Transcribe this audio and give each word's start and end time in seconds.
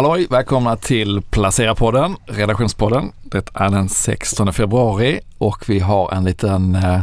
Halloj! 0.00 0.26
Välkomna 0.30 0.76
till 0.76 1.20
Placera-podden, 1.20 2.16
redaktionspodden. 2.26 3.12
Det 3.22 3.50
är 3.54 3.70
den 3.70 3.88
16 3.88 4.52
februari 4.52 5.20
och 5.38 5.64
vi 5.68 5.78
har 5.78 6.12
en 6.12 6.24
liten 6.24 6.74
eh, 6.74 7.00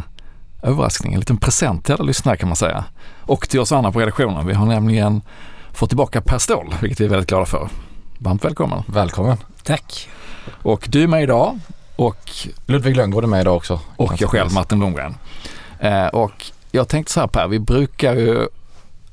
överraskning, 0.63 1.13
en 1.13 1.19
liten 1.19 1.37
present 1.37 1.85
till 1.85 1.93
alla 1.93 2.03
lyssnare 2.03 2.37
kan 2.37 2.49
man 2.49 2.55
säga. 2.55 2.85
Och 3.21 3.49
till 3.49 3.59
oss 3.59 3.71
andra 3.71 3.91
på 3.91 3.99
redaktionen. 3.99 4.47
Vi 4.47 4.53
har 4.53 4.65
nämligen 4.65 5.21
fått 5.73 5.89
tillbaka 5.89 6.21
Per 6.21 6.37
Ståhl, 6.37 6.75
vilket 6.81 6.99
vi 6.99 7.05
är 7.05 7.09
väldigt 7.09 7.29
glada 7.29 7.45
för. 7.45 7.69
Varmt 8.17 8.45
välkommen! 8.45 8.83
Välkommen! 8.87 9.37
Tack! 9.63 10.09
Och 10.63 10.85
du 10.89 11.03
är 11.03 11.07
med 11.07 11.23
idag 11.23 11.59
och 11.95 12.29
Ludvig 12.65 12.95
Lönngård 12.95 13.23
är 13.23 13.27
med 13.27 13.41
idag 13.41 13.55
också. 13.55 13.79
och 13.95 14.21
jag 14.21 14.29
själv, 14.29 14.53
Martin 14.53 14.79
Blomgren. 14.79 15.15
Eh, 15.79 16.07
och 16.07 16.45
jag 16.71 16.87
tänkte 16.87 17.13
så 17.13 17.19
här 17.19 17.27
Per, 17.27 17.47
vi 17.47 17.59
brukar 17.59 18.15
ju 18.15 18.47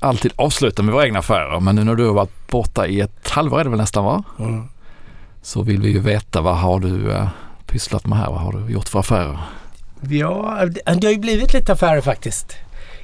alltid 0.05 0.31
avsluta 0.35 0.83
med 0.83 0.93
våra 0.93 1.05
egna 1.05 1.19
affärer, 1.19 1.59
men 1.59 1.75
nu 1.75 1.83
när 1.83 1.95
du 1.95 2.05
har 2.05 2.13
varit 2.13 2.47
borta 2.47 2.87
i 2.87 2.99
ett 3.01 3.29
halvår 3.29 3.59
är 3.59 3.63
det 3.63 3.69
väl 3.69 3.79
nästan 3.79 4.05
va? 4.05 4.23
Mm. 4.39 4.63
Så 5.41 5.61
vill 5.61 5.81
vi 5.81 5.91
ju 5.91 5.99
veta 5.99 6.41
vad 6.41 6.57
har 6.57 6.79
du 6.79 7.11
eh, 7.11 7.27
pysslat 7.65 8.05
med 8.05 8.17
här? 8.17 8.29
Vad 8.29 8.39
har 8.39 8.51
du 8.51 8.73
gjort 8.73 8.89
för 8.89 8.99
affärer? 8.99 9.39
Ja, 10.09 10.65
det 10.85 11.03
har 11.03 11.11
ju 11.11 11.17
blivit 11.17 11.53
lite 11.53 11.73
affärer 11.73 12.01
faktiskt. 12.01 12.55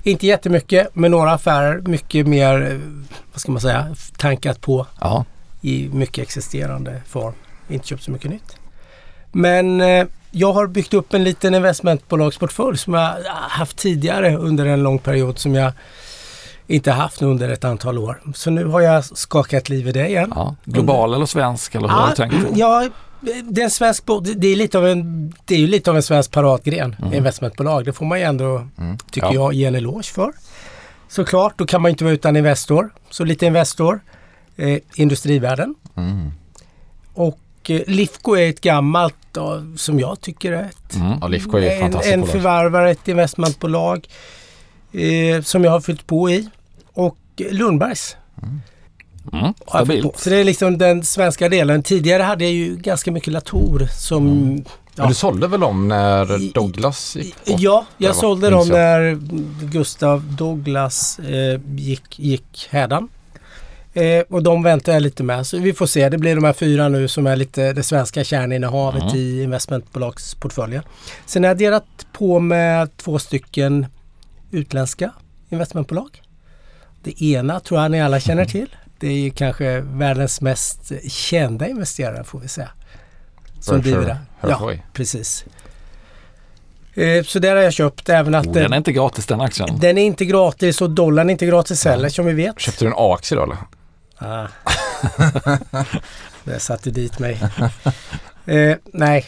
Inte 0.04 0.28
jättemycket, 0.28 0.88
men 0.94 1.12
några 1.12 1.32
affärer. 1.32 1.82
Mycket 1.82 2.28
mer, 2.28 2.72
eh, 2.72 2.80
vad 3.32 3.42
ska 3.42 3.52
man 3.52 3.62
säga, 3.62 3.96
tankat 4.18 4.62
på 4.62 4.86
Ja, 5.00 5.26
i 5.62 5.90
mycket 5.94 6.24
existerande 6.24 7.02
form. 7.08 7.34
Inte 7.70 7.88
köpt 7.88 8.04
så 8.04 8.12
mycket 8.12 8.32
nytt. 8.32 8.58
Men 9.32 9.82
eh, 9.82 10.06
jag 10.32 10.54
har 10.54 10.68
byggt 10.68 10.94
upp 10.94 11.14
en 11.14 11.24
liten 11.24 11.56
investmentbolagsportfölj 11.56 12.78
som 12.78 12.94
jag 12.94 13.16
haft 13.50 13.78
tidigare 13.78 14.38
under 14.38 14.66
en 14.66 14.84
lång 14.84 15.00
period 15.00 15.40
som 15.40 15.56
jag 15.56 15.72
inte 16.72 16.92
haft 16.92 17.22
nu 17.22 17.28
under 17.28 17.50
ett 17.50 17.64
antal 17.64 17.98
år. 17.98 18.22
Så 18.36 18.50
nu 18.50 18.66
har 18.66 18.82
jag 18.82 19.06
skakat 19.06 19.70
liv 19.70 19.88
i 19.88 19.92
det 19.92 20.08
igen. 20.08 20.32
ja. 20.36 20.56
global 20.66 21.14
eller 21.14 21.26
svensk 21.26 21.76
eller 21.76 21.88
hur 21.88 21.96
har 21.96 22.10
du 22.10 22.16
tänkt? 22.16 22.36
Ja, 22.56 22.90
det 23.22 23.62
är, 23.62 23.64
en 23.64 23.72
svensk, 23.72 24.04
det 24.36 24.48
är, 24.48 24.56
lite 24.56 24.78
av 24.78 24.88
en, 24.88 25.34
det 25.46 25.56
är 25.56 25.60
ju 25.60 25.68
lite 25.68 25.90
av 25.90 25.96
en 25.96 26.04
svensk 26.04 26.32
paradgren, 26.32 26.96
investmentbolag. 27.14 27.86
Det 27.86 27.94
får 27.94 28.06
man 28.06 28.20
ju 28.20 28.26
ändå, 28.26 28.68
tycker 29.12 29.28
Ja. 29.28 29.34
jag, 29.34 29.54
ge 29.54 29.66
en 29.66 29.76
eloge 29.76 30.04
för. 30.14 30.32
Såklart, 31.08 31.54
då 31.58 31.66
kan 31.66 31.82
man 31.82 31.90
inte 31.92 32.04
vara 32.04 32.14
utan 32.14 32.36
Investor. 32.36 32.90
Så 33.10 33.24
lite 33.24 33.46
Investor, 33.46 34.02
eh, 34.58 34.78
Industrivärden. 34.96 35.76
Mm. 35.98 36.32
Och 37.14 37.40
eh, 37.70 37.82
Lifco 37.88 38.36
är 38.36 38.50
ett 38.50 38.62
gammalt, 38.62 39.16
då, 39.32 39.64
som 39.78 40.00
jag 40.00 40.22
tycker 40.22 40.52
är 40.52 40.64
ett 40.64 40.96
Mm. 40.96 41.18
Ja, 41.22 41.28
Lifco 41.28 41.58
är 41.58 41.62
ju 41.62 41.68
ett 41.68 42.06
en, 42.06 42.22
en 42.22 42.28
förvärvare, 42.28 42.92
ett 42.92 43.08
investmentbolag 43.08 44.08
eh, 44.92 45.42
som 45.42 45.64
jag 45.64 45.72
har 45.72 45.82
fyllt 45.82 46.08
på 46.08 46.30
i. 46.30 46.50
Och 46.94 47.18
Lundbergs. 47.52 48.16
Mm. 49.34 49.54
på. 49.54 49.70
Stabilt. 49.70 50.20
Så 50.20 50.30
det 50.30 50.36
är 50.38 50.44
liksom 50.44 50.78
den 50.78 51.04
svenska 51.04 51.50
delen. 51.50 51.84
Tidigare 51.84 52.24
hade 52.24 52.44
jag 52.44 52.54
ju 52.54 52.76
ganska 52.76 53.12
mycket 53.12 53.34
Latour 53.34 53.88
som... 54.00 54.26
Men 54.56 54.66
Ja. 54.96 55.06
du 55.08 55.14
sålde 55.14 55.48
väl 55.48 55.60
dem 55.60 55.88
när 55.88 56.54
Douglas 56.54 57.16
gick 57.16 57.46
bort? 57.46 57.60
Ja, 57.60 57.86
jag 57.98 58.16
sålde 58.16 58.50
dem 58.50 58.68
när 58.68 59.20
Gustav 59.66 60.36
Douglas 60.38 61.20
eh, 61.20 61.60
gick, 61.76 62.20
gick 62.20 62.68
hädan. 62.72 63.08
Eh, 63.94 64.20
och 64.30 64.44
de 64.44 64.64
väntar 64.64 64.94
jag 64.94 65.02
lite 65.02 65.24
med. 65.24 65.48
Så 65.48 65.58
vi 65.58 65.74
får 65.74 65.86
se. 65.86 66.10
Det 66.10 66.18
blir 66.18 66.36
de 66.36 66.44
här 66.44 66.54
fyra 66.54 66.90
nu 66.90 67.08
som 67.08 67.28
är 67.28 67.36
lite 67.36 67.74
det 67.74 67.84
svenska 67.84 68.24
kärninnehavet 68.24 69.04
Mm. 69.04 69.16
i 69.16 69.44
investmentbolagsportföljen. 69.44 70.84
Sen 71.26 71.44
har 71.44 71.50
jag 71.50 71.58
delat 71.58 72.06
på 72.14 72.40
med 72.40 72.98
två 72.98 73.20
stycken 73.20 73.86
utländska 74.52 75.12
investmentbolag. 75.50 76.21
Det 77.04 77.22
ena 77.24 77.60
tror 77.60 77.82
jag 77.82 77.92
ni 77.92 78.02
alla 78.02 78.20
känner 78.20 78.46
till. 78.46 78.76
Det 79.00 79.08
är 79.08 79.12
ju 79.18 79.32
kanske 79.32 79.80
världens 79.82 80.42
mest 80.42 80.92
kända 81.12 81.68
investerare 81.68 82.24
får 82.24 82.40
vi 82.40 82.48
säga. 82.48 82.70
Som 83.60 83.82
driver 83.82 84.06
det. 84.06 84.18
Ja, 84.42 84.72
precis. 84.94 85.46
Eh, 86.94 87.24
så 87.24 87.40
där 87.40 87.56
har 87.56 87.64
jag 87.64 87.74
köpt 87.74 88.10
även 88.10 88.36
att 88.36 88.46
Oh, 88.48 88.54
den, 88.54 88.64
den 88.64 88.74
är 88.74 88.78
inte 88.78 88.92
gratis 88.92 89.26
den 89.26 89.42
aktien. 89.42 89.80
den 89.80 89.98
är 89.98 90.04
inte 90.04 90.26
gratis 90.26 90.82
och 90.82 90.90
dollarn 90.90 91.30
är 91.30 91.32
inte 91.32 91.46
gratis 91.46 91.86
heller 91.86 92.10
som 92.10 92.26
vi 92.26 92.34
vet. 92.34 92.60
Köpte 92.60 92.86
du 92.86 92.88
en 92.90 92.94
A-aktie 92.98 93.38
då 93.38 93.44
eller? 93.44 93.58
Ah. 94.18 94.48
Där 96.44 96.60
satte 96.60 96.92
dit 96.92 97.20
mig. 97.20 97.40
Eh, 98.46 98.76
nej. 98.94 99.26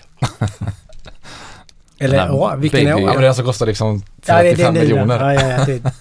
Eller 1.99 2.17
Den 2.17 2.27
ja, 2.27 2.55
vilken 2.55 2.79
är 2.79 2.91
Ja 2.91 2.97
men 2.97 3.21
det 3.21 3.27
alltså 3.27 3.43
kostar 3.43 3.65
liksom 3.65 4.03
Ja, 4.25 4.41
det 4.43 4.49
är 4.49 4.55
35 4.55 4.73
den 4.73 4.83
nya. 4.83 4.93
miljoner. 4.95 5.33
Ja, 5.33 5.41
ja, 5.41 5.49
ja, 5.59 5.65
det, 5.65 5.93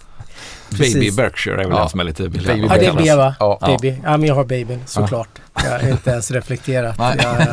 Baby 0.79 0.93
precis. 0.95 1.17
Berkshire 1.17 1.55
är 1.55 1.59
väl 1.65 1.69
Ja. 1.71 1.79
den 1.81 1.89
som 1.89 2.01
är 2.01 2.05
lite 2.05 2.29
billigare. 2.29 2.57
Baby 2.57 2.69
ja, 2.71 2.79
det 2.79 2.87
är. 2.87 2.93
B 3.05 3.15
va? 3.15 3.35
Ja. 3.41 3.59
Baby. 3.67 3.97
Ja, 4.05 4.17
men 4.17 4.25
jag 4.29 4.35
har 4.35 4.45
babyn 4.45 4.83
såklart. 4.87 5.29
Jag 5.65 5.71
har 5.71 5.89
inte 5.89 6.11
ens 6.11 6.31
reflekterat. 6.31 6.99
Nej. 6.99 7.17
Jag, 7.23 7.47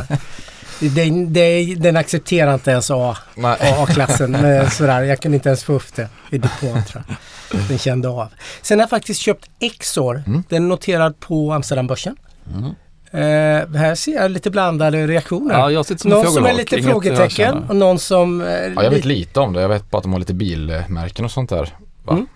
den, 0.91 1.33
den, 1.33 1.81
den 1.81 1.97
accepterar 1.97 2.53
inte 2.53 2.71
ens 2.71 2.91
A. 2.91 3.17
A-klassen. 3.59 4.31
men 4.31 4.69
Sådär. 4.71 5.01
Jag 5.03 5.19
kunde 5.21 5.35
inte 5.35 5.49
ens 5.49 5.63
få 5.63 5.73
upp 5.73 5.95
det 5.95 6.07
i 6.29 6.37
depån 6.37 6.83
tror 6.83 7.03
jag. 7.07 7.61
Den 7.67 7.77
kände 7.77 8.09
av. 8.09 8.27
Sen 8.61 8.79
har 8.79 8.83
jag 8.83 8.89
faktiskt 8.89 9.19
köpt 9.21 9.49
Exor. 9.59 10.23
Mm. 10.27 10.43
Den 10.49 10.63
är 10.63 10.67
noterad 10.67 11.19
på 11.19 11.51
Amsterdambörsen. 11.53 12.15
Mm. 12.55 12.65
Eh, 13.11 13.79
här 13.79 13.95
ser 13.95 14.15
jag 14.15 14.31
lite 14.31 14.49
blandade 14.51 15.07
reaktioner. 15.07 15.53
Ja, 15.59 15.71
jag 15.71 15.85
sitter 15.85 16.01
som 16.01 16.09
någon 16.11 16.31
som 16.31 16.45
är 16.45 16.53
lite 16.53 16.81
frågetecken 16.83 17.63
och 17.69 17.75
någon 17.75 17.99
som... 17.99 18.41
Eh, 18.41 18.47
Ja, 18.47 18.83
jag 18.83 18.89
vet 18.89 18.91
lite- 18.93 19.07
lite 19.07 19.39
om 19.39 19.53
det. 19.53 19.61
Jag 19.61 19.69
vet 19.69 19.91
bara 19.91 19.97
att 19.97 20.03
de 20.03 20.11
har 20.13 20.19
lite 20.19 20.33
bilmärken 20.33 21.25
och 21.25 21.31
sånt 21.31 21.49
där. 21.49 21.73
Va? 22.03 22.13
Mm. 22.13 22.27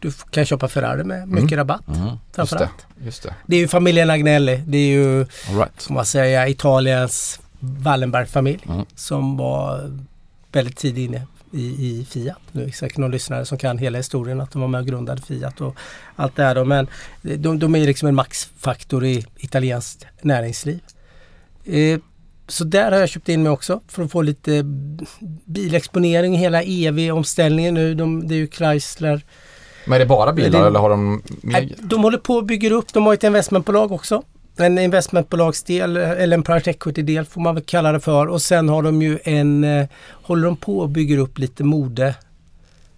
Du 0.00 0.12
kan 0.30 0.44
köpa 0.44 0.68
Ferrari 0.68 1.04
med 1.04 1.28
mycket 1.28 1.52
Mm. 1.52 1.58
rabatt. 1.58 1.88
Mm. 1.88 2.00
Just 2.06 2.18
det. 2.30 2.34
Framförallt. 2.36 2.86
Just 3.04 3.22
det. 3.22 3.34
Det 3.46 3.56
är 3.56 3.60
ju 3.60 3.68
familjen 3.68 4.10
Agnelli. 4.10 4.62
Det 4.66 4.78
är 4.78 4.88
ju, 4.88 5.18
right. 5.58 5.72
ska 5.80 5.94
man 5.94 6.04
säga, 6.06 6.48
Italiens 6.48 7.40
Wallenberg-familj 7.60 8.60
Mm. 8.68 8.86
som 8.94 9.36
var 9.36 9.90
väldigt 10.52 10.76
tidigt 10.76 11.08
inne 11.10 11.22
i, 11.52 11.64
i 11.66 12.06
Fiat. 12.10 12.36
Nu 12.52 12.62
är 12.62 12.66
det 12.66 12.72
säkert 12.72 12.96
någon 12.98 13.10
lyssnare 13.10 13.44
som 13.44 13.58
kan 13.58 13.78
hela 13.78 13.98
historien 13.98 14.40
att 14.40 14.50
de 14.50 14.60
var 14.60 14.68
med 14.68 14.80
och 14.80 14.86
grundade 14.86 15.22
Fiat 15.22 15.60
och 15.60 15.76
allt 16.16 16.36
det 16.36 16.42
här 16.42 16.54
då. 16.54 16.64
Men 16.64 16.86
de, 17.22 17.58
de 17.58 17.74
är 17.74 17.86
liksom 17.86 18.08
en 18.08 18.14
maxfaktor 18.14 19.04
i 19.04 19.26
italienskt 19.38 20.06
näringsliv. 20.22 20.80
Eh, 21.64 21.98
så 22.48 22.64
där 22.64 22.92
har 22.92 22.98
jag 22.98 23.08
köpt 23.08 23.28
in 23.28 23.42
mig 23.42 23.52
också 23.52 23.80
för 23.88 24.02
att 24.02 24.10
få 24.12 24.22
lite 24.22 24.62
bilexponering, 25.44 26.34
hela 26.36 26.62
EV-omställningen 26.62 27.74
nu. 27.74 27.94
De, 27.94 28.28
det 28.28 28.34
är 28.34 28.36
ju 28.36 28.48
Chrysler. 28.48 29.22
Men 29.88 29.94
är 29.94 29.98
det 29.98 30.06
bara 30.06 30.32
bilar 30.32 30.60
Det- 30.60 30.66
eller 30.66 30.80
har 30.80 30.90
de 30.90 31.22
mer? 31.42 31.74
De 31.82 32.02
håller 32.02 32.18
på 32.18 32.34
och 32.34 32.44
bygger 32.44 32.70
upp, 32.70 32.92
de 32.92 33.06
har 33.06 33.14
ett 33.14 33.24
investmentbolag 33.24 33.92
också. 33.92 34.22
En 34.56 34.78
investmentbolagsdel 34.78 35.96
eller 35.96 36.36
en 36.36 36.42
private 36.42 36.70
equity-del 36.70 37.24
får 37.24 37.40
man 37.40 37.54
väl 37.54 37.64
kalla 37.64 37.92
det 37.92 38.00
för. 38.00 38.26
Och 38.26 38.42
sen 38.42 38.68
har 38.68 38.82
de 38.82 39.02
ju 39.02 39.18
en, 39.24 39.64
eh, 39.64 39.86
håller 40.12 40.44
de 40.44 40.56
på 40.56 40.78
och 40.78 40.88
bygger 40.88 41.18
upp 41.18 41.38
lite 41.38 41.64
mode, 41.64 42.14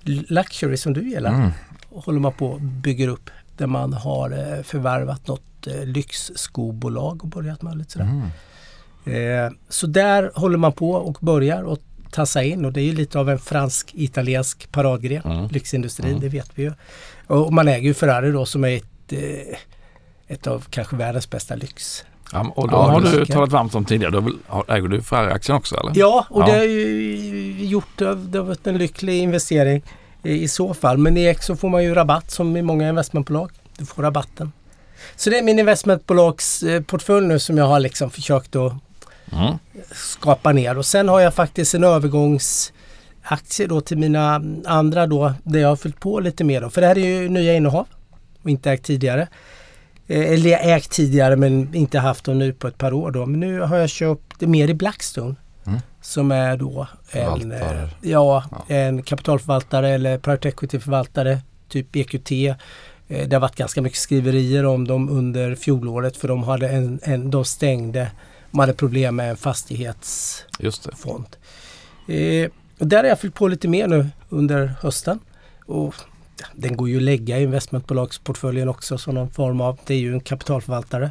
luxury 0.05 0.77
som 0.77 0.93
du 0.93 1.09
gillar. 1.11 1.35
Mm. 1.35 1.51
Håller 1.91 2.21
man 2.21 2.33
på 2.33 2.47
och 2.47 2.61
bygger 2.61 3.09
upp 3.09 3.31
där 3.57 3.67
man 3.67 3.93
har 3.93 4.31
eh, 4.31 4.63
förvärvat 4.63 5.27
något 5.29 5.67
eh, 5.67 5.85
lyxskobolag 5.85 7.23
och 7.25 7.29
börjat 7.29 7.63
med 7.63 7.79
lite 7.79 7.91
sådär. 7.93 8.23
Mm. 9.07 9.47
Eh, 9.47 9.53
så 9.69 9.87
där 9.87 10.31
håller 10.35 10.59
man 10.59 10.73
på 10.73 10.93
och 10.93 11.19
börjar 11.21 11.63
och 11.63 11.79
tassa 12.11 12.43
in 12.43 12.65
och 12.65 12.73
det 12.73 12.81
är 12.81 12.85
ju 12.85 12.93
lite 12.95 13.19
av 13.19 13.31
en 13.31 13.39
fransk-italiensk 13.39 14.73
paradgren. 14.73 15.23
Mm. 15.25 15.49
Lyxindustrin, 15.49 16.09
Mm. 16.09 16.21
det 16.21 16.29
vet 16.29 16.51
vi 16.55 16.63
ju. 16.63 16.73
Och 17.27 17.53
man 17.53 17.69
äger 17.69 17.89
ju 17.89 17.95
Ferrari 17.95 18.31
då 18.33 18.47
som 18.47 18.65
är 18.65 18.77
ett, 18.77 19.13
eh, 19.13 19.57
ett 20.29 20.47
av 20.47 20.65
kanske 20.71 20.97
världens 20.97 21.31
bästa 21.31 21.55
lyx. 21.55 22.05
Ja, 22.33 22.53
och 22.57 22.69
då 22.69 22.77
Ja, 22.77 22.83
har 22.91 23.01
du 23.01 23.27
talat 23.27 23.51
varmt 23.53 23.75
om 23.75 23.85
tidigare. 23.85 24.25
Har- 24.47 24.65
äger 24.77 24.89
du 24.89 25.03
Ferrari-aktien 25.03 25.57
också 25.57 25.77
eller? 25.77 25.93
Ja, 25.95 26.27
och 26.31 26.43
Ja. 26.43 26.47
det 26.47 26.53
har 26.53 26.65
ju 26.65 27.65
gjort, 27.65 27.99
det 27.99 28.05
har 28.39 28.43
varit 28.45 28.67
en 28.67 28.79
lycklig 28.79 29.19
investering 29.19 29.83
i, 30.23 30.33
i 30.43 30.49
så 30.49 30.75
fall. 30.75 30.99
Men 30.99 31.17
i 31.17 31.25
Exo 31.25 31.57
får 31.57 31.69
man 31.69 31.85
ju 31.85 31.95
rabatt 31.95 32.31
som 32.31 32.57
i 32.57 32.63
många 32.63 32.89
investmentbolag. 32.89 33.51
Du 33.79 33.87
får 33.87 34.03
rabatten. 34.03 34.53
Så 35.17 35.31
det 35.31 35.39
är 35.39 35.43
min 35.43 35.59
investmentbolagsportfölj 35.59 37.27
nu 37.27 37.39
som 37.39 37.59
jag 37.59 37.65
har 37.65 37.81
liksom 37.81 38.11
försökt 38.11 38.57
att 38.57 38.73
Mm. 39.33 39.55
skapa 39.93 40.53
ner. 40.53 40.79
Och 40.79 40.87
sen 40.87 41.09
har 41.09 41.21
jag 41.21 41.35
faktiskt 41.35 41.75
en 41.75 41.85
övergångsaktie 41.85 43.67
då 43.69 43.81
till 43.81 43.99
mina 43.99 44.43
andra 44.67 45.07
då 45.07 45.35
där 45.45 45.61
jag 45.61 45.69
har 45.69 45.77
fyllt 45.77 46.01
på 46.01 46.21
lite 46.21 46.45
mer 46.45 46.61
då. 46.61 46.71
För 46.71 46.81
det 46.81 46.87
här 46.87 46.99
är 46.99 47.07
ju 47.23 47.29
nya 47.29 47.55
innehav 47.55 47.87
och 48.43 48.51
inte 48.51 48.71
ägt 48.71 48.85
tidigare. 48.85 49.29
Eh, 50.07 50.33
Eller 50.33 50.51
jag 50.51 50.77
ägt 50.77 50.91
tidigare 50.91 51.37
men 51.37 51.75
inte 51.75 51.99
haft 51.99 52.25
dem 52.25 52.39
nu 52.39 52.53
på 52.53 52.69
ett 52.69 52.79
par 52.79 52.93
år 52.93 53.11
då. 53.11 53.27
Men 53.27 53.41
nu 53.41 53.61
har 53.61 53.77
jag 53.77 53.91
köpt 53.91 54.41
mer 54.41 54.69
i 54.69 54.75
Blackstone. 54.75 55.35
Mm. 55.67 55.81
Som 56.03 56.31
är 56.33 56.57
då 56.57 56.87
en, 57.11 57.53
eh, 57.53 57.61
ja, 58.01 58.45
Ja. 58.51 58.65
en 58.75 59.03
kapitalförvaltare 59.03 59.89
eller 59.91 60.19
private 60.19 60.49
equity-förvaltare, 60.49 61.39
typ 61.69 61.97
EQT. 61.97 62.33
Eh, 63.09 63.29
Det 63.29 63.33
har 63.37 63.41
varit 63.41 63.57
ganska 63.57 63.83
mycket 63.83 63.99
skriverier 63.99 64.67
om 64.67 64.87
dem 64.89 65.09
under 65.09 65.55
fjolåret 65.55 66.17
för 66.17 66.29
de, 66.29 66.43
hade 66.43 66.69
en, 66.69 67.01
en, 67.03 67.31
de 67.31 67.45
stängde, 67.45 68.11
de 68.51 68.59
hade 68.61 68.73
problem 68.73 69.17
med 69.17 69.31
en 69.31 69.37
fastighetsfond. 69.37 71.27
Eh, 72.09 72.51
och 72.79 72.87
där 72.87 72.97
har 72.97 73.05
jag 73.05 73.21
fyllt 73.21 73.35
på 73.35 73.49
lite 73.49 73.69
mer 73.69 73.87
nu 73.87 74.07
under 74.29 74.67
hösten. 74.83 75.19
Och 75.67 75.95
ja, 76.41 76.47
den 76.55 76.77
går 76.77 76.89
ju 76.89 76.97
att 76.97 77.03
lägga 77.03 77.39
i 77.39 77.43
investmentbolagsportföljen 77.43 78.69
också 78.69 78.99
som 78.99 79.15
någon 79.15 79.31
form 79.31 79.61
av, 79.61 79.79
det 79.87 79.95
är 79.95 79.99
ju 79.99 80.13
en 80.13 80.21
kapitalförvaltare. 80.21 81.11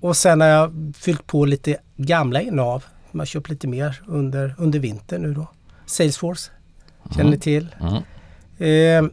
och 0.00 0.16
sen 0.16 0.40
har 0.40 0.48
jag 0.48 0.94
fyllt 0.98 1.26
på 1.26 1.44
lite 1.44 1.76
gamla 1.96 2.40
innehav. 2.40 2.84
Man 3.12 3.18
har 3.20 3.26
köpt 3.26 3.50
lite 3.50 3.66
mer 3.68 4.02
under, 4.06 4.54
under 4.58 4.78
vintern 4.78 5.22
nu 5.22 5.34
då. 5.34 5.46
Salesforce 5.86 6.50
känner 7.10 7.20
Mm. 7.20 7.30
ni 7.30 7.38
till. 7.38 7.74
Mm. 7.80 8.02
Eh, 9.06 9.10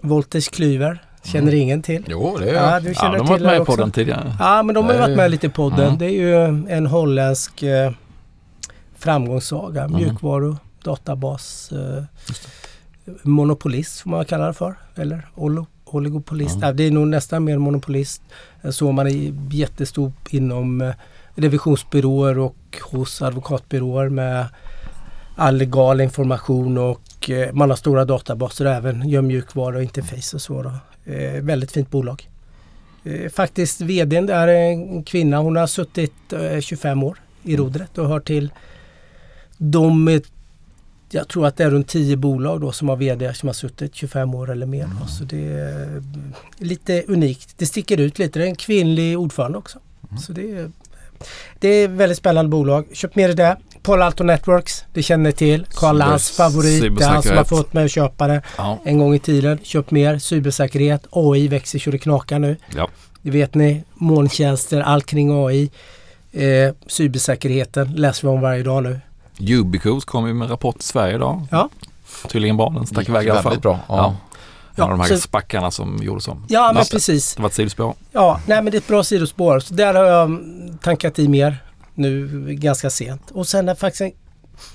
Volters 0.00 0.48
Klyver 0.48 1.04
känner 1.26 1.54
ingen 1.54 1.82
till. 1.82 2.04
Jo, 2.08 2.36
det 2.38 2.50
är 2.50 2.54
Ja, 2.54 2.80
du 2.80 2.88
Ja, 2.88 2.94
känner 2.94 3.12
de 3.18 3.18
har 3.20 3.26
varit 3.28 3.42
med 3.42 3.52
det 3.52 3.56
på 3.64 3.72
också. 3.72 3.76
den 3.82 3.90
tidigare. 3.90 4.36
Ja, 4.38 4.62
men 4.62 4.74
de 4.74 4.84
har 4.84 4.92
ju 4.92 4.98
varit 5.00 5.16
med 5.16 5.30
lite 5.30 5.46
i 5.46 5.50
podden. 5.50 5.86
Mm. 5.86 5.98
Det 5.98 6.04
är 6.06 6.10
ju 6.10 6.44
en 6.68 6.86
holländsk 6.86 7.62
eh, 7.62 7.92
framgångssaga. 8.98 9.82
Mm. 9.84 9.96
Mjukvaru, 9.96 10.56
databas, 10.84 11.72
eh, 11.72 12.04
monopolist 13.22 14.00
får 14.00 14.10
man 14.10 14.24
kalla 14.24 14.46
det 14.46 14.54
för. 14.54 14.74
Eller 14.94 15.26
olo, 15.34 15.66
oligopolist. 15.84 16.56
Mm. 16.56 16.66
Ja, 16.66 16.72
det 16.72 16.82
är 16.86 16.90
nog 16.90 17.06
nästan 17.08 17.44
mer 17.44 17.58
monopolist. 17.58 18.22
Så 18.70 18.92
man 18.92 19.06
är 19.06 19.34
jättestor 19.54 20.12
inom 20.30 20.80
eh, 20.80 20.94
revisionsbyråer 21.34 22.38
och 22.38 22.56
hos 22.90 23.22
advokatbyråer 23.22 24.08
med 24.08 24.46
all 25.36 25.56
legal 25.56 26.00
information 26.00 26.78
och 26.78 27.30
eh, 27.30 27.52
man 27.52 27.70
har 27.70 27.76
stora 27.76 28.04
databaser 28.04 28.64
även 28.64 29.08
gör 29.08 29.22
mjukvara 29.22 29.76
och 29.76 29.82
interface 29.82 30.36
och 30.36 30.40
så. 30.42 30.62
Då. 30.62 30.70
Eh, 31.06 31.42
väldigt 31.42 31.72
fint 31.72 31.90
bolag. 31.90 32.28
Eh, 33.04 33.30
faktiskt 33.30 33.80
VDn 33.80 34.28
är 34.28 34.48
en 34.48 35.02
kvinna. 35.02 35.38
Hon 35.38 35.56
har 35.56 35.66
suttit 35.66 36.32
eh, 36.32 36.60
25 36.60 37.02
år 37.02 37.18
i 37.42 37.56
rodret 37.56 37.98
och 37.98 38.08
hör 38.08 38.20
till 38.20 38.52
de, 39.56 40.08
eh, 40.08 40.20
jag 41.10 41.28
tror 41.28 41.46
att 41.46 41.56
det 41.56 41.64
är 41.64 41.70
runt 41.70 41.88
10 41.88 42.16
bolag 42.16 42.60
då 42.60 42.72
som 42.72 42.88
har 42.88 42.96
VD 42.96 43.34
som 43.34 43.48
har 43.48 43.54
suttit 43.54 43.94
25 43.94 44.34
år 44.34 44.50
eller 44.50 44.66
mer. 44.66 44.88
Då. 45.00 45.06
Så 45.06 45.24
det 45.24 45.46
är 45.46 45.96
eh, 45.96 46.02
lite 46.58 47.02
unikt. 47.08 47.54
Det 47.58 47.66
sticker 47.66 48.00
ut 48.00 48.18
lite. 48.18 48.38
Det 48.38 48.44
är 48.44 48.48
en 48.48 48.56
kvinnlig 48.56 49.18
ordförande 49.18 49.58
också. 49.58 49.78
Så 50.26 50.32
det 50.32 50.50
är, 50.50 50.70
det 51.58 51.68
är 51.68 51.88
väldigt 51.88 52.18
spännande 52.18 52.48
bolag. 52.48 52.86
Köp 52.92 53.16
mer 53.16 53.28
i 53.28 53.34
det. 53.34 53.56
Palo 53.86 54.02
Alto 54.04 54.24
Networks, 54.24 54.84
det 54.92 55.02
känner 55.02 55.24
ni 55.24 55.32
till. 55.32 55.66
Karl 55.74 55.94
Cyber- 55.94 55.98
Lans 55.98 56.30
favorit. 56.30 56.96
Det 56.98 57.04
är 57.04 57.08
han 57.08 57.22
som 57.22 57.36
har 57.36 57.44
fått 57.44 57.72
mig 57.72 57.84
att 57.84 57.90
köpa 57.90 58.26
det 58.26 58.42
Ja. 58.58 58.78
en 58.84 58.98
gång 58.98 59.14
i 59.14 59.18
tiden. 59.18 59.58
Köp 59.62 59.90
mer. 59.90 60.18
Cybersäkerhet. 60.18 61.06
AI 61.10 61.48
växer 61.48 61.78
så 61.78 61.90
det 61.90 61.98
knakar 61.98 62.38
nu. 62.38 62.56
Ja. 62.76 62.88
Det 63.22 63.30
vet 63.30 63.54
ni. 63.54 63.84
Molntjänster, 63.94 64.80
allt 64.80 65.06
kring 65.06 65.46
AI. 65.46 65.70
Eh, 66.32 66.74
cybersäkerheten 66.86 67.92
läser 67.92 68.22
vi 68.22 68.34
om 68.34 68.40
varje 68.40 68.62
dag 68.62 68.82
nu. 68.82 69.00
Ubicos 69.40 70.04
kom 70.04 70.26
ju 70.26 70.34
med 70.34 70.44
en 70.46 70.50
rapport 70.50 70.78
till 70.78 70.88
Sverige 70.88 71.14
idag. 71.14 71.46
Ja. 71.50 71.68
Tydligen 72.28 72.56
bra, 72.56 72.70
den 72.76 72.86
stack 72.86 73.08
iväg 73.08 73.26
i 73.26 73.30
alla 73.30 73.42
fall. 73.42 73.58
bra. 73.60 73.78
Ja. 73.88 74.16
Ja. 74.74 74.84
En 74.84 74.90
av 74.90 74.90
de 74.90 75.00
här 75.00 75.08
så- 75.08 75.18
spackarna 75.18 75.70
som 75.70 75.98
gjordes 76.02 76.28
om. 76.28 76.44
Ja, 76.48 76.72
men 76.74 76.84
precis. 76.84 77.34
Det 77.34 77.42
var 77.42 77.48
ett 77.48 77.54
sidospår. 77.54 77.94
Ja, 78.12 78.40
nej 78.46 78.62
men 78.62 78.70
det 78.70 78.76
är 78.76 78.78
ett 78.80 78.88
bra 78.88 79.04
sidospår. 79.04 79.60
Så 79.60 79.74
där 79.74 79.94
har 79.94 80.04
jag 80.04 80.38
tankat 80.82 81.18
i 81.18 81.28
mer 81.28 81.56
nu 81.96 82.44
ganska 82.54 82.90
sent. 82.90 83.30
Och 83.30 83.48
sen 83.48 83.68
är 83.68 83.74
faktiskt 83.74 84.00
en, 84.00 84.12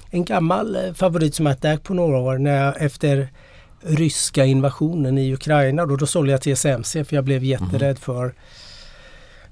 en 0.09 0.25
gammal 0.25 0.75
eh, 0.75 0.93
favorit 0.93 1.35
som 1.35 1.45
jag 1.45 1.65
ägt 1.65 1.83
på 1.83 1.93
några 1.93 2.17
år 2.17 2.37
när 2.37 2.65
jag 2.65 2.81
efter 2.81 3.29
ryska 3.83 4.45
invasionen 4.45 5.17
i 5.17 5.33
Ukraina 5.33 5.85
då, 5.85 5.95
då 5.95 6.07
sålde 6.07 6.31
jag 6.31 6.41
TSMC 6.41 7.03
för 7.05 7.15
jag 7.15 7.23
blev 7.23 7.43
jätterädd 7.43 7.99
för 7.99 8.33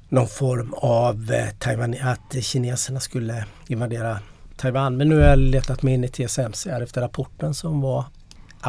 någon 0.10 0.28
form 0.28 0.74
av 0.78 1.32
eh, 1.32 1.50
Taiwan, 1.60 1.96
att 2.02 2.44
kineserna 2.44 3.00
skulle 3.00 3.46
invadera 3.68 4.20
Taiwan. 4.58 4.98
Men 4.98 5.10
nu 5.10 5.16
har 5.16 5.24
jag 5.28 5.40
letat 5.40 5.82
mig 5.84 5.94
in 5.94 6.04
i 6.04 6.08
TSMC 6.08 6.70
här 6.72 6.82
efter 6.82 7.02
rapporten 7.02 7.54
som 7.54 7.82
var 7.82 8.06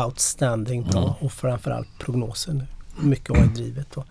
outstanding 0.06 0.82
bra 0.82 1.00
Mm. 1.02 1.12
och 1.20 1.32
framförallt 1.32 1.88
prognosen. 1.98 2.64
Mycket 3.00 3.30
AI-drivet. 3.30 3.86
då. 3.94 4.04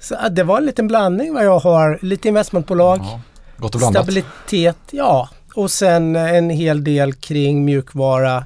Så 0.00 0.16
det 0.30 0.42
var 0.42 0.58
en 0.58 0.66
liten 0.66 0.86
blandning 0.88 1.34
vad 1.34 1.44
jag 1.44 1.58
har. 1.58 1.98
Lite 2.02 2.28
investmentbolag, 2.28 2.98
Ja. 3.02 3.20
Gott 3.58 3.74
och 3.74 3.78
blandat. 3.78 4.04
stabilitet, 4.04 4.76
ja. 4.90 5.28
Och 5.54 5.70
sen 5.70 6.16
en 6.16 6.50
hel 6.50 6.84
del 6.84 7.14
kring 7.14 7.64
mjukvara, 7.64 8.44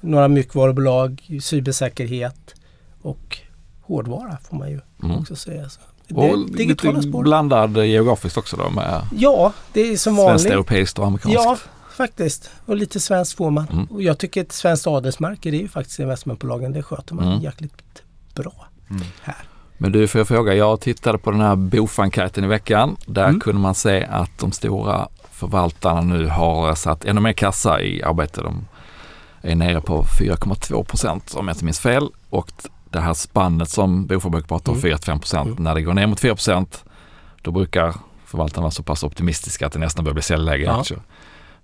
några 0.00 0.28
mjukvarubolag, 0.28 1.22
cybersäkerhet 1.42 2.54
och 3.02 3.38
hårdvara 3.82 4.38
får 4.50 4.56
man 4.56 4.70
ju 4.70 4.80
Mm. 5.02 5.16
också 5.18 5.36
säga. 5.36 5.68
Så 5.68 5.80
det, 6.08 6.14
Och 6.14 6.38
lite 6.50 7.02
spår. 7.02 7.22
blandad 7.22 7.86
geografiskt 7.86 8.36
också 8.36 8.56
då 8.56 8.70
med 8.70 9.00
Ja, 9.16 9.52
det 9.72 9.80
är 9.80 9.96
som 9.96 10.14
svenskt, 10.16 10.18
vanligt. 10.28 10.46
europeiskt 10.52 10.98
och 10.98 11.06
amerikanskt. 11.06 11.40
Ja, 11.44 11.56
faktiskt. 11.96 12.50
Och 12.66 12.76
lite 12.76 13.00
svenskt 13.00 13.32
får 13.36 13.50
man. 13.50 13.68
Mm. 13.72 13.84
Och 13.84 14.02
jag 14.02 14.18
tycker 14.18 14.40
ett 14.42 14.52
svenskt 14.52 14.86
adelsmärke 14.86 15.50
det 15.50 15.56
är 15.56 15.60
ju 15.60 15.68
faktiskt 15.68 15.98
investmentbolagen. 15.98 16.72
Det 16.72 16.82
sköter 16.82 17.14
man 17.14 17.26
Mm. 17.28 17.40
jäkligt 17.40 18.02
bra 18.34 18.66
Mm. 18.90 19.02
här. 19.22 19.36
Men 19.84 19.92
du, 19.92 20.08
får 20.08 20.18
jag 20.18 20.28
fråga, 20.28 20.54
jag 20.54 20.80
tittade 20.80 21.18
på 21.18 21.30
den 21.30 21.40
här 21.40 21.56
BOF-enkäten 21.56 22.44
i 22.44 22.46
veckan. 22.46 22.96
Där 23.06 23.28
Mm. 23.28 23.40
kunde 23.40 23.60
man 23.60 23.74
se 23.74 24.04
att 24.04 24.38
de 24.38 24.52
stora 24.52 25.08
förvaltarna 25.32 26.00
nu 26.00 26.26
har 26.28 26.74
satt 26.74 27.04
ännu 27.04 27.20
mer 27.20 27.32
kassa 27.32 27.82
i 27.82 28.02
arbete. 28.02 28.40
De 28.42 28.66
är 29.42 29.54
nere 29.54 29.80
på 29.80 30.04
4,2 30.20 30.84
procent 30.84 31.34
om 31.34 31.48
jag 31.48 31.54
inte 31.54 31.64
minns 31.64 31.80
fel. 31.80 32.08
Och 32.30 32.52
det 32.90 33.00
här 33.00 33.14
spannet 33.14 33.68
som 33.70 34.06
BOF 34.06 34.22
brukar 34.24 34.48
prata 34.48 34.70
om, 34.70 34.76
Mm. 34.78 34.82
4-5 34.98 35.18
procent, 35.20 35.46
Mm. 35.50 35.62
när 35.64 35.74
det 35.74 35.82
går 35.82 35.94
ner 35.94 36.06
mot 36.06 36.20
4 36.20 36.34
procent 36.34 36.84
då 37.42 37.50
brukar 37.50 37.94
förvaltarna 38.26 38.62
vara 38.62 38.70
så 38.70 38.82
pass 38.82 39.02
optimistiska 39.02 39.66
att 39.66 39.72
det 39.72 39.78
nästan 39.78 40.04
börjar 40.04 40.14
bli 40.14 40.22
säljläge 40.22 40.64
i 40.64 40.66
aktier. 40.68 41.00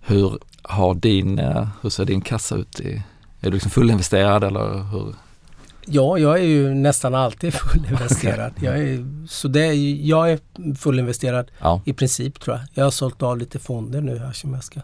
Hur, 0.00 0.38
har 0.62 0.94
din, 0.94 1.38
eh, 1.38 1.68
hur 1.82 1.90
ser 1.90 2.04
din 2.04 2.20
kassa 2.20 2.54
ut? 2.56 2.80
I, 2.80 2.92
är 3.40 3.46
du 3.46 3.50
liksom 3.50 3.70
fullinvesterad 3.70 4.44
eller 4.44 4.84
hur? 4.92 5.14
Ja, 5.86 6.18
jag 6.18 6.38
är 6.38 6.42
ju 6.44 6.74
nästan 6.74 7.14
alltid 7.14 7.54
fullinvesterad. 7.72 8.52
jag, 8.60 8.78
är, 8.78 9.06
så 9.28 9.48
det 9.48 9.60
är, 9.66 9.72
jag 10.06 10.32
är 10.32 10.38
fullinvesterad 10.76 11.50
Ja, 11.60 11.80
i 11.84 11.92
princip 11.92 12.40
tror 12.40 12.56
jag. 12.56 12.64
Jag 12.74 12.84
har 12.84 12.90
sålt 12.90 13.22
av 13.22 13.38
lite 13.38 13.58
fonder 13.58 14.00
nu 14.00 14.18
här 14.18 14.32
som 14.32 14.54
jag 14.54 14.64
ska 14.64 14.80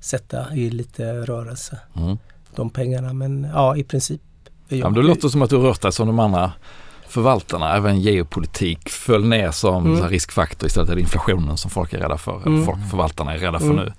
sätta 0.00 0.54
i 0.54 0.70
lite 0.70 1.12
rörelse. 1.12 1.78
mm. 1.96 2.18
De 2.54 2.70
pengarna. 2.70 3.12
Men 3.12 3.46
ja, 3.54 3.76
i 3.76 3.84
princip. 3.84 4.20
är 4.68 4.76
Ja, 4.76 4.76
jag- 4.76 4.92
men 4.92 5.02
det 5.02 5.08
låter 5.08 5.28
som 5.28 5.42
att 5.42 5.50
du 5.50 5.56
rört 5.56 5.82
dig 5.82 5.92
som 5.92 6.06
de 6.06 6.18
andra 6.18 6.52
förvaltarna. 7.08 7.76
Även 7.76 8.00
geopolitik 8.00 8.88
föll 8.88 9.24
ner 9.24 9.50
som 9.50 9.86
Mm. 9.96 10.08
riskfaktor 10.08 10.66
istället 10.66 10.88
för 10.90 10.98
inflationen 10.98 11.56
som 11.56 11.70
folk 11.70 11.92
är 11.92 11.98
rädda 11.98 12.18
för. 12.18 12.46
Mm. 12.46 12.64
Folk, 12.64 12.78
förvaltarna 12.90 13.34
är 13.34 13.38
rädda 13.38 13.58
för 13.58 13.66
Mm. 13.70 13.76
nu. 13.76 13.92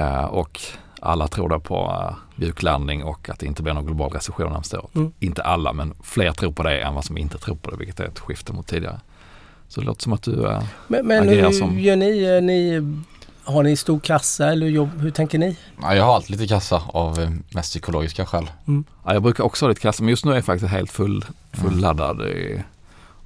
Eh, 0.00 0.24
och 0.24 0.60
alla 1.00 1.28
tror 1.28 1.48
då 1.48 1.60
på 1.60 1.86
uh, 2.10 2.16
mjuklandning 2.36 3.04
och 3.04 3.28
att 3.30 3.38
det 3.38 3.46
inte 3.46 3.62
blir 3.62 3.74
någon 3.74 3.86
global 3.86 4.10
recession 4.10 4.52
nästa 4.52 4.80
år. 4.80 4.88
Mm. 4.94 5.12
Inte 5.20 5.42
alla, 5.42 5.72
men 5.72 5.94
fler 6.02 6.32
tror 6.32 6.52
på 6.52 6.62
det 6.62 6.80
än 6.80 6.94
vad 6.94 7.04
som 7.04 7.18
inte 7.18 7.38
tror 7.38 7.56
på 7.56 7.70
det, 7.70 7.76
vilket 7.76 8.00
är 8.00 8.04
ett 8.04 8.18
skifte 8.18 8.52
mot 8.52 8.66
tidigare. 8.66 9.00
Så 9.68 9.80
det 9.80 9.86
låter 9.86 10.02
som 10.02 10.12
att 10.12 10.22
du... 10.22 10.46
eh, 10.46 10.62
Men, 10.88 11.06
men 11.06 11.28
agerar 11.28 11.46
hur 11.50 11.52
som- 11.58 11.78
gör 11.78 11.96
ni? 11.96 12.24
Är 12.24 12.40
ni? 12.40 12.92
Har 13.44 13.62
ni 13.62 13.76
stor 13.76 14.00
kassa 14.00 14.52
eller 14.52 14.66
jobb, 14.66 15.00
hur 15.00 15.10
tänker 15.10 15.38
ni? 15.38 15.56
Ja, 15.82 15.94
jag 15.94 16.04
har 16.04 16.14
alltid 16.14 16.30
lite 16.30 16.46
kassa 16.46 16.82
av 16.88 17.20
eh, 17.20 17.30
mest 17.50 17.70
psykologiska 17.70 18.26
skäl. 18.26 18.50
Ja, 19.04 19.12
jag 19.12 19.22
brukar 19.22 19.44
också 19.44 19.64
ha 19.64 19.68
lite 19.68 19.80
kassa 19.80 20.02
men 20.02 20.10
just 20.10 20.24
nu 20.24 20.30
är 20.30 20.34
jag 20.34 20.44
faktiskt 20.44 20.72
helt 20.72 20.90
full, 20.90 21.24
Mm. 21.58 21.70
fulladdad 21.72 22.20
i- 22.22 22.62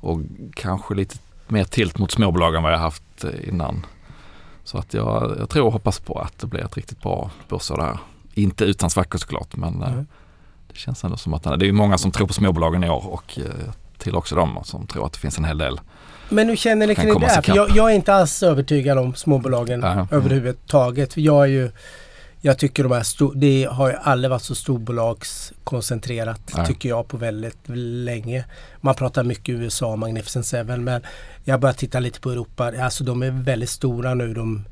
och 0.01 0.21
kanske 0.55 0.95
lite 0.95 1.17
mer 1.49 1.65
tilt 1.65 1.99
mot 1.99 2.11
småbolag 2.11 2.55
än 2.55 2.63
vad 2.63 2.73
jag 2.73 2.79
haft 2.79 3.25
eh, 3.25 3.49
innan. 3.49 3.87
Så 4.65 4.79
att 4.79 4.95
jag, 4.95 5.37
jag 5.39 5.49
tror 5.49 5.67
och 5.67 5.73
hoppas 5.73 5.99
på 5.99 6.19
att 6.19 6.39
det 6.39 6.47
blir 6.47 6.61
ett 6.65 6.77
riktigt 6.77 7.03
bra 7.03 7.31
börsår 7.49 7.77
där. 7.77 7.99
Inte 8.35 8.65
utan 8.65 8.91
svackor 8.91 9.19
såklart 9.19 9.57
men 9.57 9.83
Mm. 9.83 10.07
det 10.73 10.77
känns 10.79 11.05
ändå 11.05 11.17
som 11.17 11.35
att 11.35 11.43
det 11.61 11.69
är 11.69 11.73
många 11.73 11.99
som 11.99 12.11
tror 12.11 12.27
på 12.27 12.33
småbolagen 12.33 12.85
i 12.85 12.91
år 12.91 13.07
och 13.07 13.39
eh, 13.39 13.45
till 13.99 14.15
också 14.17 14.35
de 14.35 14.59
som 14.65 14.87
tror 14.87 15.07
att 15.07 15.13
det 15.13 15.19
finns 15.19 15.39
en 15.39 15.45
hel 15.45 15.59
del. 15.59 15.81
Men 16.29 16.49
hur 16.49 16.57
känner 16.57 16.87
ni 16.87 16.95
kring 16.95 17.21
det? 17.21 17.27
här? 17.27 17.43
För 17.43 17.57
jag, 17.57 17.71
jag 17.71 17.91
är 17.91 17.95
inte 17.95 18.15
alls 18.15 18.43
övertygad 18.43 18.99
om 18.99 19.15
småbolagen 19.15 19.81
Nej. 19.81 20.07
överhuvudtaget. 20.11 21.15
För 21.15 21.21
jag 21.21 21.43
är 21.43 21.49
ju 21.49 21.71
jag 22.43 22.59
tycker 22.59 22.83
de 22.83 22.93
här 22.93 23.03
stor, 23.03 23.35
det 23.35 23.69
har 23.71 23.89
ju 23.91 23.97
aldrig 24.03 24.31
varit 24.31 24.43
så 24.43 24.55
storbolagskoncentrerat 24.55 26.41
Nej. 26.57 26.67
tycker 26.67 26.89
jag 26.89 27.09
på 27.09 27.17
väldigt 27.17 27.59
länge. 28.05 28.45
Man 28.81 28.95
pratar 28.95 29.25
mycket 29.25 29.53
USA, 29.53 29.97
Magnificent 29.97 30.47
Seven 30.47 30.85
men 30.85 31.03
jag 31.45 31.61
börjar 31.61 31.75
titta 31.75 32.01
lite 32.01 32.21
på 32.21 32.31
Europa. 32.31 32.73
Alltså 32.83 33.05
de 33.05 33.23
är 33.23 33.31
väldigt 33.31 33.71
stora 33.71 34.15
nu 34.15 34.35
de 34.35 34.65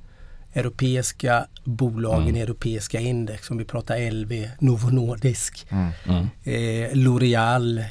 europeiska 0.55 1.47
bolagen 1.65 2.23
Mm. 2.23 2.37
i 2.37 2.41
europeiska 2.41 3.01
index. 3.01 3.51
Om 3.51 3.59
vi 3.59 3.65
pratar 3.65 4.11
LV, 4.11 4.49
Novo 4.59 4.89
Nordisk, 4.91 5.67
Mm. 5.71 5.89
Mm. 6.07 6.27
eh, 6.45 6.93
L'Oreal. 6.97 7.85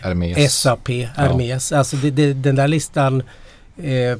SAP, 0.50 0.90
Hermes. 1.16 1.72
Alltså 1.72 1.96
det, 1.98 2.12
det, 2.12 2.34
den 2.34 2.56
där 2.56 2.68
listan 2.68 3.22
eh, 3.78 4.18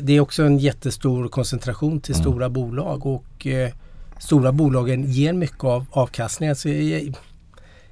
det- 0.00 0.12
är 0.16 0.20
också 0.20 0.42
en 0.42 0.58
jättestor 0.58 1.28
koncentration 1.28 2.00
till 2.00 2.14
Mm. 2.14 2.22
stora 2.24 2.48
bolag 2.48 3.06
och 3.06 3.46
eh, 3.46 3.70
stora 4.18 4.52
bolagen 4.52 5.04
ger 5.12 5.32
mycket 5.32 5.64
av 5.64 5.86
avkastningen. 5.90 6.56
Så, 6.56 6.68
eh, 6.68 7.02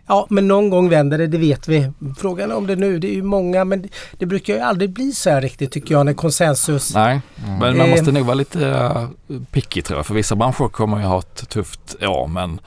ja 0.06 0.26
men 0.30 0.48
någon 0.48 0.70
gång 0.70 0.88
vänder 0.88 1.18
det, 1.18 1.26
det 1.26 1.38
vet 1.38 1.68
vi. 1.68 1.90
Frågan 2.18 2.50
är 2.50 2.56
om 2.56 2.66
det 2.66 2.76
nu, 2.76 2.98
det 2.98 3.08
är 3.08 3.14
ju 3.14 3.22
många 3.22 3.64
men 3.64 3.88
det, 4.18 4.26
brukar 4.26 4.54
ju 4.54 4.60
aldrig 4.60 4.90
bli 4.90 5.12
så 5.12 5.30
här 5.30 5.40
riktigt 5.40 5.72
tycker 5.72 5.94
jag 5.94 6.06
när 6.06 6.12
konsensus 6.14 6.94
Nej, 6.94 7.20
Mm. 7.46 7.58
men 7.58 7.76
man 7.78 7.86
Eh. 7.86 7.90
måste 7.90 8.12
nog 8.12 8.26
vara 8.26 8.34
lite 8.34 8.58
uh, 9.28 9.40
picky 9.50 9.82
tror 9.82 9.98
jag. 9.98 10.06
För 10.06 10.14
vissa 10.14 10.36
branscher 10.36 10.68
kommer 10.68 10.98
ju 10.98 11.04
ha 11.04 11.18
ett 11.18 11.48
tufft 11.48 11.96
år 12.02 12.26
men 12.28 12.60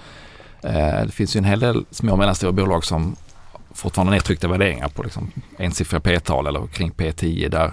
eh, 0.63 1.05
det 1.05 1.11
finns 1.11 1.35
ju 1.35 1.37
en 1.37 1.43
hel 1.45 1.59
del 1.59 1.85
små 1.91 2.11
och 2.11 2.17
mellanstora 2.17 2.51
bolag 2.51 2.85
som 2.85 3.15
fortfarande 3.73 4.11
har 4.11 4.15
nedtryckta 4.15 4.47
värderingar 4.47 4.87
på 4.89 5.03
liksom 5.03 5.31
ensiffriga 5.57 5.99
P-tal 5.99 6.47
eller 6.47 6.67
kring 6.67 6.91
P10 6.91 7.49
där 7.49 7.71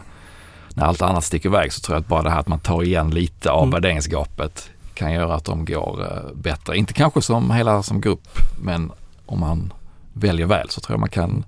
när 0.74 0.84
allt 0.84 1.02
annat 1.02 1.24
sticker 1.24 1.48
iväg 1.48 1.72
så 1.72 1.80
tror 1.80 1.96
jag 1.96 2.00
att 2.00 2.08
bara 2.08 2.22
det 2.22 2.30
här 2.30 2.38
att 2.40 2.48
man 2.48 2.58
tar 2.58 2.82
igen 2.82 3.10
lite 3.10 3.50
av 3.50 3.62
Mm. 3.62 3.70
värderingsgapet 3.70 4.70
kan 4.94 5.12
göra 5.12 5.34
att 5.34 5.44
de 5.44 5.64
går 5.64 6.02
eh, 6.02 6.34
bättre. 6.34 6.76
Inte 6.76 6.92
kanske 6.92 7.22
som 7.22 7.50
hela 7.50 7.82
som 7.82 8.00
grupp 8.00 8.28
men 8.62 8.90
om 9.26 9.40
man 9.40 9.72
väljer 10.12 10.46
väl 10.46 10.70
så 10.70 10.80
tror 10.80 10.94
jag 10.94 11.00
man 11.00 11.08
kan 11.08 11.44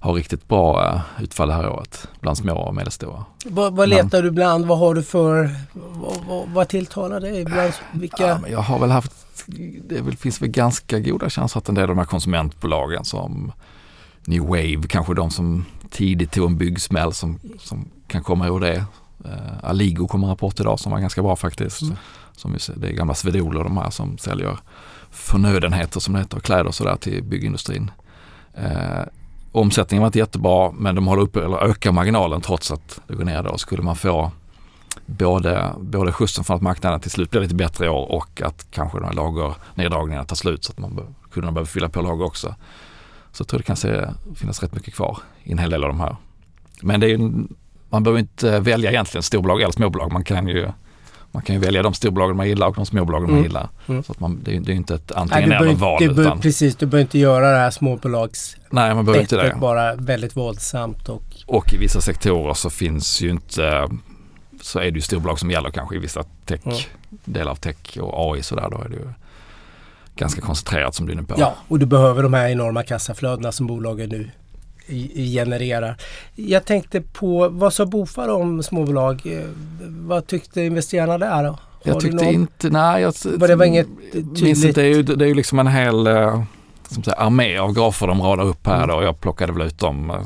ha 0.00 0.12
riktigt 0.12 0.48
bra 0.48 0.86
eh, 0.86 1.22
utfall 1.22 1.48
det 1.48 1.54
här 1.54 1.68
året 1.68 2.08
bland 2.20 2.38
små 2.38 2.52
och 2.52 2.74
medelstora. 2.74 3.24
Vad, 3.44 3.76
vad 3.76 3.88
Men- 3.88 3.98
letar 3.98 4.22
du 4.22 4.30
bland? 4.30 4.66
Vad 4.66 4.78
har 4.78 4.94
du 4.94 5.02
för... 5.02 5.50
Vad, 5.72 6.16
vad, 6.28 6.48
vad 6.48 6.68
tilltalar 6.68 7.20
dig? 7.20 7.44
Bland 7.44 7.72
vilka... 7.92 8.26
Ja, 8.26 8.38
men 8.42 8.52
jag 8.52 8.60
har 8.60 8.78
väl 8.78 8.90
haft, 8.90 9.12
det 9.88 10.00
väl, 10.00 10.16
finns 10.16 10.42
väl 10.42 10.48
ganska 10.48 10.98
goda 10.98 11.30
chanser 11.30 11.58
att 11.58 11.68
en 11.68 11.74
del 11.74 11.82
av 11.82 11.88
de 11.88 11.98
här 11.98 12.04
konsumentbolagen 12.04 13.04
som 13.04 13.52
New 14.24 14.42
Wave, 14.42 14.82
kanske 14.88 15.14
de 15.14 15.30
som 15.30 15.64
tidigt 15.90 16.32
tog 16.32 16.46
en 16.46 16.58
byggsmäll 16.58 17.12
som, 17.12 17.38
som 17.58 17.88
kan 18.06 18.22
komma 18.22 18.46
ur 18.46 18.60
det. 18.60 18.84
Uh, 19.24 19.64
Aligo 19.64 20.08
kom 20.08 20.22
en 20.22 20.28
rapport 20.28 20.60
idag 20.60 20.80
som 20.80 20.92
var 20.92 20.98
ganska 20.98 21.22
bra 21.22 21.36
faktiskt. 21.36 21.82
Mm. 21.82 21.96
Som 22.36 22.56
det 22.76 22.88
är 22.88 22.92
gamla 22.92 23.14
Swedol 23.14 23.56
och 23.56 23.64
de 23.64 23.76
här 23.76 23.90
som 23.90 24.18
säljer 24.18 24.58
förnödenheter 25.10 26.00
som 26.00 26.14
det 26.14 26.20
heter, 26.20 26.40
kläder 26.40 26.66
och 26.66 26.74
sådär 26.74 26.96
till 26.96 27.24
byggindustrin. 27.24 27.90
Eh, 28.54 29.02
omsättningen 29.52 30.00
var 30.00 30.08
inte 30.08 30.18
jättebra 30.18 30.72
men 30.72 30.94
de 30.94 31.06
håller 31.06 31.22
uppe 31.22 31.44
eller 31.44 31.56
ökar 31.56 31.92
marginalen 31.92 32.40
trots 32.40 32.70
att 32.70 33.00
det 33.06 33.14
går 33.14 33.24
ner 33.24 33.42
då. 33.42 33.58
Skulle 33.58 33.82
man 33.82 33.96
få 33.96 34.30
både, 35.06 35.74
både 35.78 36.12
skjutsen 36.12 36.44
från 36.44 36.56
att 36.56 36.62
marknaden 36.62 37.00
till 37.00 37.10
slut 37.10 37.30
blir 37.30 37.40
lite 37.40 37.54
bättre 37.54 37.86
i 37.86 37.88
år 37.88 38.12
och 38.12 38.42
att 38.42 38.66
kanske 38.70 38.98
de 38.98 39.04
här 39.04 39.12
lagerneddragningarna 39.12 40.24
tar 40.24 40.36
slut 40.36 40.64
så 40.64 40.72
att 40.72 40.78
man 40.78 41.14
kunderna 41.32 41.52
behöver 41.52 41.68
fylla 41.68 41.88
på 41.88 42.02
lager 42.02 42.24
också. 42.24 42.54
Så 43.32 43.40
jag 43.40 43.48
tror 43.48 43.58
det 43.58 43.64
kan 43.64 43.76
se, 43.76 44.08
finnas 44.34 44.62
rätt 44.62 44.74
mycket 44.74 44.94
kvar 44.94 45.18
i 45.42 45.52
en 45.52 45.58
hel 45.58 45.70
del 45.70 45.84
av 45.84 45.88
de 45.88 46.00
här. 46.00 46.16
Men 46.82 47.00
det 47.00 47.06
är 47.06 47.10
ju, 47.10 47.18
man 47.90 48.02
behöver 48.02 48.20
inte 48.20 48.60
välja 48.60 48.90
egentligen 48.90 49.22
storbolag 49.22 49.60
eller 49.60 49.72
småbolag. 49.72 50.12
Man 50.12 50.24
kan 50.24 50.48
ju, 50.48 50.68
man 51.32 51.42
kan 51.42 51.54
ju 51.54 51.60
välja 51.60 51.82
de 51.82 51.94
storbolagen 51.94 52.36
man 52.36 52.48
gillar 52.48 52.66
och 52.66 52.74
de 52.74 52.86
småbolagen 52.86 53.22
man 53.30 53.32
Mm. 53.38 53.42
gillar. 53.44 53.68
Mm. 53.88 54.02
Så 54.02 54.12
att 54.12 54.20
man, 54.20 54.40
det, 54.44 54.56
är- 54.56 54.60
det 54.60 54.72
är 54.72 54.76
inte 54.76 54.94
ett 54.94 55.12
antingen 55.12 55.52
eller 55.52 55.72
val. 55.74 55.96
du 56.00 56.08
behöver, 56.08 56.22
utan, 56.22 56.40
precis, 56.40 56.76
du 56.76 56.86
behöver 56.86 57.02
inte 57.02 57.18
göra 57.18 57.50
det 57.52 57.58
här 57.58 57.70
småbolags 57.70 58.56
nej, 58.70 58.94
man 58.94 59.04
behöver 59.04 59.20
inte 59.22 59.36
det. 59.36 59.56
bara 59.60 59.94
väldigt 59.94 60.36
våldsamt 60.36 61.08
och 61.08 61.22
Och 61.46 61.74
i 61.74 61.78
vissa 61.78 62.00
sektorer 62.00 62.54
så 62.54 62.70
finns 62.70 63.20
ju 63.20 63.30
inte, 63.30 63.88
så 64.60 64.78
är 64.78 64.82
det 64.90 64.96
ju 64.96 65.00
storbolag 65.00 65.38
som 65.38 65.50
gäller 65.50 65.70
kanske 65.70 65.96
i 65.96 65.98
vissa 65.98 66.22
tech, 66.44 66.60
Mm. 66.64 66.78
delar 67.24 67.50
av 67.50 67.56
tech 67.56 67.98
och 68.00 68.32
AI 68.34 68.42
sådär. 68.42 68.68
Då 68.70 68.82
är 68.82 68.88
det 68.88 68.94
ju 68.96 69.08
ganska 70.16 70.40
koncentrerat 70.40 70.94
som 70.94 71.06
du 71.06 71.12
är 71.12 71.16
inne 71.16 71.26
på. 71.26 71.34
Ja, 71.38 71.54
och 71.68 71.78
du 71.78 71.86
behöver 71.86 72.22
de 72.22 72.34
här 72.34 72.48
enorma 72.48 72.82
kassaflödena 72.82 73.52
som 73.52 73.66
bolagen 73.66 74.08
nu 74.08 74.30
genererar. 75.34 75.96
Jag 76.34 76.64
tänkte 76.64 77.00
på, 77.00 77.48
vad 77.48 77.72
sa 77.74 77.86
Bofar 77.86 78.28
om 78.28 78.62
småbolag? 78.62 79.22
Eh, 79.24 79.42
Vad 79.88 80.26
tyckte 80.26 80.62
investerarna 80.62 81.18
där? 81.18 81.44
Har 81.44 81.56
Jag 81.82 82.00
tyckte 82.00 82.16
någon- 82.24 82.34
inte, 82.34 82.70
nej 82.70 83.02
jag 83.02 83.14
Var 83.38 83.48
det 83.48 83.56
var 83.56 83.64
inget 83.64 83.86
minns 84.12 84.38
tydligt? 84.40 84.64
inte, 84.64 84.80
det 84.80 84.86
är 84.86 84.94
ju, 84.94 85.02
det 85.02 85.24
är 85.24 85.28
ju 85.28 85.34
liksom 85.34 85.58
en 85.58 85.66
hel 85.66 86.06
eh, 86.06 86.42
som 86.88 87.02
säger, 87.02 87.20
armé 87.20 87.58
av 87.58 87.72
grafer 87.74 88.06
de 88.06 88.20
radar 88.22 88.44
upp 88.44 88.66
här 88.66 88.76
Mm. 88.84 88.88
då. 88.88 89.02
Jag 89.02 89.20
plockade 89.20 89.52
väl 89.52 89.62
ut 89.66 89.78
de 89.78 90.10
eh, 90.10 90.16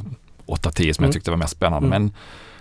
8-10 0.47 0.93
som 0.93 1.03
Mm. 1.05 1.09
jag 1.09 1.13
tyckte 1.13 1.31
var 1.31 1.39
mest 1.39 1.53
spännande. 1.57 1.87
Mm. 1.97 2.11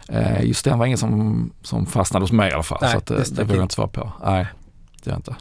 Men 0.10 0.22
eh, 0.24 0.45
just 0.45 0.65
den 0.65 0.79
var 0.79 0.86
ingen 0.86 0.98
som, 0.98 1.51
som 1.62 1.86
fastnade 1.86 2.24
hos 2.24 2.31
mig 2.31 2.50
i 2.50 2.53
alla 2.53 2.63
fall. 2.63 2.77
Nej, 2.81 2.91
så 2.91 2.98
att, 2.98 3.12
eh, 3.12 3.17
det 3.17 3.24
det 3.36 3.41
vågar 3.41 3.50
jag 3.55 3.57
in. 3.57 3.62
inte 3.63 3.75
svara 3.75 3.88
på. 3.88 4.12
Nej, 4.25 4.48
det 5.03 5.10
gör 5.10 5.13
jag 5.13 5.17
inte. 5.19 5.36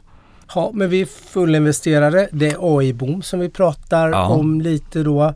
Ja, 0.54 0.70
men 0.74 0.90
vi 0.90 1.00
är 1.00 1.06
fullinvesterare. 1.06 2.28
Det 2.32 2.48
är 2.48 2.56
AI-boom 2.60 3.20
som 3.22 3.40
vi 3.40 3.48
pratar 3.48 4.08
Ja. 4.10 4.28
om 4.28 4.60
lite 4.60 5.02
då. 5.02 5.34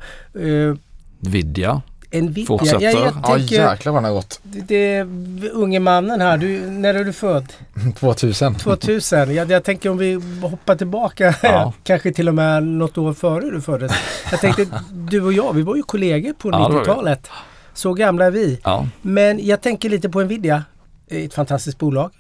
Uh, 1.25 1.31
Nvidia, 1.31 1.83
Nvidia. 2.13 2.47
Fortsätter. 2.47 2.81
Jag, 2.81 2.95
jag 2.95 3.39
Ja 3.39 3.39
jäklar 3.39 3.93
vad 3.93 4.03
den 4.03 4.11
har 4.11 4.17
gått. 4.17 4.41
det, 4.43 4.61
det, 4.69 5.51
unge 5.51 5.81
mannen 5.81 6.21
här, 6.21 6.37
du, 6.39 6.61
när 6.71 6.95
är 6.95 7.05
du 7.05 7.13
född? 7.13 7.53
2000. 7.99 8.55
2000. 8.55 9.35
Jag, 9.35 9.51
jag 9.51 9.65
tänker 9.65 9.91
om 9.91 9.99
vi 9.99 10.15
hoppar 10.43 10.77
tillbaka, 10.77 11.35
Ja. 11.43 11.73
kanske 11.85 12.13
till 12.13 12.29
och 12.29 12.35
med 12.35 12.63
något 12.63 12.99
år 12.99 13.13
före 13.13 13.51
du 13.51 13.61
föddes. 13.61 13.93
Jag 14.31 14.41
tänkte, 14.41 14.67
du 14.93 15.23
och 15.23 15.33
jag, 15.33 15.53
vi 15.53 15.63
var 15.63 15.77
ju 15.77 15.83
kollegor 15.83 16.33
på 16.33 16.49
Ja, 16.49 16.57
det 16.57 16.63
var 16.63 16.71
vi. 16.71 16.79
90-talet. 16.79 17.29
Så 17.75 17.95
gamla 17.95 18.25
är 18.25 18.31
vi. 18.31 18.61
ja, 18.65 18.87
Men 19.03 19.47
jag 19.47 19.61
tänker 19.63 19.89
lite 19.91 20.09
på 20.09 20.21
Nvidia. 20.23 20.65
Ett 21.11 21.35
fantastiskt 21.35 21.79
bolag. 21.79 22.11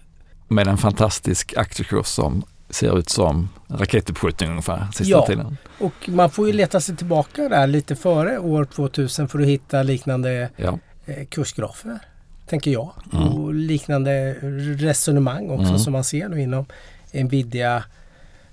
med 0.48 0.66
en 0.68 0.78
fantastisk 0.78 1.54
aktiekurs 1.56 2.06
som 2.06 2.42
ser 2.70 2.98
ut 2.98 3.08
som 3.08 3.48
raketuppskjutning 3.68 4.50
ungefär 4.50 4.86
sista 4.94 5.10
Ja. 5.10 5.26
tiden. 5.26 5.56
Och 5.80 6.08
man 6.08 6.30
får 6.30 6.46
ju 6.46 6.52
leta 6.52 6.80
sig 6.80 6.96
tillbaka 6.96 7.48
där 7.48 7.66
lite 7.66 7.96
före 7.96 8.38
år 8.38 8.64
2000 8.64 9.28
för 9.28 9.38
att 9.40 9.46
hitta 9.46 9.82
liknande 9.82 10.50
Ja. 10.56 10.78
eh, 11.06 11.26
kursgrafer. 11.26 11.98
Tänker 12.46 12.70
jag. 12.70 12.92
Mm. 13.12 13.28
Och 13.28 13.54
liknande 13.54 14.34
resonemang 14.78 15.50
också 15.50 15.66
Mm. 15.66 15.78
som 15.78 15.92
man 15.92 16.04
ser 16.04 16.28
nu 16.28 16.42
inom 16.42 16.66
Nvidia 17.12 17.84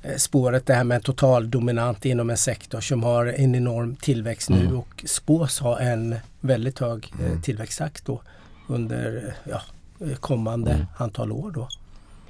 eh, 0.01 0.15
spåret 0.17 0.65
det 0.65 0.73
här 0.73 0.83
med 0.83 0.95
en 0.95 1.01
total 1.01 1.51
dominant 1.51 2.05
inom 2.05 2.29
en 2.29 2.37
sektor 2.37 2.81
som 2.81 3.03
har 3.03 3.25
en 3.25 3.55
enorm 3.55 3.95
tillväxt 3.95 4.49
nu 4.49 4.59
Mm. 4.61 4.77
och 4.77 5.03
spås 5.07 5.59
ha 5.59 5.79
en 5.79 6.15
väldigt 6.39 6.79
hög 6.79 7.13
eh, 7.19 7.25
Mm. 7.25 7.41
tillväxttakt 7.41 8.05
då 8.05 8.21
under 8.67 9.33
ja, 9.49 9.61
kommande 10.19 10.71
Mm. 10.71 10.85
antal 10.97 11.31
år 11.31 11.51
då. 11.51 11.67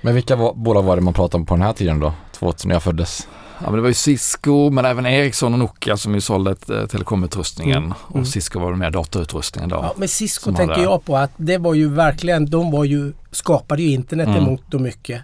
Men 0.04 0.16
vilka 0.16 0.36
var, 0.36 0.54
bolag 0.54 0.84
var 0.84 0.96
det 0.96 1.02
man 1.02 1.14
pratade 1.14 1.42
om 1.42 1.46
på 1.46 1.54
den 1.56 1.62
här 1.64 1.74
tiden 1.74 2.00
då? 2.00 2.14
2000 2.32 2.68
när 2.70 2.76
jag 2.76 2.84
föddes. 2.84 3.28
Ja, 3.60 3.66
men 3.66 3.74
det 3.76 3.82
var 3.82 3.88
ju 3.88 3.94
Cisco 3.94 4.70
men 4.70 4.86
även 4.86 5.06
Ericsson 5.06 5.54
och 5.54 5.60
Nokia 5.60 5.98
som 5.98 6.14
ju 6.16 6.22
sålde 6.22 6.52
eh, 6.52 6.86
telekomutrustningen. 6.88 7.78
Mm. 7.84 7.94
Och. 8.08 8.28
Cisco 8.28 8.60
var 8.60 8.70
väl 8.70 8.80
mer 8.80 8.92
datorutrustningen 8.92 9.70
då. 9.70 9.76
Ja, 9.76 9.94
men 9.98 10.08
Cisco 10.08 10.54
tänker 10.54 10.74
hade- 10.74 10.84
jag 10.84 11.06
på 11.06 11.18
att 11.18 11.32
det 11.38 11.58
var 11.58 11.74
ju 11.74 11.90
verkligen, 11.90 12.46
de 12.50 12.72
var 12.72 12.84
ju, 12.84 13.14
skapade 13.32 13.82
ju 13.84 13.90
internet 13.92 14.28
Mm. 14.28 14.44
emot 14.44 14.74
och 14.74 14.82
mycket. 14.82 15.22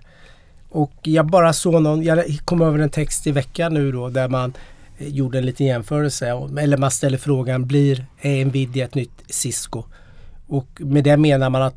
Och 0.69 0.91
jag 1.03 1.25
bara 1.25 1.53
såg 1.53 1.81
någon, 1.81 2.03
jag 2.03 2.39
kom 2.45 2.61
över 2.61 2.79
en 2.79 2.89
text 2.89 3.27
i 3.27 3.31
veckan 3.31 3.73
nu 3.73 3.91
då 3.91 4.09
där 4.09 4.27
man 4.27 4.53
eh, 4.97 5.07
gjorde 5.07 5.37
en 5.37 5.45
liten 5.45 5.65
jämförelse. 5.67 6.27
Eller 6.59 6.77
man 6.77 6.91
ställer 6.91 7.17
frågan, 7.17 7.65
blir 7.67 8.05
är 8.21 8.45
Nvidia 8.45 8.85
ett 8.85 8.95
nytt 8.95 9.21
Cisco? 9.29 9.83
Och 10.49 10.67
med 10.79 11.03
det 11.03 11.17
menar 11.17 11.49
man 11.49 11.61
att 11.61 11.75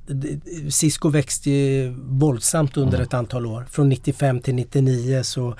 Cisco 0.71 1.09
växte 1.09 1.51
våldsamt 1.97 2.77
under 2.77 2.95
Mm. 2.99 3.07
ett 3.07 3.15
antal 3.15 3.47
år. 3.47 3.67
Från 3.71 3.89
95 3.89 4.41
till 4.41 4.55
99 4.55 5.23
så 5.23 5.55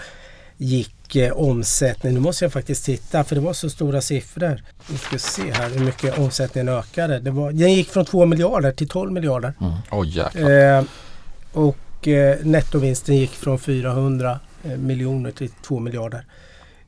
gick 0.57 1.17
eh, 1.17 1.33
omsättningen, 1.33 2.15
nu 2.15 2.21
måste 2.21 2.45
jag 2.45 2.53
faktiskt 2.53 2.85
titta 2.85 3.25
för 3.25 3.35
det 3.35 3.41
var 3.41 3.53
så 3.53 3.71
stora 3.71 4.01
siffror. 4.01 4.63
Vi 4.91 4.99
ska 4.99 5.19
se 5.19 5.51
här 5.53 5.71
hur 5.71 5.85
mycket 5.85 6.19
omsättningen 6.19 6.69
ökade. 6.69 7.19
Det 7.19 7.31
var, 7.31 7.53
den 7.53 7.73
gick 7.73 7.89
från 7.89 8.05
2 8.05 8.27
miljarder 8.27 8.73
till 8.73 8.89
12 8.89 9.13
miljarder. 9.13 9.53
Mm. 9.61 10.05
Jäklar. 10.09 10.51
Eh, 10.79 10.85
och 11.53 12.09
eh, 12.09 12.37
nettovinsten 12.45 13.17
gick 13.17 13.31
från 13.31 13.59
400 13.59 14.41
eh, 14.65 14.77
miljoner 14.77 15.31
till 15.31 15.51
2 15.67 15.79
miljarder. 15.81 16.25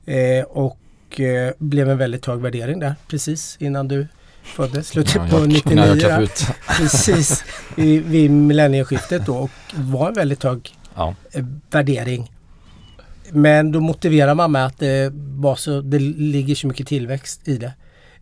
Eh, 0.06 0.44
och 0.44 1.20
eh, 1.20 1.52
blev 1.58 1.90
en 1.90 1.98
väldigt 1.98 2.26
hög 2.26 2.40
värdering 2.40 2.78
där 2.80 2.94
precis 3.08 3.56
innan 3.60 3.88
du 3.88 4.06
föddes. 4.44 4.88
Slutet 4.88 5.14
Ja, 5.14 5.26
på 5.30 5.36
jag- 5.38 5.48
99. 5.48 5.74
när 5.76 5.86
jag 5.86 5.96
där. 5.96 6.00
klappade 6.00 6.22
ut. 6.24 6.46
Precis 6.78 7.44
vid, 7.76 8.02
vid 8.04 8.30
millennieskiftet 8.30 9.26
då 9.26 9.36
och 9.36 9.50
var 9.74 10.08
en 10.08 10.14
väldigt 10.14 10.42
hög 10.42 10.70
Ja. 10.96 11.14
eh, 11.32 11.44
värdering. 11.70 12.30
Men 13.30 13.72
då 13.72 13.80
motiverar 13.80 14.34
man 14.34 14.52
med 14.52 14.66
att 14.66 14.78
det, 14.78 15.12
var 15.14 15.56
så, 15.56 15.80
det 15.80 15.98
ligger 15.98 16.54
så 16.54 16.66
mycket 16.66 16.86
tillväxt 16.86 17.48
i 17.48 17.56
det. 17.58 17.72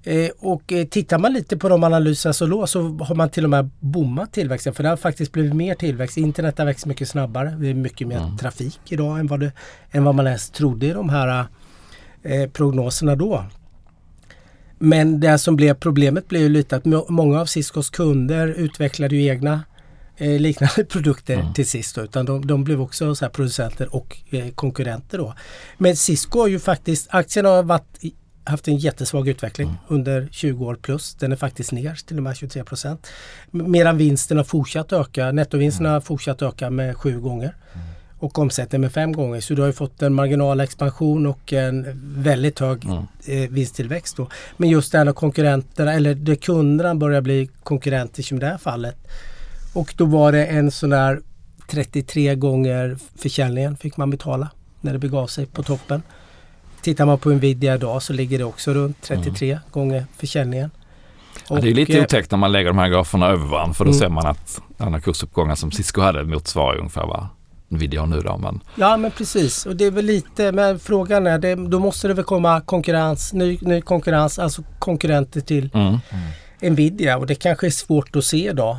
Eh, 0.04 0.30
och 0.38 0.72
eh, 0.72 0.84
tittar 0.86 1.18
man 1.18 1.32
lite 1.32 1.56
på 1.56 1.68
de 1.68 1.84
analyser 1.84 2.32
som 2.32 2.48
låg 2.48 2.68
så 2.68 2.82
har 2.82 3.14
man 3.14 3.30
till 3.30 3.44
och 3.44 3.50
med 3.50 3.70
bommat 3.80 4.32
tillväxten 4.32 4.74
för 4.74 4.82
det 4.82 4.88
har 4.88 4.96
faktiskt 4.96 5.32
blivit 5.32 5.54
mer 5.54 5.74
tillväxt. 5.74 6.16
Internet 6.16 6.58
har 6.58 6.64
växt 6.64 6.86
mycket 6.86 7.08
snabbare. 7.08 7.56
Det 7.60 7.68
är 7.70 7.74
mycket 7.74 8.08
mer 8.08 8.16
Mm. 8.18 8.36
trafik 8.38 8.80
idag 8.88 9.18
än 9.20 9.26
vad, 9.26 9.40
det, 9.40 9.52
än 9.90 10.04
vad 10.04 10.14
man 10.14 10.26
ens 10.26 10.50
trodde 10.50 10.86
i 10.86 10.90
de 10.92 11.08
här 11.08 11.46
eh, 12.22 12.48
prognoserna 12.50 13.16
då. 13.16 13.44
Men 14.84 15.20
det 15.20 15.38
som 15.38 15.56
blev 15.56 15.74
problemet 15.74 16.28
blev 16.28 16.42
ju 16.42 16.48
lite 16.48 16.76
att 16.76 16.84
må- 16.84 17.06
många 17.08 17.40
av 17.40 17.46
Ciscos 17.46 17.90
kunder 17.90 18.48
utvecklade 18.48 19.16
ju 19.16 19.26
egna 19.26 19.60
eh, 20.16 20.40
liknande 20.40 20.84
produkter 20.88 21.34
Mm. 21.34 21.52
till 21.54 21.66
sist. 21.66 21.94
Då, 21.94 22.02
utan 22.02 22.26
de, 22.26 22.46
de 22.46 22.64
blev 22.64 22.80
också 22.80 23.14
så 23.14 23.24
här 23.24 23.30
producenter 23.30 23.94
och 23.94 24.18
eh, 24.30 24.48
konkurrenter 24.54 25.18
då. 25.18 25.34
Men 25.78 25.96
Cisco 25.96 26.38
har 26.40 26.48
ju 26.48 26.58
faktiskt, 26.58 27.08
aktien 27.10 27.44
har 27.46 27.62
varit, 27.62 27.98
haft 28.44 28.68
en 28.68 28.76
jättesvag 28.76 29.28
utveckling 29.28 29.68
Mm. 29.68 29.78
under 29.88 30.28
20 30.32 30.64
år 30.66 30.74
plus. 30.74 31.14
Den 31.14 31.32
är 31.32 31.36
faktiskt 31.36 31.72
ner 31.72 31.94
till 32.06 32.16
och 32.16 32.22
med 32.22 32.36
23 32.36 32.64
procent. 32.64 33.06
Medan 33.50 33.96
vinsten 33.96 34.36
har 34.36 34.44
fortsatt 34.44 34.92
öka, 34.92 35.32
nettovinsten 35.32 35.86
har 35.86 36.00
fortsatt 36.00 36.42
öka 36.42 36.70
med 36.70 36.96
sju 36.96 37.20
gånger. 37.20 37.56
Och 38.22 38.38
omsättningen 38.38 38.80
med 38.80 38.92
fem 38.92 39.12
gånger. 39.12 39.40
Så 39.40 39.54
du 39.54 39.60
har 39.62 39.66
ju 39.66 39.72
fått 39.72 40.02
en 40.02 40.14
marginalexpansion 40.14 41.26
och 41.26 41.52
en 41.52 41.86
väldigt 42.22 42.58
hög 42.58 42.84
Mm. 42.84 42.96
eh, 43.26 43.50
vinsttillväxt. 43.50 44.16
Då. 44.16 44.28
Men 44.56 44.68
just 44.68 44.92
det 44.92 44.98
här 44.98 45.04
när 45.04 45.12
konkurrenterna, 45.12 45.92
eller 45.92 46.14
det 46.14 46.36
kunderna 46.36 46.94
börjar 46.94 47.20
bli 47.20 47.48
konkurrenter 47.62 48.22
som 48.22 48.36
i 48.36 48.40
det 48.40 48.46
här 48.46 48.58
fallet. 48.58 48.96
Och 49.74 49.94
då 49.96 50.04
var 50.04 50.32
det 50.32 50.46
en 50.46 50.70
sån 50.70 50.90
där 50.90 51.20
33 51.70 52.34
gånger 52.34 52.96
försäljningen 53.18 53.76
fick 53.76 53.96
man 53.96 54.10
betala 54.10 54.50
när 54.80 54.92
det 54.92 54.98
begav 54.98 55.26
sig 55.26 55.46
på 55.46 55.62
toppen. 55.62 56.02
Tittar 56.82 57.06
man 57.06 57.18
på 57.18 57.30
Nvidia 57.30 57.74
idag 57.74 58.02
så 58.02 58.12
ligger 58.12 58.38
det 58.38 58.44
också 58.44 58.72
runt 58.74 58.96
33 59.02 59.58
gånger 59.70 60.06
försäljningen. 60.16 60.70
Ja, 61.48 61.56
det 61.60 61.68
är 61.70 61.74
lite 61.74 61.98
eh, 61.98 62.02
otäckt 62.04 62.30
när 62.30 62.38
man 62.38 62.52
lägger 62.52 62.68
de 62.68 62.78
här 62.78 62.88
graferna 62.88 63.26
över 63.26 63.46
varandra 63.46 63.74
för 63.74 63.84
då 63.84 63.90
Mm. 63.90 64.00
ser 64.00 64.08
man 64.08 64.26
att 64.26 64.60
andra 64.78 65.00
kursuppgångar 65.00 65.54
som 65.54 65.70
Cisco 65.72 66.00
hade 66.00 66.24
motsvarar 66.24 66.76
ungefär 66.78 67.06
vad 67.06 67.26
Nvidia 67.72 68.06
nu 68.06 68.20
då. 68.20 68.38
Men 68.38 68.60
Ja 68.74 68.96
men 68.96 69.10
precis 69.10 69.66
och 69.66 69.76
det 69.76 69.84
är 69.84 69.90
väl 69.90 70.04
lite, 70.04 70.52
men 70.52 70.78
frågan 70.78 71.26
är, 71.26 71.38
det, 71.38 71.54
då 71.54 71.78
måste 71.78 72.08
det 72.08 72.14
väl 72.14 72.24
komma 72.24 72.60
konkurrens, 72.60 73.32
ny, 73.32 73.58
ny 73.60 73.80
konkurrens, 73.80 74.38
alltså 74.38 74.62
konkurrenter 74.78 75.40
till 75.40 75.70
mm. 75.74 75.98
Nvidia 76.72 77.18
och 77.18 77.26
det 77.26 77.34
kanske 77.34 77.66
är 77.66 77.70
svårt 77.70 78.16
att 78.16 78.24
se 78.24 78.48
idag 78.48 78.76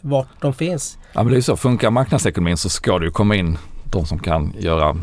vart 0.00 0.40
de 0.40 0.54
finns. 0.54 0.98
Ja 1.12 1.22
men 1.22 1.26
det 1.26 1.34
är 1.34 1.36
ju 1.36 1.42
så, 1.42 1.56
funkar 1.56 1.90
marknadsekonomin 1.90 2.56
så 2.56 2.68
ska 2.68 2.98
det 2.98 3.04
ju 3.04 3.10
komma 3.10 3.36
in 3.36 3.58
de 3.84 4.06
som 4.06 4.18
kan 4.18 4.54
göra 4.58 4.96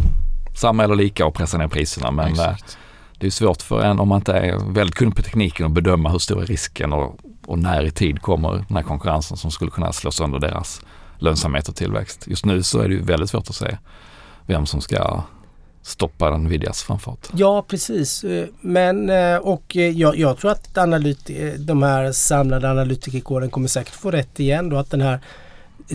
samma 0.56 0.84
eller 0.84 0.96
lika 0.96 1.25
och 1.25 1.34
pressa 1.34 1.58
ner 1.58 1.68
priserna. 1.68 2.12
Men 2.12 2.25
eh, 2.25 2.32
Exakt. 2.32 2.77
det 3.20 3.27
är 3.27 3.32
svårt 3.32 3.62
för 3.62 3.82
en 3.82 4.00
om 4.00 4.08
man 4.08 4.18
inte 4.18 4.34
är 4.34 4.74
väldigt 4.74 4.96
kunnig 4.96 5.15
på 5.15 5.22
tekniken 5.22 5.65
att 5.65 5.72
bedöma 5.72 6.10
hur 6.10 6.20
stor 6.20 6.42
är 6.42 6.46
risken 6.46 6.94
och, 6.94 7.20
och 7.46 7.60
när 7.60 7.84
i 7.84 7.92
tid 7.92 8.22
kommer 8.22 8.51
den 8.68 8.77
här 8.77 8.84
konkurrensen 8.84 9.38
som 9.38 9.51
skulle 9.51 9.72
kunna 9.72 9.94
slå 9.94 10.12
sönder 10.12 10.39
deras 10.39 10.82
lönsamhet 11.19 11.67
och 11.67 11.75
tillväxt. 11.75 12.24
Just 12.27 12.45
nu 12.45 12.63
så 12.63 12.79
är 12.79 12.88
det 12.88 12.93
ju 12.93 13.01
väldigt 13.01 13.29
svårt 13.29 13.50
att 13.50 13.55
se 13.55 13.77
vem 14.48 14.65
som 14.65 14.81
ska 14.81 15.24
stoppa 15.81 16.38
Nvidias 16.38 16.84
framfart. 16.84 17.27
Ja 17.34 17.65
precis 17.67 18.25
men 18.62 19.10
eh, 19.10 19.38
och 19.38 19.77
eh, 19.77 19.89
jag, 19.89 20.17
jag 20.17 20.38
tror 20.38 20.51
att 20.51 20.77
analyt, 20.77 21.29
eh, 21.29 21.53
de 21.53 21.84
här 21.84 22.12
samlade 22.12 22.69
analytikerkåren 22.72 23.50
kommer 23.50 23.67
säkert 23.67 23.93
få 23.93 24.12
rätt 24.12 24.39
igen 24.39 24.69
då 24.69 24.77
att 24.77 24.91
den 24.91 25.01
här 25.01 25.19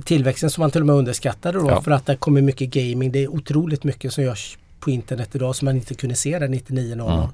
tillväxten 0.05 0.51
som 0.51 0.61
man 0.61 0.71
till 0.71 0.81
och 0.81 0.87
med 0.87 0.97
underskattade 0.97 1.59
då 1.59 1.69
Ja. 1.69 1.83
för 1.83 1.91
att 1.91 2.07
det 2.07 2.17
kommer 2.17 2.43
mycket 2.43 2.71
gaming. 2.71 3.13
Det 3.13 3.19
är 3.25 3.29
otroligt 3.29 3.85
mycket 3.85 4.13
som 4.13 4.25
görs 4.25 4.59
på 4.81 4.91
internet 4.91 5.29
idag 5.33 5.57
som 5.57 5.67
man 5.67 5.77
inte 5.77 5.95
kunde 5.95 6.15
se 6.15 6.39
där 6.39 6.49
9900. 6.49 7.31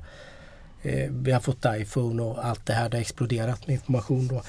Mm. 0.82 1.04
Eh, 1.04 1.10
vi 1.10 1.32
har 1.32 1.40
fått 1.40 1.66
iPhone 1.68 2.22
och 2.22 2.44
allt 2.46 2.66
det 2.66 2.72
här. 2.72 2.88
Det 2.88 2.96
har 2.96 3.00
exploderat 3.00 3.66
med 3.66 3.74
information 3.74 4.28
då. 4.28 4.42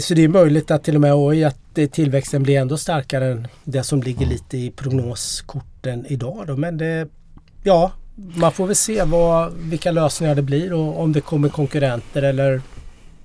Så 0.00 0.14
det 0.14 0.24
är 0.24 0.28
möjligt 0.28 0.70
att 0.70 0.84
till 0.84 0.94
och 0.94 1.00
med 1.00 1.14
oj, 1.14 1.44
att 1.44 1.58
tillväxten 1.92 2.42
blir 2.42 2.58
ändå 2.60 2.76
starkare 2.76 3.32
än 3.32 3.48
det 3.64 3.82
som 3.82 4.02
ligger 4.02 4.22
Mm. 4.26 4.28
lite 4.32 4.58
i 4.58 4.70
prognoskorten 4.70 6.06
idag. 6.08 6.44
Då. 6.46 6.56
Men 6.56 6.76
det, 6.78 7.08
ja, 7.62 7.90
man 8.36 8.52
får 8.52 8.66
väl 8.66 8.76
se 8.76 9.02
vad, 9.04 9.52
vilka 9.52 9.90
lösningar 9.90 10.34
det 10.34 10.42
blir 10.42 10.72
och 10.72 11.00
om 11.00 11.12
det 11.12 11.20
kommer 11.20 11.48
konkurrenter 11.48 12.22
eller 12.22 12.60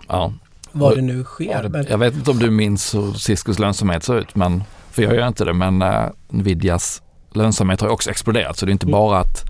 Ja. 0.07 0.33
vad 0.71 0.95
det 0.95 1.01
nu 1.01 1.23
sker. 1.23 1.63
det- 1.69 1.89
Jag 1.89 1.97
vet 1.97 2.15
inte 2.15 2.31
om 2.31 2.39
du 2.39 2.51
minns 2.51 2.95
hur 2.95 3.13
Ciscos 3.13 3.59
lönsamhet 3.59 4.03
ser 4.03 4.19
ut, 4.19 4.35
men, 4.35 4.63
för 4.91 5.03
jag 5.03 5.15
gör 5.15 5.27
inte 5.27 5.45
det, 5.45 5.53
men 5.53 5.81
uh, 5.81 6.05
Nvidias 6.29 7.01
lönsamhet 7.33 7.81
har 7.81 7.87
också 7.89 8.09
exploderat. 8.09 8.57
Så 8.57 8.65
det 8.65 8.69
är 8.69 8.73
inte 8.73 8.85
Mm. 8.85 8.91
bara 8.91 9.19
att 9.19 9.43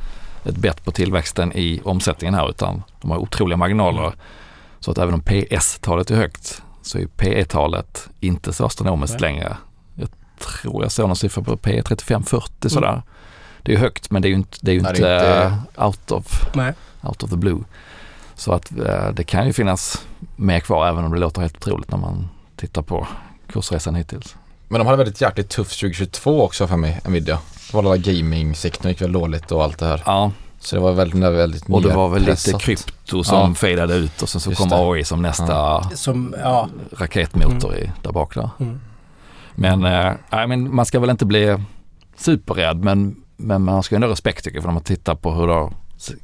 ett 0.45 0.55
bett 0.57 0.83
på 0.85 0.91
tillväxten 0.91 1.53
i 1.53 1.81
omsättningen 1.83 2.33
här, 2.33 2.49
utan 2.49 2.83
de 3.01 3.11
har 3.11 3.17
otroliga 3.17 3.57
marginaler. 3.57 4.13
Så 4.79 4.91
att 4.91 4.97
även 4.97 5.13
om 5.13 5.21
PS-talet 5.21 6.11
är 6.11 6.15
högt 6.15 6.61
så 6.91 6.97
är 6.97 7.05
P 7.17 7.39
E-talet 7.39 8.09
inte 8.19 8.53
så 8.53 8.65
astronomiskt 8.65 9.19
Nej. 9.19 9.21
längre. 9.31 9.57
Jag 9.95 10.09
tror 10.39 10.83
jag 10.83 10.91
såg 10.91 11.07
någon 11.07 11.15
siffra 11.15 11.43
på 11.43 11.57
P 11.57 11.81
35-40 11.81 12.49
Mm. 12.61 12.69
sådär. 12.69 13.01
Det 13.63 13.71
är 13.71 13.75
ju 13.75 13.81
högt 13.81 14.11
men 14.11 14.21
det 14.21 14.27
är 14.27 14.29
ju 14.29 14.35
inte, 14.35 14.57
det 14.61 14.71
är 14.71 14.75
ju 14.75 14.81
Nej, 14.81 14.89
inte, 14.91 15.01
inte- 15.01 15.53
eh, 15.77 15.85
out, 15.87 16.11
of, 16.11 16.25
nej. 16.55 16.73
out 17.01 17.23
of 17.23 17.29
the 17.29 17.35
blue. 17.35 17.59
Så 18.35 18.53
att 18.53 18.71
eh, 18.79 19.09
det 19.13 19.23
kan 19.23 19.47
ju 19.47 19.53
finnas 19.53 20.05
mer 20.35 20.59
kvar 20.59 20.87
även 20.87 21.05
om 21.05 21.11
det 21.11 21.19
låter 21.19 21.41
helt 21.41 21.57
otroligt 21.57 21.91
när 21.91 21.97
man 21.97 22.29
tittar 22.55 22.81
på 22.81 23.07
kursresan 23.47 23.95
hittills. 23.95 24.35
Men 24.67 24.79
de 24.79 24.85
hade 24.87 24.97
väldigt 24.97 25.21
jäkligt 25.21 25.49
tufft 25.49 25.79
2022 25.79 26.41
också 26.43 26.67
för 26.67 26.77
mig, 26.77 26.99
Nvidia. 27.07 27.39
Det 27.67 27.73
var 27.77 27.83
alla 27.83 27.97
gaming-sektorn 27.97 28.89
gick 28.89 29.01
väl 29.01 29.11
dåligt 29.11 29.51
och 29.51 29.63
allt 29.63 29.77
det 29.79 29.85
här. 29.85 30.03
Ja, 30.05 30.31
Så 30.63 30.75
det 30.75 30.81
var 30.81 30.91
väldigt, 30.93 31.21
väldigt 31.23 31.69
och 31.69 31.81
det 31.81 31.93
var 31.95 32.09
väl 32.09 32.23
lite 32.23 32.53
krypto 32.59 33.23
som 33.23 33.37
Ja. 33.49 33.53
fejdade 33.55 33.95
ut 33.95 34.21
och 34.21 34.29
sen 34.29 34.41
så 34.41 34.49
Just 34.49 34.61
kom 34.61 34.69
det. 34.69 34.75
AI 34.75 35.03
som 35.03 35.21
nästa 35.21 35.83
Som, 35.95 36.35
ja. 36.43 36.69
raketmotor 36.97 37.75
i, 37.75 37.91
där 38.01 38.11
bak 38.11 38.35
där. 38.35 38.49
Mm. 38.59 38.79
Men, 39.55 39.85
eh, 39.85 40.13
nej, 40.29 40.47
men 40.47 40.75
man 40.75 40.85
ska 40.85 40.99
väl 40.99 41.09
inte 41.09 41.25
bli 41.25 41.57
superrädd 42.17 42.83
men, 42.83 43.15
men 43.37 43.61
man 43.61 43.83
ska 43.83 43.95
ändå 43.95 44.07
ha 44.07 44.11
respekt 44.11 44.43
tycker 44.43 44.57
jag 44.57 44.63
för 44.63 44.67
när 44.69 44.73
man 44.73 44.83
tittar 44.83 45.15
på 45.15 45.31
hur 45.31 45.47
det 45.47 45.53
har 45.53 45.73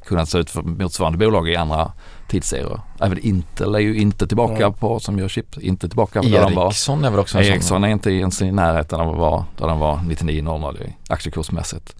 kunnat 0.04 0.28
se 0.28 0.38
ut 0.38 0.50
för 0.50 0.62
motsvarande 0.62 1.18
bolag 1.18 1.48
i 1.48 1.56
andra 1.56 1.92
tidsserier. 2.28 2.80
Även 3.00 3.18
Intel 3.18 3.74
är 3.74 3.78
ju 3.78 3.96
inte 3.96 4.26
tillbaka 4.26 4.56
Mm. 4.66 4.72
på, 4.72 5.00
som 5.00 5.18
gör 5.18 5.28
chip, 5.28 5.58
inte 5.58 5.88
tillbaka 5.88 6.22
på 6.22 6.28
där 6.28 6.42
de 6.42 6.54
var. 6.54 6.66
Ericsson 6.66 7.04
är 7.04 7.10
väl 7.10 7.20
också 7.20 7.38
en 7.38 7.44
sån. 7.44 7.52
Ericsson 7.52 7.84
är 7.84 7.88
inte 7.88 8.10
ens 8.10 8.42
i 8.42 8.52
närheten 8.52 9.00
av 9.00 9.10
att 9.10 9.16
vara 9.18 9.44
där 9.58 9.68
de 9.68 9.78
var 9.78 9.96
9900 10.02 10.72
i 10.72 10.94
aktiekursmässigt. 11.08 11.94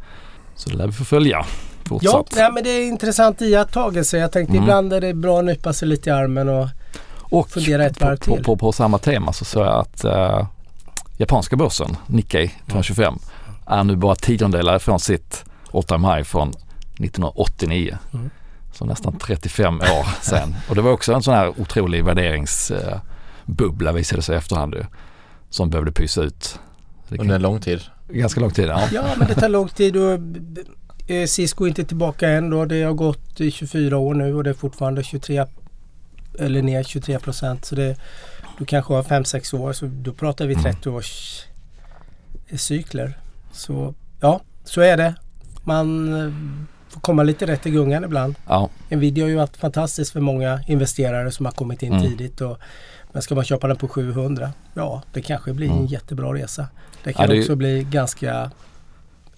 Så 0.55 0.71
det 0.71 0.77
lär 0.77 0.87
vi 0.87 0.93
få 0.93 1.05
följa 1.05 1.47
Ja, 2.03 2.25
nej, 2.37 2.53
men 2.53 2.65
det 2.65 2.71
är 2.71 2.89
intressant 2.89 3.43
iakttagelse. 3.43 4.19
Jag 4.19 4.33
tänkte 4.33 4.53
Mm. 4.53 4.63
ibland 4.65 4.93
är 4.93 5.01
det 5.01 5.15
bra 5.15 5.39
att 5.39 5.45
nypa 5.45 5.73
sig 5.73 5.89
lite 5.89 6.11
i 6.11 6.13
armen 6.13 6.49
och 6.49 6.69
Och 7.31 7.51
fundera 7.51 7.85
ett 7.87 7.99
på, 7.99 8.05
varv 8.07 8.17
på, 8.17 8.35
till. 8.35 8.45
på, 8.45 8.57
på 8.57 8.73
samma 8.73 8.99
tema 8.99 9.33
så 9.33 9.45
såg 9.45 9.63
jag 9.67 9.81
att 9.81 10.05
eh, 10.05 10.47
japanska 11.17 11.57
börsen, 11.57 11.97
Nikkei 12.07 12.51
225, 12.67 13.15
är 13.67 13.85
nu 13.85 13.97
bara 13.97 14.15
tiondelar 14.15 14.79
från 14.79 15.01
sitt 15.01 15.45
all 15.73 15.83
time 15.83 16.15
high 16.15 16.23
från 16.25 16.49
1989. 16.49 17.99
Mm. 18.15 18.31
Så 18.75 18.85
nästan 18.85 19.19
35 19.19 19.81
år 19.81 20.23
sedan. 20.25 20.55
Och 20.69 20.75
det 20.75 20.83
var 20.83 20.91
också 20.93 21.13
en 21.13 21.23
sån 21.23 21.35
här 21.35 21.61
otrolig 21.61 22.05
värderingsbubbla 22.05 23.93
visade 23.93 24.23
sig 24.23 24.35
i 24.35 24.39
efterhand 24.39 24.75
ju, 24.75 24.85
som 25.51 25.71
behövde 25.71 25.93
pysa 25.93 26.23
ut. 26.23 26.59
Under 27.09 27.35
en 27.35 27.43
lång 27.43 27.61
tid. 27.61 27.81
ganska 28.09 28.41
lång 28.41 28.51
tid. 28.51 28.69
Ja. 28.69 28.81
Ja, 28.93 29.05
men 29.19 29.29
det 29.29 29.35
tar 29.35 29.49
lång 29.49 29.69
tid 29.69 29.97
och 29.97 30.11
eh, 30.13 30.19
Cisco 31.29 31.65
är 31.65 31.69
inte 31.69 31.85
tillbaka 31.85 32.29
än 32.29 32.51
då. 32.51 32.65
Det 32.65 32.83
har 32.83 32.93
gått 32.95 33.41
i 33.41 33.51
24 33.51 33.97
år 33.99 34.15
nu 34.15 34.35
och 34.35 34.45
det 34.45 34.51
är 34.51 34.55
fortfarande 34.55 35.03
23 35.03 35.47
eller 36.39 36.63
ner 36.63 36.83
23 36.83 37.19
procent. 37.19 37.65
Så 37.65 37.75
det, 37.75 37.97
du 38.59 38.65
kanske 38.65 38.95
har 38.95 39.03
5-6 39.03 39.55
år 39.61 39.73
så 39.73 39.87
då 39.87 40.13
pratar 40.13 40.47
vi 40.47 40.55
Mm. 40.55 40.65
30 40.65 40.89
års 40.91 41.43
eh, 42.49 42.57
cykler. 42.57 43.19
Så 43.53 43.95
ja, 44.21 44.41
så 44.65 44.81
är 44.81 44.97
det. 44.97 45.15
Man 45.65 46.15
eh, 46.27 46.33
får 46.89 47.01
komma 47.01 47.23
lite 47.23 47.47
rätt 47.47 47.67
i 47.67 47.71
gungan 47.71 48.05
ibland. 48.05 48.35
Ja, 48.49 48.69
Nvidia 48.89 49.25
har 49.25 49.29
ju 49.29 49.37
varit 49.37 49.57
fantastiskt 49.57 50.13
för 50.13 50.21
många 50.21 50.61
investerare 50.67 51.31
som 51.33 51.47
har 51.47 51.53
kommit 51.53 51.83
in 51.83 51.93
Mm. 51.93 52.05
tidigt. 52.05 52.41
Och, 52.41 52.59
men 53.13 53.23
ska 53.23 53.35
man 53.35 53.45
köpa 53.45 53.69
den 53.69 53.77
på 53.77 53.89
700? 53.89 54.53
Ja, 54.75 55.03
det 55.13 55.23
kanske 55.23 55.53
blir 55.53 55.67
en 55.67 55.73
Mm. 55.73 55.87
jättebra 55.87 56.35
resa. 56.35 56.67
Det 57.05 57.11
Ja, 57.11 57.17
kan 57.17 57.29
det 57.29 57.37
är- 57.37 57.41
också 57.41 57.57
bli 57.57 57.87
ganska 57.91 58.51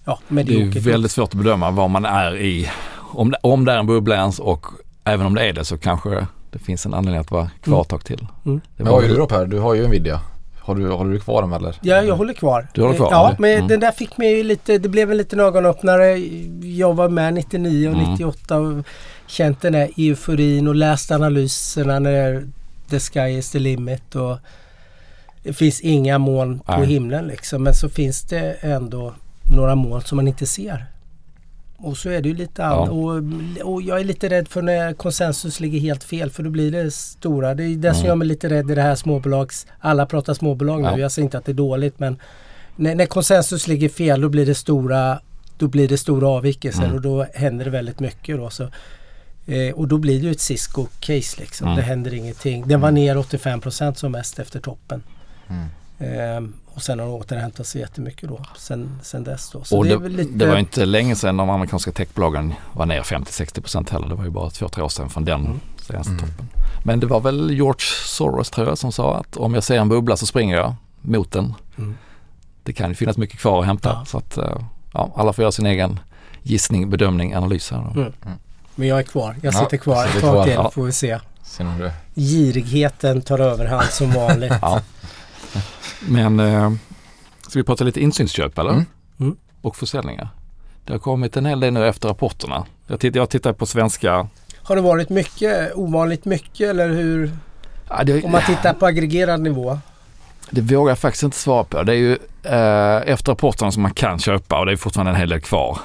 ja, 0.05 0.19
det 0.27 0.33
är 0.33 0.35
mediokert. 0.35 0.83
väldigt 0.83 1.11
svårt 1.11 1.29
att 1.29 1.35
bedöma 1.35 1.71
var 1.71 1.87
man 1.87 2.05
är 2.05 2.35
i. 2.37 2.69
Om 3.13 3.31
det, 3.31 3.37
om 3.43 3.65
det 3.65 3.71
är 3.71 3.77
en 3.77 3.87
bubbla 3.87 4.15
ens 4.15 4.39
och 4.39 4.65
även 5.03 5.25
om 5.25 5.35
det 5.35 5.41
är 5.49 5.53
det 5.53 5.65
så 5.65 5.77
kanske 5.77 6.27
det 6.51 6.59
finns 6.59 6.85
en 6.85 6.93
anledning 6.93 7.21
att 7.21 7.31
vara 7.31 7.49
kvar 7.61 7.73
Mm. 7.73 7.81
ett 7.81 7.89
tag 7.89 8.05
till. 8.05 8.27
Mm. 8.45 8.61
Men 8.77 8.87
vad 8.87 9.03
gör 9.03 9.09
du 9.09 9.15
då 9.15 9.27
Per? 9.27 9.45
Du 9.45 9.59
har 9.59 9.73
ju 9.73 9.87
Nvidia. 9.87 10.19
Har 10.59 10.75
du, 10.75 10.89
håller 10.91 11.11
du 11.11 11.19
kvar 11.19 11.41
dem 11.41 11.53
eller? 11.53 11.75
Ja, 11.81 12.01
jag 12.01 12.15
håller 12.15 12.33
kvar. 12.33 12.67
Du 12.73 12.81
håller 12.81 12.95
kvar, 12.95 13.07
Ja, 13.11 13.27
eller? 13.27 13.39
men 13.39 13.51
Mm. 13.55 13.67
den 13.67 13.79
där 13.79 13.91
fick 13.91 14.17
mig 14.17 14.37
ju 14.37 14.43
lite, 14.43 14.77
det 14.77 14.89
blev 14.89 15.11
en 15.11 15.17
liten 15.17 15.39
ögonöppnare. 15.39 16.17
Jag 16.67 16.93
var 16.93 17.09
med 17.09 17.33
99 17.33 17.87
och 17.89 17.93
Mm. 17.95 18.11
98 18.11 18.57
och 18.59 18.85
känt 19.27 19.61
den 19.61 19.73
där 19.73 19.89
euforin 19.97 20.67
och 20.67 20.75
läst 20.75 21.11
analyserna 21.11 21.99
när 21.99 22.43
the 22.89 22.99
sky 22.99 23.19
is 23.37 23.51
the 23.51 23.59
limit 23.59 24.15
och 24.15 24.37
det 25.43 25.53
finns 25.53 25.81
inga 25.81 26.17
moln 26.17 26.59
på 26.59 26.77
Nej. 26.77 26.85
himlen 26.87 27.27
liksom. 27.27 27.63
Men 27.63 27.73
så 27.73 27.89
finns 27.89 28.21
det 28.21 28.53
ändå 28.61 29.13
några 29.55 29.75
moln 29.75 30.01
som 30.01 30.15
man 30.15 30.27
inte 30.27 30.45
ser. 30.45 30.85
Och 31.77 31.97
så 31.97 32.09
är 32.09 32.21
det 32.21 32.29
ju 32.29 32.35
lite 32.35 32.61
Ja. 32.61 32.89
Och, 32.89 33.23
och 33.63 33.81
jag 33.81 33.99
är 33.99 34.03
lite 34.03 34.29
rädd 34.29 34.47
för 34.47 34.61
när 34.61 34.93
konsensus 34.93 35.59
ligger 35.59 35.79
helt 35.79 36.03
fel 36.03 36.29
för 36.29 36.43
då 36.43 36.49
blir 36.49 36.71
det 36.71 36.91
stora. 36.91 37.55
Det 37.55 37.63
är 37.63 37.75
det 37.75 37.91
som 37.93 37.99
Mm. 37.99 38.07
gör 38.07 38.15
mig 38.15 38.27
lite 38.27 38.49
rädd 38.49 38.71
i 38.71 38.75
det 38.75 38.81
här 38.81 38.95
småbolags... 38.95 39.67
Alla 39.79 40.05
pratar 40.05 40.33
småbolag 40.33 40.81
nu. 40.81 40.87
Ja. 40.87 40.97
Jag 40.97 41.11
säger 41.11 41.23
inte 41.23 41.37
att 41.37 41.45
det 41.45 41.51
är 41.51 41.53
dåligt 41.53 41.99
men 41.99 42.17
när, 42.75 42.95
när 42.95 43.05
konsensus 43.05 43.67
ligger 43.67 43.89
fel 43.89 44.21
då 44.21 44.29
blir 44.29 44.45
det 44.45 44.55
stora, 44.55 45.19
då 45.57 45.67
blir 45.67 45.87
det 45.87 45.97
stora 45.97 46.27
avvikelser 46.27 46.83
Mm. 46.83 46.95
och 46.95 47.01
då 47.01 47.25
händer 47.33 47.65
det 47.65 47.71
väldigt 47.71 47.99
mycket. 47.99 48.37
Då, 48.37 48.49
så, 48.49 48.63
eh, 49.45 49.73
och 49.75 49.87
då 49.87 49.97
blir 49.97 50.19
det 50.19 50.25
ju 50.25 50.31
ett 50.31 50.39
Cisco-case 50.39 51.39
liksom. 51.39 51.67
Mm. 51.67 51.75
Det 51.77 51.81
händer 51.83 52.13
ingenting. 52.13 52.67
Den 52.67 52.81
var 52.81 52.91
ner 52.91 53.15
85% 53.17 53.93
som 53.93 54.11
mest 54.11 54.39
efter 54.39 54.59
toppen. 54.59 55.03
Mm. 55.99 56.53
Och 56.73 56.81
sen 56.83 56.99
har 56.99 57.05
den 57.05 57.15
återhämtat 57.15 57.67
sig 57.67 57.81
jättemycket 57.81 58.29
då 58.29 58.39
sen, 58.57 58.99
sen 59.03 59.23
dess. 59.23 59.49
Då. 59.49 59.63
Så 59.63 59.77
Och 59.77 59.85
det, 59.85 59.97
det, 59.97 60.09
lite... 60.09 60.31
det 60.31 60.45
var 60.45 60.57
inte 60.57 60.85
länge 60.85 61.15
sedan 61.15 61.37
de 61.37 61.49
amerikanska 61.49 61.91
techbolagen 61.91 62.53
var 62.73 62.85
ner 62.85 63.01
50-60% 63.01 63.91
heller. 63.91 64.07
Det 64.07 64.15
var 64.15 64.23
ju 64.23 64.29
bara 64.29 64.49
två, 64.49 64.69
tre 64.69 64.83
år 64.83 64.89
sedan 64.89 65.09
från 65.09 65.25
den 65.25 65.45
Mm. 65.45 65.59
senaste 65.87 66.11
Mm. 66.13 66.19
toppen. 66.27 66.47
Men 66.83 66.99
det 66.99 67.05
var 67.07 67.19
väl 67.19 67.51
George 67.51 67.85
Soros 68.05 68.49
tror 68.49 68.67
jag 68.67 68.77
som 68.77 68.91
sa 68.91 69.17
att 69.17 69.37
om 69.37 69.53
jag 69.53 69.63
ser 69.63 69.77
en 69.79 69.89
bubbla 69.89 70.17
så 70.17 70.25
springer 70.25 70.55
jag 70.57 70.75
mot 71.01 71.31
den. 71.31 71.53
Mm. 71.77 71.97
Det 72.63 72.73
kan 72.73 72.89
ju 72.89 72.95
finnas 72.95 73.17
mycket 73.17 73.39
kvar 73.39 73.59
att 73.59 73.65
hämta. 73.65 73.89
Ja. 73.89 74.05
Så 74.05 74.17
att 74.17 74.37
eh, 74.37 74.57
ja, 74.93 75.11
alla 75.15 75.33
får 75.33 75.41
göra 75.41 75.51
sin 75.51 75.65
egen 75.65 75.99
gissning, 76.43 76.89
bedömning, 76.89 77.33
analys 77.35 77.71
här. 77.71 77.91
Då. 77.95 78.01
Mm. 78.01 78.13
Men 78.75 78.87
jag 78.87 78.99
är 78.99 79.03
kvar. 79.03 79.35
Jag 79.41 79.53
Ja, 79.53 79.59
sitter 79.59 79.77
kvar 79.77 80.05
sitter 80.05 80.17
ett 80.17 80.21
tag 80.23 80.33
kvar. 80.33 80.43
till 80.43 80.53
Ja. 80.53 80.71
får 80.71 80.83
vi 80.85 80.91
se. 80.91 81.19
Sen 81.43 81.67
har 81.67 81.79
du... 81.79 81.91
Girigheten 82.21 83.21
tar 83.21 83.39
överhand 83.39 83.85
som 83.89 84.11
vanligt. 84.11 84.53
Ja. 84.61 84.81
Men 86.07 86.39
eh, 86.39 86.71
ska 87.47 87.59
vi 87.59 87.63
prata 87.63 87.83
lite 87.83 88.01
insynsköp 88.01 88.57
eller? 88.57 88.71
Mm. 88.71 88.85
Mm. 89.19 89.35
Och 89.61 89.75
försäljningar. 89.75 90.29
Det 90.85 90.93
har 90.93 90.99
kommit 90.99 91.37
en 91.37 91.45
hel 91.45 91.59
del 91.59 91.73
nu 91.73 91.87
efter 91.87 92.07
rapporterna. 92.09 92.65
Jag 92.87 92.99
tittar, 92.99 93.19
jag 93.19 93.29
tittar 93.29 93.53
på 93.53 93.65
svenska 93.65 94.27
Har 94.63 94.75
det 94.75 94.81
varit 94.81 95.09
mycket, 95.09 95.75
ovanligt 95.75 96.25
mycket 96.25 96.69
eller 96.69 96.89
hur? 96.89 97.31
Ja, 97.89 98.03
det, 98.03 98.23
Om 98.23 98.31
man 98.31 98.41
tittar 98.41 98.73
på 98.73 98.85
aggregerad 98.85 99.41
nivå. 99.41 99.79
det 100.49 100.61
vågar 100.61 100.91
jag 100.91 100.99
faktiskt 100.99 101.23
inte 101.23 101.37
svara 101.37 101.63
på. 101.63 101.83
Det 101.83 101.91
är 101.93 101.97
ju 101.97 102.11
eh, 102.43 103.11
efter 103.11 103.31
rapporterna 103.31 103.71
som 103.71 103.81
man 103.81 103.93
kan 103.93 104.19
köpa 104.19 104.59
och 104.59 104.65
det 104.65 104.71
är 104.71 104.75
fortfarande 104.75 105.11
en 105.11 105.17
hel 105.17 105.29
del 105.29 105.41
kvar. 105.41 105.79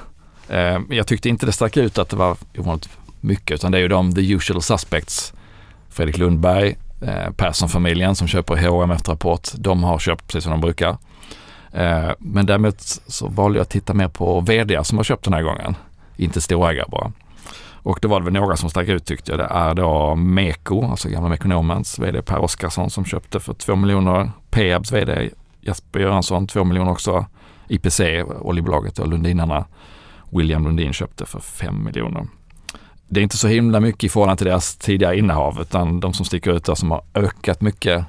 Eh, 0.48 0.78
jag 0.90 1.06
tyckte 1.06 1.28
inte 1.28 1.46
det 1.46 1.52
stack 1.52 1.76
ut 1.76 1.98
att 1.98 2.08
det 2.08 2.16
var 2.16 2.36
ovanligt 2.58 2.88
mycket 3.20 3.54
utan 3.54 3.72
det 3.72 3.78
är 3.78 3.82
ju 3.82 3.88
de 3.88 4.14
the 4.14 4.32
usual 4.32 4.62
suspects. 4.62 5.32
Fredrik 5.88 6.18
Lundberg, 6.18 6.76
eh, 7.00 7.30
Persson-familjen 7.36 8.16
som 8.16 8.28
köper 8.28 8.68
H&M 8.68 8.90
efter 8.90 9.12
rapport. 9.12 9.48
De 9.54 9.84
har 9.84 9.98
köpt 9.98 10.26
precis 10.26 10.42
som 10.42 10.50
de 10.50 10.60
brukar. 10.60 10.96
Eh, 11.72 12.10
men 12.18 12.46
däremot 12.46 12.80
så 13.06 13.28
valde 13.28 13.58
jag 13.58 13.62
att 13.62 13.70
titta 13.70 13.94
mer 13.94 14.08
på 14.08 14.40
vd 14.40 14.84
som 14.84 14.98
har 14.98 15.04
köpt 15.04 15.24
den 15.24 15.34
här 15.34 15.42
gången. 15.42 15.74
Inte 16.16 16.40
storägare 16.40 16.86
bara. 16.88 17.12
Och 17.86 17.98
då 18.02 18.08
var 18.08 18.20
det 18.20 18.24
väl 18.24 18.32
några 18.32 18.56
som 18.56 18.70
stack 18.70 18.88
ut 18.88 19.04
tyckte 19.04 19.32
jag. 19.32 19.38
Det 19.38 19.48
är 19.50 19.74
då 19.74 20.14
Meko, 20.14 20.90
alltså 20.90 21.08
gamla 21.08 21.28
Mekonomens 21.28 21.98
vd 21.98 22.22
Per 22.22 22.38
Oskarsson 22.38 22.90
som 22.90 23.04
köpte 23.04 23.40
för 23.40 23.54
2 23.54 23.76
miljoner. 23.76 24.30
Peabs 24.50 24.92
vd 24.92 25.30
Jesper 25.60 26.00
Göransson 26.00 26.46
2 26.46 26.64
miljoner 26.64 26.92
också. 26.92 27.26
IPC, 27.68 28.00
oljebolaget 28.40 28.98
och 28.98 29.08
Lundinarna. 29.08 29.64
William 30.30 30.64
Lundin 30.64 30.92
köpte 30.92 31.26
för 31.26 31.40
5 31.40 31.84
miljoner. 31.84 32.26
Det 33.08 33.20
är 33.20 33.22
inte 33.22 33.36
så 33.36 33.48
himla 33.48 33.80
mycket 33.80 34.04
i 34.04 34.08
förhållande 34.08 34.38
till 34.38 34.46
deras 34.46 34.76
tidigare 34.76 35.18
innehav 35.18 35.58
utan 35.60 36.00
de 36.00 36.12
som 36.12 36.24
sticker 36.24 36.52
ut 36.52 36.64
där 36.64 36.74
som 36.74 36.90
har 36.90 37.02
ökat 37.14 37.60
mycket 37.60 38.04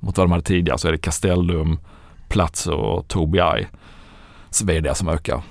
mot 0.00 0.18
vad 0.18 0.26
de 0.26 0.30
hade 0.32 0.44
tidigare 0.44 0.78
så 0.78 0.88
är 0.88 0.92
det 0.92 0.98
Castellum, 0.98 1.78
Platzer 2.28 2.74
och 2.74 3.08
Tobii 3.08 3.66
vd 4.64 4.94
som 4.94 5.08
ökar. 5.08 5.42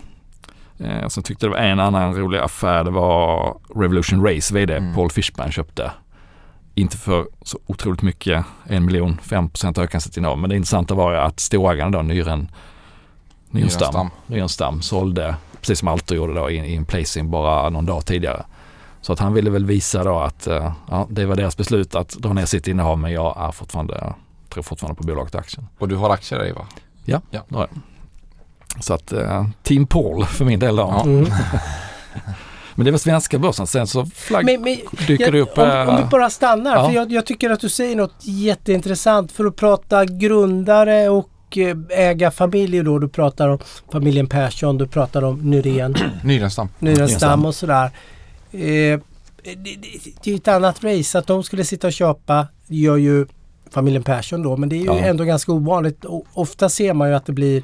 Eh, 0.80 1.08
sen 1.08 1.24
tyckte 1.24 1.46
det 1.46 1.50
var 1.50 1.58
en 1.58 1.80
annan 1.80 2.16
rolig 2.16 2.40
affär. 2.40 2.84
Det 2.84 2.92
var 2.92 3.58
Revolution 3.76 4.26
Race 4.26 4.54
vd 4.54 4.74
Mm. 4.78 4.96
Paul 4.96 5.10
Fishman 5.10 5.52
köpte. 5.52 5.92
Inte 6.76 6.98
för 6.98 7.28
så 7.42 7.60
otroligt 7.66 8.02
mycket, 8.02 8.46
en 8.64 8.86
miljon, 8.86 9.18
5 9.24 9.50
procent 9.50 9.78
ökade 9.78 10.02
sitt 10.02 10.18
innehav. 10.18 10.38
Men 10.38 10.50
det 10.50 10.56
intressanta 10.56 10.94
var 10.96 11.12
ju 11.12 11.18
att 11.18 11.40
storägaren 11.40 11.92
då, 11.92 12.02
Nyren, 12.02 12.52
Nyrenstam, 13.50 14.10
Nyrenstam. 14.28 14.82
Sålde, 14.82 15.36
precis 15.62 15.80
som 15.80 15.88
Altor 15.88 16.18
gjorde 16.18 16.34
då, 16.34 16.50
i 16.50 16.56
i 16.56 16.76
en 16.76 16.86
placing 16.86 17.30
bara 17.30 17.70
någon 17.70 17.86
dag 17.86 18.06
tidigare. 18.06 18.46
Så 19.04 19.13
att 19.13 19.20
han 19.20 19.34
ville 19.34 19.50
väl 19.50 19.66
visa 19.66 20.04
då 20.04 20.20
att 20.20 20.48
eh, 20.48 20.74
ja, 20.89 21.08
det 21.10 21.26
var 21.26 21.36
deras 21.36 21.58
beslut 21.58 21.96
att 21.96 22.10
dra 22.10 22.34
ner 22.34 22.46
sitt 22.46 22.68
innehav 22.68 22.98
men 23.00 23.12
jag 23.12 23.48
är 23.48 23.52
fortfarande, 23.52 24.13
tror 24.50 24.63
fortfarande 24.63 24.98
på 25.02 25.04
bolaget 25.08 25.34
och 25.36 25.39
aktien. 25.42 25.68
Och 25.80 25.88
du 25.88 25.96
har 25.96 26.10
aktier 26.10 26.39
där 26.39 26.48
i 26.48 26.52
va? 26.52 26.66
Ja, 27.06 27.22
Ja. 27.30 27.42
det 27.50 27.56
har 27.56 27.68
jag. 27.72 28.84
Så 28.84 28.94
att 28.94 29.12
eh, 29.12 29.46
Team 29.63 29.88
Paul 29.88 30.26
för 30.26 30.46
min 30.46 30.60
del 30.60 30.76
då. 30.76 30.82
Ja. 30.84 31.04
Mm. 31.04 31.26
Men 32.76 32.86
det 32.86 32.92
var 32.92 32.98
svenska 32.98 33.39
börsen. 33.39 33.68
Sen 33.68 33.88
så 33.88 34.06
flagg, 34.06 34.46
Men, 34.46 34.62
men, 34.62 34.78
dyker 35.08 35.32
det 35.32 35.38
jag, 35.38 35.48
upp. 35.48 35.58
om, 35.58 35.70
eh, 35.70 35.89
om 35.89 35.98
vi 35.98 36.04
bara 36.04 36.30
stannar, 36.30 36.76
ja. 36.76 36.86
för 36.88 36.96
jag, 36.96 37.12
jag 37.12 37.26
tycker 37.26 37.50
att 37.50 37.60
du 37.60 37.70
säger 37.70 37.96
något 37.96 38.16
jätteintressant 38.22 39.32
för 39.32 39.46
att 39.46 39.56
prata 39.56 40.06
grundare 40.06 41.10
och 41.10 41.30
eh, 41.58 41.78
ägarfamiljer 41.89 42.84
då. 42.84 43.00
Du 43.00 43.08
pratar 43.10 43.50
om 43.50 43.60
familjen 43.92 44.28
Persson, 44.28 44.78
du 44.78 44.88
pratar 44.88 45.24
om 45.24 45.50
Nyrén. 45.50 45.96
Nyrenstam 46.24 46.70
Nyrenstam. 46.80 47.46
och 47.46 47.56
sådär. 47.56 47.92
Eh, 48.54 49.00
det, 49.44 49.56
det, 49.56 49.78
det 50.24 50.32
är 50.32 50.36
ett 50.36 50.48
annat 50.48 50.84
race. 50.84 51.20
Att 51.20 51.28
de 51.28 51.44
skulle 51.44 51.63
sitta 51.63 51.88
och 51.88 51.94
köpa 51.94 52.48
gör 52.68 52.98
ju 52.98 53.26
familjen 53.72 54.04
Persson 54.04 54.44
då. 54.44 54.58
Men 54.58 54.70
det 54.70 54.76
är 54.76 54.80
ju 54.80 54.86
Ja. 54.86 55.00
ändå 55.00 55.24
ganska 55.24 55.52
ovanligt. 55.52 56.06
O- 56.06 56.26
ofta 56.34 56.70
ser 56.70 56.94
man 56.94 57.10
ju 57.10 57.16
att 57.16 57.26
det 57.26 57.34
blir 57.34 57.63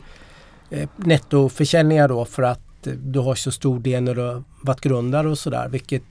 eh, 0.69 0.89
nettoförsäljningar 0.95 2.07
då 2.07 2.25
för 2.25 2.43
att 2.43 2.87
eh, 2.87 2.93
du 2.93 3.19
har 3.19 3.35
så 3.35 3.51
stor 3.51 3.79
del 3.79 4.03
när 4.03 4.15
du 4.15 4.21
har 4.21 4.43
varit 4.63 4.81
grundare 4.81 5.29
och 5.29 5.37
sådär. 5.37 5.67
Vilket 5.69 6.03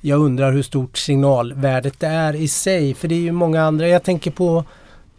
jag 0.00 0.20
undrar 0.20 0.52
hur 0.52 0.62
stort 0.62 0.98
signalvärdet 0.98 2.00
det 2.00 2.06
är 2.06 2.34
i 2.36 2.48
sig. 2.48 2.94
För 2.94 3.08
det 3.08 3.14
är 3.14 3.20
ju 3.20 3.32
många 3.32 3.62
andra. 3.62 3.88
Jag 3.88 4.02
tänker 4.02 4.30
på 4.30 4.64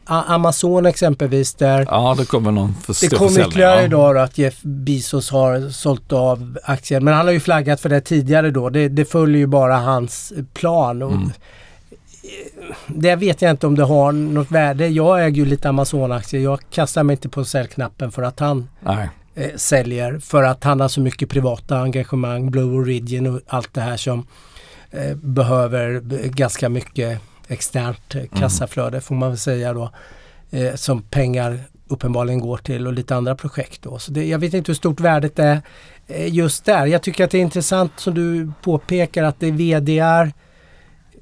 Amazon 0.06 0.86
exempelvis 0.86 1.54
där 1.54 1.88
Ja, 1.90 2.16
det 2.18 2.26
kommer 2.26 2.52
någon 2.52 2.74
för 2.74 2.88
det 2.88 2.94
stor 2.94 3.18
kom 3.18 3.28
försäljning. 3.28 3.50
ytterligare 3.50 3.80
ja. 3.80 3.86
idag 3.86 4.16
då 4.16 4.22
att 4.22 4.38
Jeff 4.38 4.60
Bezos 4.64 5.30
har 5.32 5.70
sålt 5.70 6.14
av 6.14 6.58
aktier. 6.64 7.00
Men 7.00 7.14
han 7.14 7.26
har 7.26 7.34
ju 7.34 7.40
flaggat 7.40 7.82
för 7.82 7.90
det 7.90 8.02
tidigare 8.02 8.52
då. 8.52 8.70
Det, 8.70 8.88
det 8.88 9.06
följer 9.06 9.38
ju 9.38 9.48
bara 9.48 9.76
hans 9.78 10.34
plan. 10.54 11.02
Och 11.02 11.12
Mm. 11.12 11.32
Det 12.88 13.16
vet 13.16 13.42
jag 13.42 13.52
inte 13.52 13.68
om 13.68 13.76
det 13.76 13.84
har 13.84 14.12
något 14.12 14.52
värde. 14.52 14.88
Jag 14.88 15.26
äger 15.26 15.38
ju 15.38 15.46
lite 15.46 15.70
Amazon-aktier. 15.70 16.42
Jag 16.42 16.60
kastar 16.72 17.04
mig 17.04 17.14
inte 17.14 17.30
på 17.30 17.46
säljknappen 17.46 18.12
för 18.12 18.22
att 18.24 18.40
han 18.40 18.70
Nej, 18.80 19.10
eh, 19.36 19.50
säljer. 19.56 20.20
För 20.20 20.44
att 20.44 20.64
han 20.64 20.80
har 20.80 20.88
så 20.88 21.02
mycket 21.02 21.30
privata 21.30 21.78
engagemang, 21.80 22.52
Blue 22.52 22.78
Origin 22.78 23.28
och 23.28 23.42
allt 23.48 23.74
det 23.74 23.82
här 23.82 23.98
som 23.98 24.28
eh, 24.92 25.16
behöver 25.16 26.02
ganska 26.30 26.70
mycket 26.70 27.20
externt 27.48 28.16
eh, 28.16 28.24
kassaflöde 28.40 29.02
får 29.02 29.16
man 29.16 29.30
väl 29.30 29.38
säga 29.38 29.74
då. 29.74 29.90
Eh, 30.52 30.76
som 30.76 31.02
pengar 31.02 31.60
uppenbarligen 31.88 32.40
går 32.40 32.58
till 32.58 32.88
och 32.88 32.94
lite 32.94 33.16
andra 33.16 33.36
projekt 33.36 33.82
då. 33.82 34.00
Så 34.00 34.12
det, 34.12 34.26
jag 34.28 34.40
vet 34.40 34.54
inte 34.54 34.70
hur 34.72 34.76
stort 34.76 35.00
värdet 35.00 35.40
är 35.40 35.62
eh, 36.08 36.34
just 36.34 36.66
där. 36.66 36.86
Jag 36.86 37.02
tycker 37.02 37.24
att 37.24 37.32
det 37.32 37.38
är 37.38 37.42
intressant 37.42 37.92
som 37.96 38.14
du 38.14 38.52
påpekar 38.62 39.24
att 39.24 39.40
det 39.40 39.48
är 39.48 39.52
VDR 39.52 40.32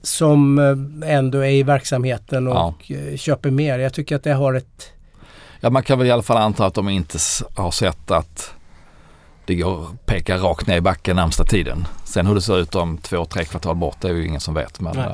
som 0.02 0.60
eh, 1.04 1.10
ändå 1.16 1.40
är 1.40 1.50
i 1.52 1.64
verksamheten 1.64 2.48
och 2.48 2.74
Ja. 2.88 3.18
köper 3.18 3.52
mer. 3.52 3.80
Jag 3.80 3.94
tycker 3.94 4.16
att 4.16 4.24
det 4.24 4.34
har 4.34 4.54
ett 4.54 4.92
ja, 5.60 5.70
man 5.70 5.84
kan 5.84 5.98
väl 6.00 6.08
i 6.08 6.12
alla 6.12 6.24
fall 6.24 6.38
anta 6.38 6.66
att 6.66 6.74
de 6.74 6.90
inte 6.90 7.18
har 7.56 7.72
sett 7.72 8.12
att 8.12 8.54
det 9.46 9.56
går 9.56 9.88
pekar 10.06 10.38
rakt 10.38 10.68
ner 10.68 10.78
i 10.78 10.82
backen 10.82 11.16
närmsta 11.16 11.44
tiden. 11.44 11.86
Sen 12.06 12.28
hur 12.28 12.36
det 12.36 12.42
ser 12.42 12.60
ut 12.60 12.76
om 12.76 12.98
två, 12.98 13.26
tre 13.26 13.46
kvartal 13.46 13.76
bort 13.76 13.98
det 14.02 14.08
är 14.08 14.14
ju 14.14 14.28
ingen 14.28 14.42
som 14.42 14.54
vet. 14.54 14.80
Men, 14.80 14.96
Nej. 14.96 15.08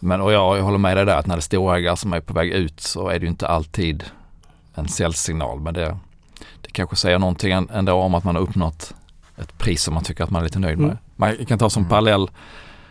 Men 0.00 0.20
och 0.20 0.32
jag, 0.32 0.58
jag 0.58 0.62
håller 0.62 0.78
med 0.78 0.96
dig 0.96 1.06
där 1.06 1.16
att 1.16 1.26
när 1.26 1.36
det 1.36 1.40
är 1.40 1.42
storägare 1.42 1.96
som 1.96 2.12
är 2.12 2.20
på 2.20 2.34
väg 2.34 2.50
ut 2.50 2.80
så 2.80 3.08
är 3.08 3.18
det 3.18 3.24
ju 3.24 3.30
inte 3.30 3.48
alltid 3.48 4.04
en 4.74 4.88
säljsignal. 4.88 5.60
Men 5.60 5.74
det, 5.74 5.96
det 6.60 6.70
kanske 6.72 6.96
säger 6.96 7.18
någonting 7.18 7.52
än- 7.52 7.70
ändå 7.72 7.92
om 7.92 8.14
att 8.14 8.24
man 8.24 8.34
har 8.34 8.42
uppnått 8.42 8.94
ett 9.36 9.58
pris 9.58 9.82
som 9.82 9.94
man 9.94 10.02
tycker 10.02 10.24
att 10.24 10.30
man 10.30 10.40
är 10.40 10.44
lite 10.44 10.58
nöjd 10.58 10.78
med. 10.78 10.86
Mm. 10.86 10.98
Man 11.16 11.46
kan 11.46 11.58
ta 11.58 11.70
som 11.70 11.80
Mm. 11.82 11.90
parallell 11.90 12.30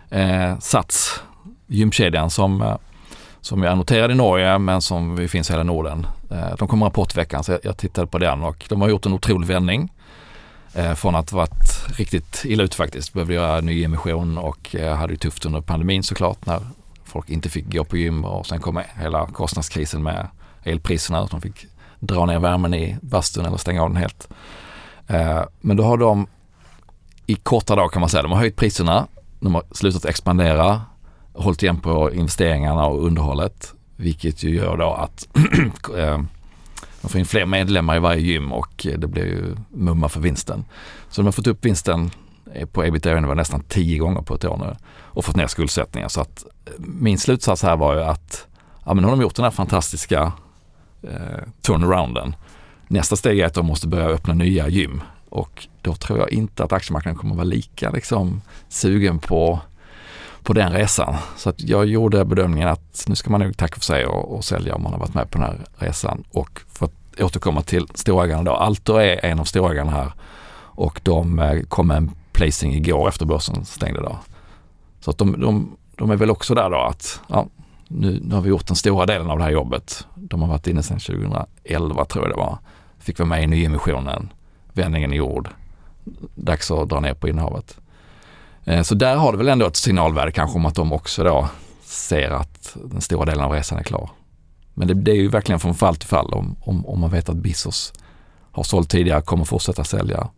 eh, 0.10 0.60
Sats, 0.60 1.24
gymkedjan 1.68 2.30
som, 2.30 2.62
eh, 2.62 2.76
som 3.42 3.64
är 3.64 3.76
noterad 3.76 4.12
i 4.12 4.16
Norge 4.16 4.58
men 4.60 4.82
som 4.82 5.28
finns 5.28 5.50
i 5.50 5.54
hela 5.54 5.64
Norden. 5.64 6.08
Eh, 6.32 6.56
de 6.58 6.68
kommer 6.68 6.86
rapport 6.86 7.14
i 7.14 7.20
veckan 7.20 7.44
så 7.44 7.52
jag, 7.52 7.60
jag 7.64 7.78
tittade 7.78 8.08
på 8.08 8.18
den 8.18 8.44
och 8.44 8.66
de 8.70 8.82
har 8.82 8.90
gjort 8.90 9.06
en 9.06 9.14
otrolig 9.14 9.48
vändning. 9.48 9.92
Eh, 10.74 10.94
från 10.94 11.16
att 11.16 11.32
varit 11.32 11.88
riktigt 11.98 12.42
illa 12.46 12.64
ut 12.64 12.76
faktiskt. 12.76 13.14
Behövde 13.14 13.34
göra 13.34 13.62
nyemission 13.62 14.38
och 14.38 14.76
eh, 14.76 14.96
hade 14.96 15.14
det 15.14 15.18
tufft 15.18 15.46
under 15.46 15.62
pandemin 15.62 16.04
såklart 16.04 16.46
när 16.46 16.60
folk 17.10 17.30
inte 17.30 17.50
fick 17.50 17.74
gå 17.74 17.84
på 17.84 17.98
gym 17.98 18.26
och 18.26 18.48
sen 18.48 18.60
kom 18.60 18.82
hela 18.96 19.26
kostnadskrisen 19.26 20.04
med 20.04 20.28
elpriserna. 20.64 21.26
De 21.26 21.42
fick 21.42 21.66
dra 22.00 22.26
ner 22.26 22.40
värmen 22.40 22.74
i 22.74 22.98
bastun 23.02 23.46
eller 23.46 23.58
stänga 23.58 23.84
av 23.84 23.90
den 23.90 23.98
helt. 23.98 24.30
Eh, 25.08 25.44
men 25.62 25.78
då 25.78 25.84
har 25.84 25.98
de 25.98 26.28
i 27.26 27.36
korta 27.36 27.76
dagar 27.76 27.90
kan 27.90 28.00
man 28.00 28.10
säga, 28.10 28.24
de 28.24 28.32
har 28.32 28.40
höjt 28.40 28.56
priserna, 28.56 29.08
de 29.40 29.56
har 29.56 29.64
slutat 29.72 30.06
expandera, 30.06 30.82
hållit 31.34 31.64
igen 31.64 31.80
på 31.80 32.14
investeringarna 32.14 32.86
och 32.86 33.06
underhållet. 33.06 33.74
Vilket 33.96 34.44
ju 34.44 34.56
gör 34.56 34.78
då 34.78 34.94
att 34.94 35.28
eh, 35.98 36.22
de 37.02 37.10
får 37.10 37.20
in 37.20 37.26
fler 37.26 37.46
medlemmar 37.46 37.96
i 37.96 38.00
varje 38.00 38.22
gym 38.22 38.52
och 38.52 38.88
det 38.98 39.08
blir 39.08 39.26
ju 39.26 39.56
mumma 39.70 40.10
för 40.10 40.20
vinsten. 40.20 40.66
Så 41.10 41.22
de 41.22 41.26
har 41.26 41.32
fått 41.32 41.48
upp 41.48 41.66
vinsten 41.66 42.12
på 42.72 42.86
ebitda-nivå 42.86 43.34
nästan 43.34 43.64
tio 43.68 43.98
gånger 43.98 44.22
på 44.22 44.36
ett 44.36 44.46
år 44.46 44.58
nu 44.58 44.76
och 45.02 45.26
fått 45.26 45.36
ner 45.36 45.48
skuldsättningen. 45.48 46.10
Så 46.10 46.22
att 46.22 46.46
eh, 46.66 46.74
min 46.78 47.18
slutsats 47.18 47.64
här 47.64 47.78
var 47.78 47.96
ju 47.96 48.04
att 48.04 48.48
ja, 48.86 48.94
men 48.94 49.02
nu 49.02 49.10
har 49.10 49.16
de 49.16 49.22
gjort 49.22 49.36
den 49.36 49.44
här 49.44 49.52
fantastiska 49.52 50.32
eh, 51.02 51.44
turnarounden. 51.62 52.36
Nästa 52.88 53.16
steg 53.16 53.40
är 53.40 53.46
att 53.46 53.54
de 53.54 53.66
måste 53.66 53.88
börja 53.88 54.08
öppna 54.08 54.34
nya 54.34 54.68
gym 54.68 55.02
och 55.30 55.68
då 55.82 55.96
tror 55.96 56.20
jag 56.20 56.32
inte 56.32 56.64
att 56.64 56.74
aktiemarknaden 56.74 57.20
kommer 57.20 57.36
vara 57.36 57.44
lika 57.44 57.90
liksom, 57.90 58.42
sugen 58.70 59.20
på, 59.20 59.60
på 60.44 60.54
den 60.54 60.72
resan. 60.72 61.16
Så 61.38 61.50
att 61.50 61.62
jag 61.62 61.86
gjorde 61.86 62.26
bedömningen 62.26 62.70
att 62.70 63.06
nu 63.08 63.16
ska 63.16 63.30
man 63.30 63.42
nog 63.42 63.58
tacka 63.58 63.76
för 63.76 63.86
sig 63.86 64.06
och, 64.06 64.36
och 64.36 64.46
sälja 64.46 64.76
om 64.76 64.84
man 64.84 64.92
har 64.92 65.00
varit 65.00 65.14
med 65.14 65.32
på 65.32 65.38
den 65.38 65.48
här 65.48 65.58
resan. 65.78 66.24
Och 66.32 66.62
för 66.74 66.86
att 66.86 67.22
återkomma 67.22 67.62
till 67.62 67.88
storägarna 67.94 68.44
då. 68.44 68.52
Altor 68.52 69.02
är 69.02 69.26
en 69.26 69.40
av 69.40 69.44
storägarna 69.44 69.92
här 69.92 70.12
och 70.80 71.02
de 71.04 71.40
eh, 71.40 71.62
kom 71.62 71.88
med 71.88 71.98
en 71.98 72.12
placing 72.40 72.76
igår 72.76 73.08
efter 73.08 73.26
börsen 73.26 73.66
stängde 73.66 74.02
då. 74.02 74.18
Så 75.00 75.12
att 75.12 75.18
de, 75.18 75.42
de, 75.42 75.78
de 75.96 76.12
är 76.12 76.16
väl 76.16 76.30
också 76.30 76.56
där 76.56 76.70
då 76.70 76.78
att 76.78 77.22
ja, 77.28 77.48
nu, 77.88 78.20
nu 78.24 78.36
har 78.36 78.42
vi 78.42 78.50
gjort 78.50 78.68
den 78.68 78.76
stora 78.76 79.06
delen 79.06 79.30
av 79.30 79.38
det 79.38 79.44
här 79.44 79.52
jobbet. 79.52 80.08
De 80.16 80.42
har 80.42 80.50
varit 80.50 80.68
inne 80.68 80.84
sedan 80.84 81.00
2011 81.00 82.06
tror 82.06 82.26
jag 82.26 82.34
det 82.34 82.38
var. 82.38 82.58
Fick 83.00 83.20
vara 83.20 83.30
med 83.30 83.44
i 83.44 83.48
nyemissionen, 83.48 84.34
vändningen 84.74 85.14
är 85.14 85.18
gjord. 85.18 85.50
Dags 86.36 86.72
att 86.72 86.90
dra 86.90 87.00
ner 87.00 87.14
på 87.14 87.28
innehavet. 87.28 87.78
Eh, 88.66 88.82
så 88.82 88.96
där 88.96 89.16
har 89.16 89.32
det 89.32 89.38
väl 89.38 89.50
ändå 89.50 89.68
ett 89.68 89.76
signalvärde 89.76 90.32
kanske 90.32 90.58
om 90.58 90.66
att 90.66 90.76
de 90.76 90.94
också 90.94 91.24
då 91.24 91.50
ser 91.84 92.30
att 92.32 92.78
den 92.86 93.02
stora 93.02 93.26
delen 93.26 93.44
av 93.44 93.52
resan 93.52 93.80
är 93.80 93.84
klar. 93.84 94.10
Men 94.74 94.88
det, 94.88 94.94
det 94.94 95.12
är 95.12 95.16
ju 95.16 95.28
verkligen 95.28 95.60
från 95.60 95.76
fall 95.76 95.96
till 95.96 96.08
fall. 96.08 96.34
Om, 96.34 96.56
om, 96.62 96.86
om 96.86 97.00
man 97.00 97.10
vet 97.10 97.30
att 97.30 97.38
Bissos 97.38 97.94
har 98.52 98.64
sålt 98.64 98.90
tidigare, 98.90 99.22
kommer 99.22 99.46
fortsätta 99.46 99.84
sälja. 99.84 100.30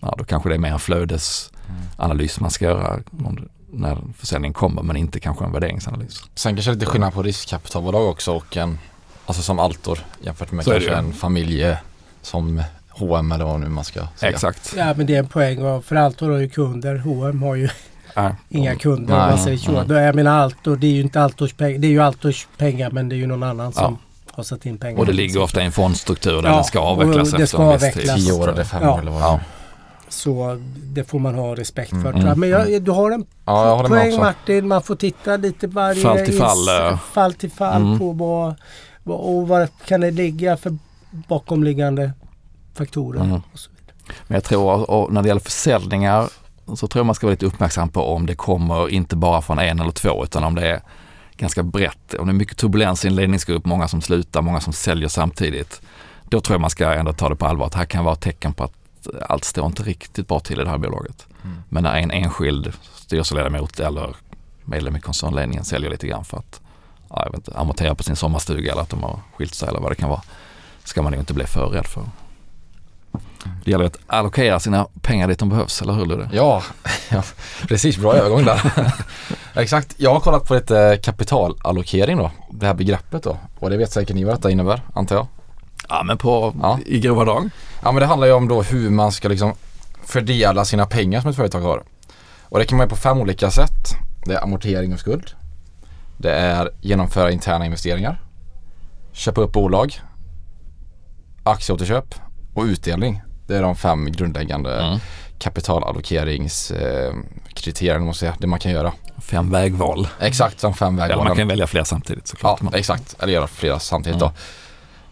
Ja, 0.00 0.14
då 0.18 0.24
kanske 0.24 0.48
det 0.48 0.54
är 0.54 0.58
mer 0.58 0.72
en 0.72 0.78
flödesanalys 0.78 2.40
man 2.40 2.50
ska 2.50 2.64
göra. 2.64 2.98
När 3.72 3.98
försäljningen 4.18 4.52
kommer 4.54 4.82
men 4.82 4.96
inte 4.96 5.20
kanske 5.20 5.44
en 5.44 5.52
värderingsanalys. 5.52 6.22
Sen 6.34 6.54
kanske 6.54 6.70
det 6.70 6.72
är 6.72 6.74
lite 6.74 6.86
skillnad 6.86 7.12
på 7.14 7.22
riskkapitalbolag 7.22 8.08
också 8.08 8.32
och 8.32 8.56
en, 8.56 8.78
alltså 9.26 9.42
som 9.42 9.58
Altor 9.58 9.98
jämfört 10.20 10.52
med 10.52 10.64
Så 10.64 10.70
kanske 10.70 10.94
en 10.94 11.12
familje 11.12 11.78
som 12.22 12.62
H&M 12.88 13.32
eller 13.32 13.44
vad 13.44 13.60
nu 13.60 13.68
man 13.68 13.84
ska 13.84 14.06
säga. 14.16 14.32
Exakt. 14.32 14.74
Ja 14.76 14.94
men 14.96 15.06
det 15.06 15.14
är 15.14 15.18
en 15.18 15.26
poäng 15.28 15.62
och 15.64 15.84
för 15.84 15.96
Altor 15.96 16.30
har 16.30 16.38
ju 16.38 16.48
kunder. 16.48 16.96
H&M 16.98 17.42
har 17.42 17.54
ju 17.54 17.68
Ja. 18.14 18.36
inga 18.48 18.74
kunder. 18.76 19.14
Nej, 19.14 19.22
om 19.24 19.30
man 19.30 19.38
säger 19.38 19.58
så. 19.58 19.76
mm. 19.78 19.96
Jag 19.96 20.14
menar 20.14 20.38
Altor, 20.42 20.76
det 20.76 20.86
är 20.86 20.90
ju 20.92 21.00
inte 21.00 21.22
Altors 21.22 21.52
pengar. 21.52 21.78
Det 21.78 21.86
är 21.86 21.90
ju 21.90 22.00
Altors 22.02 22.46
pengar 22.58 22.90
men 22.90 23.08
det 23.08 23.14
är 23.14 23.18
ju 23.18 23.26
någon 23.26 23.42
annan 23.42 23.72
som 23.72 23.98
har 24.30 24.44
satt 24.44 24.66
in 24.66 24.78
pengar. 24.78 24.98
Och 25.00 25.06
det 25.06 25.12
ligger 25.12 25.42
ofta 25.42 25.62
i 25.62 25.64
en 25.64 25.72
fondstruktur 25.72 26.42
där 26.42 26.48
Ja, 26.48 26.54
den 26.54 26.64
ska 26.64 26.78
avvecklas 26.80 27.32
och 27.32 27.38
det 27.38 27.44
efter 27.44 27.46
ska 27.46 27.62
en 27.62 27.72
viss 27.72 27.80
tid. 27.80 27.90
avvecklas. 27.92 28.24
Tio 28.24 28.32
år 28.32 28.48
eller 28.52 28.64
fem 28.64 28.82
Ja. 28.82 28.94
år 28.94 29.00
eller 29.00 29.10
vad 29.10 29.22
Ja. 29.22 29.40
Så 30.16 30.62
det 30.74 31.04
får 31.04 31.18
man 31.18 31.34
ha 31.34 31.54
respekt 31.56 31.90
för. 31.90 32.08
Mm, 32.10 32.20
mm, 32.22 32.40
Men 32.40 32.48
jag, 32.48 32.82
du 32.82 32.90
har 32.90 33.10
en 33.10 33.26
Ja, 33.44 33.84
poäng. 33.88 34.16
Martin. 34.16 34.68
Man 34.68 34.82
får 34.82 34.96
titta 34.96 35.36
lite 35.36 35.66
varje 35.66 36.02
Fall 36.02 36.18
till 36.18 36.38
fall, 36.38 36.68
eh. 36.92 36.98
fall, 36.98 37.34
till 37.34 37.50
fall 37.50 37.82
Mm. 37.82 37.98
på 37.98 38.12
vad, 38.12 38.54
vad, 39.02 39.18
och 39.18 39.48
vad 39.48 39.68
kan 39.86 40.00
det 40.00 40.10
ligga 40.10 40.56
för 40.56 40.76
bakomliggande 41.28 42.12
faktorer. 42.74 43.20
Mm. 43.20 43.40
Och 43.52 43.58
så 43.58 43.70
vidare. 43.70 44.16
Men 44.26 44.34
jag 44.34 44.44
tror, 44.44 44.90
och 44.90 45.12
när 45.12 45.22
det 45.22 45.28
gäller 45.28 45.40
försäljningar 45.40 46.28
så 46.76 46.86
tror 46.88 47.00
jag 47.00 47.06
man 47.06 47.14
ska 47.14 47.26
vara 47.26 47.32
lite 47.32 47.46
uppmärksam 47.46 47.88
på 47.88 48.02
om 48.02 48.26
det 48.26 48.34
kommer 48.34 48.88
inte 48.88 49.16
bara 49.16 49.42
från 49.42 49.58
en 49.58 49.80
eller 49.80 49.90
två 49.92 50.24
utan 50.24 50.44
om 50.44 50.54
det 50.54 50.66
är 50.68 50.80
ganska 51.36 51.62
brett. 51.62 52.14
Om 52.14 52.26
det 52.26 52.30
är 52.32 52.34
mycket 52.34 52.56
turbulens 52.56 53.04
i 53.04 53.08
en 53.08 53.14
ledningsgrupp, 53.16 53.64
många 53.64 53.88
som 53.88 54.02
slutar, 54.02 54.42
många 54.42 54.60
som 54.60 54.72
säljer 54.72 55.08
samtidigt. 55.08 55.80
Då 56.24 56.40
tror 56.40 56.54
jag 56.54 56.60
man 56.60 56.70
ska 56.70 56.94
ändå 56.94 57.12
ta 57.12 57.28
det 57.28 57.36
på 57.36 57.46
allvar 57.46 57.66
att 57.66 57.74
här 57.74 57.84
kan 57.84 58.04
vara 58.04 58.14
ett 58.14 58.20
tecken 58.20 58.52
på 58.54 58.64
att 58.64 58.72
allt 59.28 59.44
står 59.44 59.66
inte 59.66 59.82
riktigt 59.82 60.28
bra 60.28 60.40
till 60.40 60.60
i 60.60 60.64
det 60.64 60.70
här 60.70 60.78
bolaget. 60.78 61.26
Mm. 61.44 61.56
Men 61.68 61.82
när 61.82 61.96
en 61.96 62.10
enskild 62.10 62.72
styrelseledamot 62.94 63.80
eller 63.80 64.16
medlem 64.64 64.96
i 64.96 65.00
koncernledningen 65.00 65.64
säljer 65.64 65.90
lite 65.90 66.06
grann 66.06 66.24
för 66.24 66.36
att 66.38 66.60
ja, 67.10 67.22
jag 67.24 67.30
vet 67.30 67.48
inte, 67.48 67.58
amortera 67.58 67.94
på 67.94 68.02
sin 68.02 68.16
sommarstuga 68.16 68.72
eller 68.72 68.82
att 68.82 68.90
de 68.90 69.02
har 69.02 69.20
skilt 69.36 69.54
sig 69.54 69.68
eller 69.68 69.80
vad 69.80 69.90
det 69.90 69.94
kan 69.96 70.08
vara. 70.08 70.22
Ska 70.84 71.02
man 71.02 71.12
ju 71.12 71.18
inte 71.18 71.34
bli 71.34 71.44
för 71.46 71.66
rädd 71.68 71.86
för. 71.86 72.02
Det 73.64 73.70
gäller 73.70 73.84
att 73.84 73.98
allokera 74.06 74.60
sina 74.60 74.86
pengar 75.02 75.28
dit 75.28 75.38
de 75.38 75.48
behövs, 75.48 75.82
eller 75.82 75.92
hur 75.92 76.06
Ludde? 76.06 76.28
Ja, 76.32 76.62
ja, 77.10 77.22
precis. 77.68 77.98
Bra 77.98 78.14
övergång 78.14 78.44
där. 78.44 78.92
Exakt. 79.54 79.94
Jag 79.96 80.12
har 80.12 80.20
kollat 80.20 80.44
på 80.48 80.54
lite 80.54 80.98
kapitalallokering 81.02 82.16
då. 82.18 82.30
Det 82.50 82.66
här 82.66 82.74
begreppet 82.74 83.22
då. 83.22 83.38
Och 83.58 83.70
det 83.70 83.76
vet 83.76 83.92
säkert 83.92 84.16
ni 84.16 84.24
vad 84.24 84.34
detta 84.34 84.50
innebär, 84.50 84.82
antar 84.94 85.16
jag. 85.16 85.26
Ja 85.88 86.02
men 86.02 86.18
på, 86.18 86.54
Ja. 86.62 86.78
i 86.86 87.00
grova 87.00 87.24
drag. 87.24 87.50
Ja 87.82 87.92
men 87.92 88.00
det 88.00 88.06
handlar 88.06 88.26
ju 88.26 88.32
om 88.32 88.48
då 88.48 88.62
hur 88.62 88.90
man 88.90 89.12
ska 89.12 89.28
liksom 89.28 89.54
fördela 90.04 90.64
sina 90.64 90.86
pengar 90.86 91.20
som 91.20 91.30
ett 91.30 91.36
företag 91.36 91.60
har. 91.60 91.82
Och 92.42 92.58
det 92.58 92.64
kan 92.64 92.78
man 92.78 92.84
göra 92.84 92.90
på 92.90 92.96
fem 92.96 93.18
olika 93.18 93.50
sätt. 93.50 93.94
Det 94.24 94.34
är 94.34 94.42
amortering 94.42 94.92
av 94.92 94.96
skuld. 94.96 95.30
Det 96.18 96.30
är 96.32 96.70
genomföra 96.80 97.30
interna 97.30 97.64
investeringar. 97.66 98.22
Köpa 99.12 99.40
upp 99.40 99.52
bolag. 99.52 100.00
Aktieåterköp 101.42 102.14
och 102.54 102.64
utdelning. 102.64 103.22
Det 103.46 103.56
är 103.56 103.62
de 103.62 103.76
fem 103.76 104.12
grundläggande 104.12 104.80
Mm. 104.80 104.98
kapitalallokeringskriterierna 105.38 108.04
måste 108.04 108.24
jag 108.26 108.34
säga. 108.34 108.40
Det 108.40 108.46
man 108.46 108.58
kan 108.58 108.72
göra. 108.72 108.92
Fem 109.18 109.50
vägval. 109.50 110.08
Exakt 110.20 110.60
som 110.60 110.74
fem 110.74 110.94
Eller 110.94 111.08
vägvalen. 111.08 111.28
man 111.28 111.36
kan 111.36 111.48
välja 111.48 111.66
fler 111.66 111.84
samtidigt 111.84 112.22
Ja, 112.26 112.30
såklart. 112.30 112.62
Men- 112.62 112.74
exakt. 112.74 113.16
Eller 113.22 113.32
göra 113.32 113.46
flera 113.46 113.78
samtidigt 113.78 114.22
Mm. 114.22 114.28
då. 114.28 114.32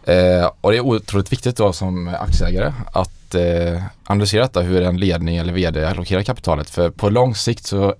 Eh, 0.06 0.50
och 0.60 0.70
det 0.70 0.76
är 0.76 0.80
otroligt 0.80 1.32
viktigt 1.32 1.56
då 1.56 1.72
som 1.72 2.08
aktieägare 2.08 2.72
att 2.92 3.34
eh, 3.34 3.82
analysera 4.04 4.42
detta 4.42 4.60
hur 4.60 4.82
en 4.82 4.96
ledning 4.96 5.36
eller 5.36 5.52
vd 5.52 5.84
allokerar 5.84 6.22
kapitalet. 6.22 6.70
För 6.70 6.90
på 6.90 7.10
lång 7.10 7.34
sikt 7.34 7.66
så 7.66 7.94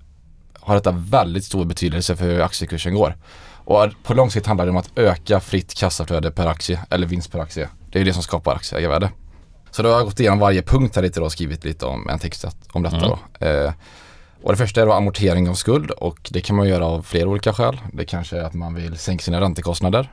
har 0.60 0.74
detta 0.74 0.90
väldigt 0.90 1.44
stor 1.44 1.64
betydelse 1.64 2.16
för 2.16 2.24
hur 2.24 2.40
aktiekursen 2.40 2.94
går. 2.94 3.16
Och 3.64 3.86
på 4.02 4.14
lång 4.14 4.30
sikt 4.30 4.46
handlar 4.46 4.64
det 4.64 4.70
om 4.70 4.76
att 4.76 4.98
öka 4.98 5.40
fritt 5.40 5.74
kassaflöde 5.74 6.30
per 6.30 6.46
aktie 6.46 6.80
eller 6.90 7.06
vinst 7.06 7.32
per 7.32 7.38
aktie. 7.38 7.68
Det 7.92 8.00
är 8.00 8.04
det 8.04 8.12
som 8.12 8.22
skapar 8.22 8.54
aktieägarvärde. 8.54 9.10
Så 9.70 9.82
då 9.82 9.88
har 9.88 9.96
jag 9.96 10.04
gått 10.04 10.20
igenom 10.20 10.38
varje 10.38 10.62
punkt 10.62 10.96
här 10.96 11.02
lite 11.02 11.20
då 11.20 11.26
och 11.26 11.32
skrivit 11.32 11.64
lite 11.64 11.86
om 11.86 12.08
en 12.08 12.18
text 12.18 12.44
om 12.72 12.82
detta 12.82 12.96
Mm. 12.96 13.08
då. 13.08 13.46
Eh, 13.46 13.72
och 14.42 14.52
det 14.52 14.56
första 14.56 14.82
är 14.82 14.86
då 14.86 14.92
amortering 14.92 15.48
av 15.48 15.54
skuld 15.54 15.90
och 15.90 16.28
det 16.30 16.40
kan 16.40 16.56
man 16.56 16.68
göra 16.68 16.86
av 16.86 17.02
flera 17.02 17.28
olika 17.28 17.52
skäl. 17.52 17.80
Det 17.92 18.04
kanske 18.04 18.36
är 18.36 18.42
att 18.42 18.54
man 18.54 18.74
vill 18.74 18.98
sänka 18.98 19.22
sina 19.22 19.40
räntekostnader 19.40 20.12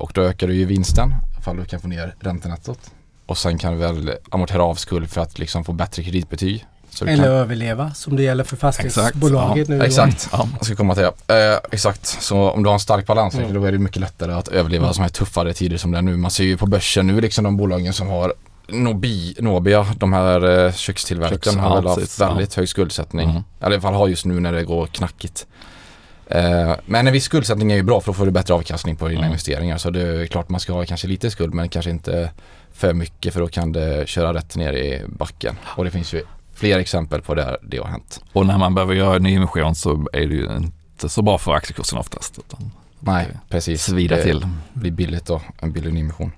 och 0.00 0.10
då 0.14 0.22
ökar 0.22 0.46
du 0.46 0.54
ju 0.54 0.64
vinsten 0.64 1.14
ifall 1.38 1.56
du 1.56 1.64
kan 1.64 1.80
få 1.80 1.88
ner 1.88 2.14
räntenettot. 2.20 2.78
Och 3.26 3.38
sen 3.38 3.58
kan 3.58 3.72
du 3.72 3.78
väl 3.78 4.12
amortera 4.30 4.62
av 4.62 4.74
skuld 4.74 5.10
för 5.10 5.20
att 5.20 5.38
liksom 5.38 5.64
få 5.64 5.72
bättre 5.72 6.02
kreditbetyg. 6.02 6.66
Eller 7.02 7.16
kan, 7.16 7.24
överleva 7.24 7.94
som 7.94 8.16
det 8.16 8.22
gäller 8.22 8.44
för 8.44 8.56
fastighetsbolaget 8.56 9.68
nu. 9.68 9.78
då. 9.78 9.84
exakt, 9.84 10.28
Ja. 10.32 10.48
jag 10.56 10.66
ska 10.66 10.74
komma 10.76 10.94
till 10.94 11.02
det. 11.26 11.52
Eh, 11.52 11.58
exakt, 11.72 12.06
så 12.06 12.50
om 12.50 12.62
du 12.62 12.68
har 12.68 12.74
en 12.74 12.80
stark 12.80 13.06
balans 13.06 13.34
Mm. 13.34 13.54
då 13.54 13.64
är 13.64 13.72
det 13.72 13.78
mycket 13.78 14.00
lättare 14.00 14.32
att 14.32 14.48
överleva 14.48 14.92
sådana 14.92 15.04
här 15.04 15.10
tuffare 15.10 15.52
tider 15.54 15.76
som 15.76 15.90
det 15.90 15.98
är 15.98 16.02
nu. 16.02 16.16
Man 16.16 16.30
ser 16.30 16.44
ju 16.44 16.56
på 16.56 16.66
börsen 16.66 17.06
nu 17.06 17.20
liksom 17.20 17.44
de 17.44 17.56
bolagen 17.56 17.92
som 17.92 18.08
har 18.08 18.34
Nobi, 18.68 19.34
Nobia, 19.38 19.86
de 19.98 20.12
här 20.12 20.64
eh, 20.66 20.72
kökstillverkarna 20.72 21.38
Köks- 21.38 21.58
har 21.68 21.76
väl 21.76 21.86
haft 21.86 21.98
precis, 22.00 22.20
ja. 22.20 22.28
väldigt 22.28 22.54
hög 22.54 22.68
skuldsättning. 22.68 23.30
Mm. 23.30 23.42
Eller 23.60 23.70
i 23.70 23.74
alla 23.74 23.80
fall 23.80 23.94
har 23.94 24.08
just 24.08 24.24
nu 24.24 24.40
när 24.40 24.52
det 24.52 24.64
går 24.64 24.86
knackigt. 24.86 25.46
Eh, 26.26 26.72
men 26.86 27.06
en 27.06 27.12
viss 27.12 27.24
skuldsättning 27.24 27.72
är 27.72 27.76
ju 27.76 27.82
bra 27.82 28.00
för 28.00 28.06
då 28.06 28.14
får 28.14 28.24
du 28.26 28.30
bättre 28.32 28.54
avkastning 28.54 28.96
på 28.96 29.08
dina 29.08 29.20
Mm. 29.20 29.30
investeringar. 29.30 29.78
Så 29.78 29.90
det 29.90 30.00
är 30.22 30.26
klart 30.26 30.48
man 30.48 30.60
ska 30.60 30.72
ha 30.72 30.84
kanske 30.84 31.08
lite 31.08 31.30
skuld 31.30 31.54
men 31.54 31.68
kanske 31.68 31.90
inte 31.90 32.30
för 32.72 32.92
mycket 32.94 33.32
för 33.34 33.40
då 33.40 33.48
kan 33.48 33.72
det 33.72 34.08
köra 34.08 34.34
rätt 34.34 34.56
ner 34.56 34.72
i 34.72 35.02
backen. 35.08 35.56
Och 35.64 35.84
det 35.84 35.90
finns 35.90 36.12
ju 36.14 36.22
fler 36.54 36.78
exempel 36.78 37.22
på 37.22 37.34
där 37.34 37.58
det 37.62 37.78
har 37.78 37.86
hänt. 37.86 38.20
Och 38.32 38.46
när 38.46 38.58
man 38.58 38.74
behöver 38.74 38.94
göra 38.94 39.16
en 39.16 39.22
nyemission 39.22 39.74
så 39.74 40.06
är 40.12 40.26
det 40.26 40.34
ju 40.34 40.56
inte 40.56 41.08
så 41.08 41.22
bra 41.22 41.38
för 41.38 41.52
aktiekursen 41.54 41.98
oftast. 41.98 42.38
Nej, 43.00 43.26
det 43.32 43.38
precis. 43.48 43.82
svida 43.82 44.16
det 44.16 44.22
till. 44.22 44.46
blir 44.72 44.90
billigt 44.90 45.26
då, 45.26 45.40
en 45.60 45.72
billig 45.72 45.92
nyemission. 45.94 46.32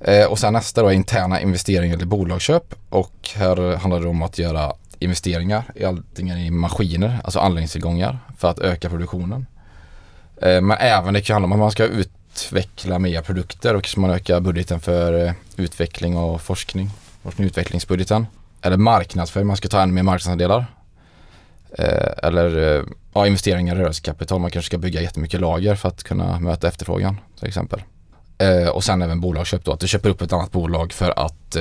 Eh, 0.00 0.24
och 0.26 0.38
sen 0.38 0.52
nästa 0.52 0.82
då 0.82 0.88
är 0.88 0.92
interna 0.92 1.40
investeringar 1.40 1.94
eller 1.96 2.06
bolagsköp. 2.06 2.74
Och 2.88 3.30
här 3.34 3.76
handlar 3.76 4.00
det 4.00 4.08
om 4.08 4.22
att 4.22 4.38
göra 4.38 4.72
investeringar 4.98 5.64
i 5.74 5.84
antingen 5.84 6.38
i 6.38 6.50
maskiner, 6.50 7.20
alltså 7.24 7.38
anläggningstillgångar 7.38 8.18
för 8.38 8.50
att 8.50 8.58
öka 8.58 8.88
produktionen. 8.88 9.46
Eh, 10.42 10.60
men 10.60 10.76
även 10.80 11.14
det 11.14 11.20
kan 11.20 11.34
handla 11.34 11.46
om 11.46 11.52
att 11.52 11.58
man 11.58 11.70
ska 11.70 11.84
utveckla 11.84 12.98
mer 12.98 13.22
produkter 13.22 13.74
och 13.74 13.82
kanske 13.82 14.00
man 14.00 14.10
ökar 14.10 14.40
budgeten 14.40 14.80
för 14.80 15.26
eh, 15.26 15.32
utveckling 15.56 16.16
och 16.16 16.42
forskning. 16.42 16.90
Forskning 17.22 17.46
och 17.46 17.50
utvecklingsbudgeten. 17.50 18.26
Eller 18.62 18.76
marknadsföring, 18.76 19.46
man 19.46 19.56
ska 19.56 19.68
ta 19.68 19.82
ännu 19.82 19.92
mer 19.92 20.02
marknadsandelar. 20.02 20.66
Eh, 21.78 22.26
eller 22.28 22.84
ja, 23.12 23.26
investeringar 23.26 23.76
i 23.76 23.78
rörelsekapital, 23.78 24.40
man 24.40 24.50
kanske 24.50 24.66
ska 24.66 24.78
bygga 24.78 25.02
jättemycket 25.02 25.40
lager 25.40 25.74
för 25.74 25.88
att 25.88 26.02
kunna 26.02 26.40
möta 26.40 26.68
efterfrågan 26.68 27.16
till 27.38 27.48
exempel. 27.48 27.82
Och 28.72 28.84
sen 28.84 29.02
även 29.02 29.20
bolagsköp 29.20 29.64
då, 29.64 29.72
att 29.72 29.80
du 29.80 29.88
köper 29.88 30.08
upp 30.08 30.22
ett 30.22 30.32
annat 30.32 30.52
bolag 30.52 30.92
för 30.92 31.18
att 31.18 31.56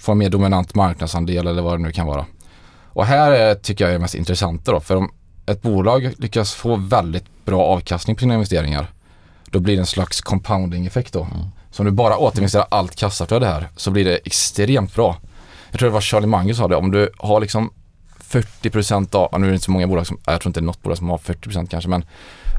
få 0.00 0.12
en 0.12 0.18
mer 0.18 0.30
dominant 0.30 0.74
marknadsandel 0.74 1.46
eller 1.46 1.62
vad 1.62 1.78
det 1.78 1.82
nu 1.82 1.92
kan 1.92 2.06
vara. 2.06 2.26
Och 2.86 3.06
här 3.06 3.32
är, 3.32 3.54
tycker 3.54 3.84
jag 3.84 3.88
är 3.88 3.92
det 3.94 4.02
mest 4.02 4.14
intressanta 4.14 4.72
då, 4.72 4.80
för 4.80 4.96
om 4.96 5.10
ett 5.46 5.62
bolag 5.62 6.14
lyckas 6.18 6.54
få 6.54 6.76
väldigt 6.76 7.44
bra 7.44 7.64
avkastning 7.64 8.16
på 8.16 8.20
sina 8.20 8.34
investeringar, 8.34 8.86
då 9.50 9.60
blir 9.60 9.74
det 9.74 9.82
en 9.82 9.86
slags 9.86 10.20
compounding 10.20 10.86
effekt 10.86 11.12
då. 11.12 11.22
Mm. 11.22 11.46
Så 11.70 11.82
om 11.82 11.86
du 11.86 11.92
bara 11.92 12.16
återinvesterar 12.16 12.66
allt 12.70 12.96
kassaflöde 12.96 13.46
här 13.46 13.68
så 13.76 13.90
blir 13.90 14.04
det 14.04 14.16
extremt 14.16 14.94
bra. 14.94 15.16
Jag 15.70 15.78
tror 15.78 15.88
det 15.88 15.94
var 15.94 16.00
Charlie 16.00 16.26
Munger 16.26 16.54
sa 16.54 16.68
det, 16.68 16.76
om 16.76 16.90
du 16.90 17.10
har 17.18 17.40
liksom 17.40 17.70
40% 18.32 19.14
av, 19.16 19.28
ja, 19.32 19.38
nu 19.38 19.46
är 19.46 19.50
det 19.50 19.54
inte 19.54 19.64
så 19.64 19.70
många 19.70 19.86
bolag 19.86 20.06
som, 20.06 20.18
jag 20.26 20.40
tror 20.40 20.50
inte 20.50 20.60
det 20.60 20.64
är 20.64 20.66
något 20.66 20.82
bolag 20.82 20.98
som 20.98 21.10
har 21.10 21.18
40% 21.18 21.66
kanske 21.70 21.90
men 21.90 22.04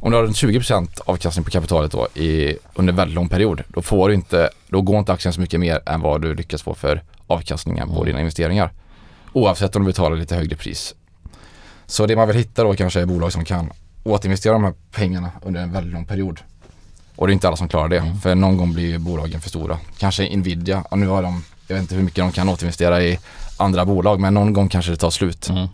om 0.02 0.12
du 0.12 0.18
har 0.18 0.24
en 0.24 0.32
20% 0.34 1.00
avkastning 1.06 1.44
på 1.46 1.52
kapitalet 1.52 1.92
då 1.92 2.08
i, 2.22 2.58
under 2.74 2.94
väldigt 2.94 3.16
lång 3.16 3.30
period 3.30 3.64
då 3.68 3.82
får 3.82 4.10
du 4.10 4.16
inte, 4.16 4.50
då 4.68 4.82
går 4.82 5.00
inte 5.00 5.14
aktien 5.14 5.34
så 5.34 5.42
mycket 5.42 5.60
mer 5.60 5.82
än 5.86 6.02
vad 6.02 6.22
du 6.22 6.36
lyckas 6.36 6.62
få 6.62 6.74
för 6.76 7.04
avkastningen 7.28 7.88
på 7.88 7.94
Mm. 7.96 8.06
dina 8.06 8.20
investeringar. 8.20 8.72
Oavsett 9.34 9.76
om 9.76 9.82
du 9.82 9.86
betalar 9.88 10.18
lite 10.18 10.36
högre 10.36 10.56
pris. 10.56 10.96
Så 11.86 12.06
det 12.06 12.16
man 12.16 12.28
vill 12.28 12.38
hitta 12.38 12.64
då 12.64 12.74
kanske 12.76 13.02
är 13.02 13.06
bolag 13.06 13.32
som 13.32 13.46
kan 13.46 13.72
återinvestera 14.04 14.54
de 14.54 14.64
här 14.64 14.74
pengarna 14.92 15.32
under 15.42 15.62
en 15.62 15.72
väldigt 15.72 15.94
lång 15.94 16.06
period. 16.06 16.40
Och 17.16 17.28
det 17.28 17.32
är 17.32 17.34
inte 17.34 17.48
alla 17.48 17.58
som 17.58 17.68
klarar 17.68 17.88
det, 17.88 17.98
Mm. 18.00 18.20
för 18.20 18.36
någon 18.36 18.58
gång 18.58 18.74
blir 18.74 18.98
bolagen 18.98 19.42
för 19.42 19.50
stora. 19.50 19.78
Kanske 19.98 20.36
Nvidia, 20.38 20.84
ja, 20.92 20.98
nu 20.98 21.08
har 21.08 21.24
de, 21.24 21.44
jag 21.68 21.76
vet 21.76 21.82
inte 21.82 21.96
hur 21.96 22.02
mycket 22.04 22.18
de 22.24 22.32
kan 22.32 22.50
återinvestera 22.50 23.02
i 23.04 23.20
andra 23.58 23.86
bolag, 23.86 24.20
men 24.20 24.34
någon 24.34 24.54
gång 24.54 24.70
kanske 24.70 24.92
det 24.92 24.98
tar 24.98 25.10
slut. 25.10 25.50
Mm. 25.50 25.68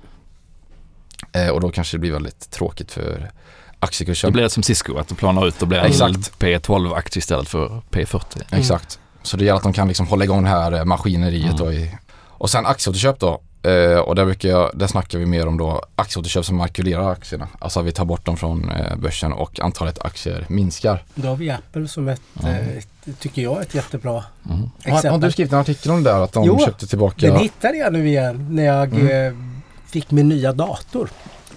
Eh, 1.31 1.49
och 1.49 1.61
då 1.61 1.69
kanske 1.71 1.97
det 1.97 2.01
blir 2.01 2.11
väldigt 2.11 2.51
tråkigt 2.51 2.91
för 2.91 3.31
aktiekursen. 3.79 4.31
blir 4.31 4.43
det 4.43 4.49
som 4.49 4.63
Cisco, 4.63 4.97
att 4.97 5.07
det 5.07 5.15
planar 5.15 5.47
ut 5.47 5.61
och 5.61 5.67
blir 5.67 5.79
Exakt. 5.79 6.39
P12-aktie 6.39 7.17
istället 7.19 7.49
för 7.49 7.81
P40. 7.91 8.21
Exakt. 8.51 8.99
Så 9.23 9.37
det 9.37 9.45
gäller 9.45 9.57
att 9.57 9.63
de 9.63 9.73
kan 9.73 9.87
liksom 9.87 10.07
hålla 10.07 10.23
igång 10.23 10.43
det 10.43 10.49
här 10.49 10.71
eh, 10.71 10.85
maskineriet 10.85 11.45
Mm. 11.45 11.57
då 11.57 11.71
i, 11.73 11.95
Och 12.27 12.49
sen 12.49 12.65
aktieåterköp 12.65 13.19
då. 13.19 13.41
Eh, 13.63 13.99
och 13.99 14.15
där, 14.15 14.25
brukar 14.25 14.49
jag, 14.49 14.71
där 14.73 14.87
snackar 14.87 15.19
vi 15.19 15.25
mer 15.25 15.47
om 15.47 15.57
då 15.57 15.81
aktieåterköp 15.95 16.45
som 16.45 16.55
markulerar 16.57 17.11
aktierna. 17.11 17.47
Alltså 17.59 17.81
vi 17.81 17.91
tar 17.91 18.05
bort 18.05 18.25
dem 18.25 18.37
från 18.37 18.69
eh, 18.71 18.95
börsen 18.95 19.33
och 19.33 19.59
antalet 19.59 20.05
aktier 20.05 20.45
minskar. 20.49 21.03
Då 21.15 21.27
har 21.27 21.35
vi 21.35 21.49
Apple 21.51 21.87
som 21.87 22.07
ett, 22.07 22.21
eh, 22.43 22.77
ett 22.77 22.87
tycker 23.19 23.41
jag, 23.41 23.61
ett 23.61 23.75
jättebra 23.75 24.23
Mm. 24.49 24.69
Har, 24.83 24.91
har 24.91 24.97
exempel. 24.97 25.21
du 25.21 25.31
skrivit 25.31 25.53
en 25.53 25.59
artikel 25.59 25.91
om 25.91 26.03
det 26.03 26.09
där 26.11 26.19
att 26.21 26.31
de 26.33 26.43
Jo, 26.43 26.59
köpte 26.65 26.87
tillbaka? 26.87 27.27
Den 27.27 27.39
hittade 27.39 27.77
jag 27.77 27.93
nu 27.93 28.07
igen 28.07 28.47
när 28.51 28.63
jag 28.65 28.93
Mm. 28.93 29.27
eh, 29.27 29.43
fick 29.91 30.11
min 30.11 30.29
nya 30.29 30.53
dator. 30.53 31.09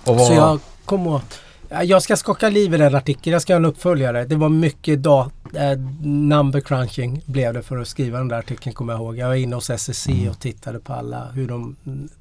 Och 0.05 0.17
vad, 0.17 0.27
Så 0.27 0.33
jag 0.33 0.61
kom 0.85 1.21
Ja, 1.69 1.83
Jag 1.85 2.03
ska 2.03 2.17
skaka 2.17 2.49
liv 2.49 2.75
i 2.75 2.77
den 2.77 2.95
artikeln. 2.95 3.33
Jag 3.33 3.43
ska 3.43 3.53
göra 3.53 3.61
en 3.61 3.65
uppföljare. 3.65 4.25
Det 4.25 4.37
var 4.37 4.49
mycket 4.49 4.99
da- 5.03 5.31
eh, 5.55 5.79
number 6.03 6.61
crunching 6.61 7.23
blev 7.27 7.55
det 7.55 7.63
för 7.63 7.79
att 7.79 7.89
skriva 7.89 8.19
den 8.19 8.29
där 8.29 8.39
artikeln 8.39 8.75
kommer 8.75 8.93
jag 8.93 9.01
ihåg. 9.03 9.17
Jag 9.19 9.29
var 9.29 9.35
inne 9.35 9.55
hos 9.57 9.71
SSC 9.71 10.09
Mm. 10.09 10.29
och 10.31 10.39
tittade 10.41 10.79
på 10.79 10.93
alla 10.93 11.29
hur 11.31 11.49
de, 11.49 11.77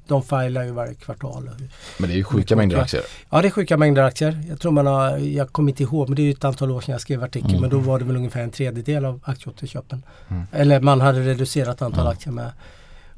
de 0.06 0.22
filar 0.22 0.64
ju 0.64 0.70
varje 0.70 0.94
kvartal. 0.94 1.50
men 1.98 2.08
det 2.08 2.14
är 2.14 2.16
ju 2.16 2.24
sjuka 2.24 2.56
mängder 2.56 2.78
aktier. 2.78 3.02
Ja 3.30 3.42
det 3.42 3.48
är 3.48 3.50
sjuka 3.50 3.76
mängder 3.76 4.02
aktier. 4.02 4.42
Jag 4.48 4.60
tror 4.60 4.72
man 4.72 4.86
har, 4.86 5.18
jag 5.18 5.52
kommer 5.52 5.70
inte 5.70 5.82
ihåg 5.82 6.08
men 6.08 6.16
det 6.16 6.22
är 6.22 6.24
ju 6.24 6.30
ett 6.32 6.44
antal 6.44 6.70
år 6.70 6.80
sedan 6.80 6.92
jag 6.92 7.00
skrev 7.00 7.22
artikeln 7.24 7.50
Mm. 7.50 7.60
men 7.60 7.70
då 7.70 7.78
var 7.78 7.98
det 7.98 8.04
väl 8.04 8.16
ungefär 8.16 8.40
en 8.42 8.50
tredjedel 8.50 9.04
av 9.04 9.20
aktieåterköpen. 9.24 10.02
Mm. 10.28 10.42
Eller 10.52 10.80
man 10.80 11.00
hade 11.00 11.20
reducerat 11.20 11.82
antal 11.82 12.00
Mm. 12.00 12.12
aktier 12.12 12.32
med. 12.32 12.50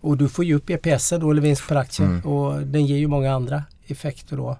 Och 0.01 0.17
du 0.17 0.29
får 0.29 0.45
ju 0.45 0.55
upp 0.55 0.71
EPS 0.71 1.11
då 1.21 1.31
eller 1.31 1.43
vinst 1.43 1.69
per 1.69 1.77
aktie 1.77 2.05
Mm. 2.07 2.21
och 2.21 2.61
den 2.63 2.87
ger 2.87 2.97
ju 2.97 3.07
många 3.07 3.35
andra 3.35 3.63
effekter 3.87 4.37
då. 4.37 4.57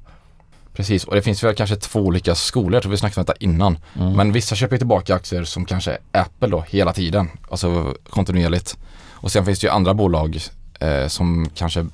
Precis, 0.75 1.05
och 1.05 1.15
det 1.15 1.23
finns 1.23 1.45
väl 1.45 1.55
kanske 1.55 1.77
två 1.77 2.01
olika 2.01 2.35
skolor, 2.35 2.75
jag 2.75 2.83
tror 2.83 2.91
vi 2.91 2.97
snackade 2.97 3.21
om 3.21 3.25
detta 3.27 3.39
innan. 3.45 3.79
Mm. 4.01 4.13
Men 4.13 4.33
vissa 4.33 4.55
köper 4.55 4.75
ju 4.75 4.79
tillbaka 4.79 5.15
aktier 5.15 5.45
som 5.45 5.65
kanske 5.65 5.91
är 5.91 5.99
Apple 6.21 6.49
då 6.49 6.65
hela 6.69 6.93
tiden, 6.93 7.29
alltså 7.51 7.95
kontinuerligt. 8.11 8.77
Och 9.13 9.33
sen 9.33 9.45
finns 9.45 9.59
det 9.61 9.67
ju 9.67 9.71
andra 9.73 9.95
bolag 9.95 10.39
eh, 10.81 11.07
som 11.07 11.49
kanske 11.55 11.87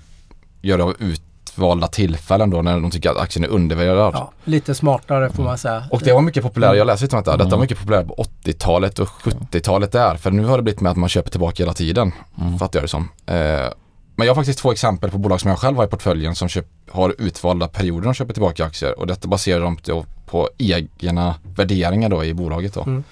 gör 0.63 0.79
det 0.79 0.85
av 0.85 0.95
utvalda 0.99 1.87
tillfällen 1.89 2.51
då 2.51 2.63
när 2.63 2.81
de 2.81 2.91
tycker 2.91 3.11
att 3.11 3.17
aktien 3.17 3.45
är 3.45 3.49
undervärderad. 3.49 4.15
Ja, 4.15 4.33
lite 4.45 4.75
smartare 4.75 5.31
får 5.31 5.43
man 5.43 5.59
säga. 5.59 5.85
Och 5.91 6.01
det 6.05 6.13
var 6.13 6.21
mycket 6.23 6.43
populärt, 6.43 6.77
jag 6.77 6.87
läste 6.87 7.05
lite 7.05 7.17
om 7.17 7.23
detta, 7.23 7.37
detta 7.37 7.45
var 7.45 7.53
Mm. 7.57 7.61
mycket 7.61 7.79
populärt 7.79 8.07
på 8.07 8.15
80-talet 8.45 8.99
och 8.99 9.09
70-talet 9.09 9.93
där. 9.93 10.17
För 10.17 10.31
nu 10.31 10.45
har 10.45 10.57
det 10.57 10.63
blivit 10.63 10.81
med 10.81 10.91
att 10.93 10.97
man 10.99 11.09
köper 11.09 11.31
tillbaka 11.31 11.63
hela 11.63 11.75
tiden, 11.75 12.13
Mm. 12.41 12.59
fattar 12.59 12.79
jag 12.79 12.85
det 12.85 12.89
som. 12.89 13.09
Eh, 13.27 13.73
men 14.21 14.27
jag 14.27 14.35
har 14.35 14.43
faktiskt 14.43 14.59
två 14.59 14.73
exempel 14.73 15.11
på 15.11 15.19
bolag 15.19 15.41
som 15.41 15.51
jag 15.51 15.59
själv 15.59 15.77
har 15.77 15.85
i 15.85 15.89
portföljen 15.89 16.35
som 16.35 16.49
köp, 16.49 16.67
har 16.91 17.15
utvalda 17.19 17.69
perioder 17.69 18.05
de 18.05 18.15
köper 18.15 18.33
tillbaka 18.33 18.65
aktier 18.65 18.99
och 18.99 19.07
detta 19.07 19.29
baserar 19.29 19.61
de 19.61 20.05
på 20.27 20.49
egna 20.59 21.35
värderingar 21.57 22.09
då 22.09 22.25
i 22.25 22.35
bolaget 22.35 22.75
då. 22.75 22.83
Mm. 22.83 23.05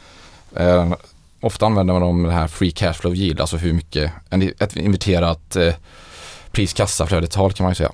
Eh, 0.56 0.92
ofta 1.40 1.66
använder 1.66 1.94
man 1.94 2.02
de 2.02 2.22
det 2.22 2.32
här 2.32 2.48
free 2.48 2.70
cash 2.70 2.92
flow 2.92 3.14
yield, 3.14 3.40
alltså 3.40 3.56
hur 3.56 3.72
mycket, 3.72 4.12
ett 4.58 4.76
inverterat 4.76 5.56
eh, 5.56 5.74
pris-kassaflödetal 6.52 7.52
kan 7.52 7.64
man 7.64 7.70
ju 7.70 7.74
säga. 7.74 7.92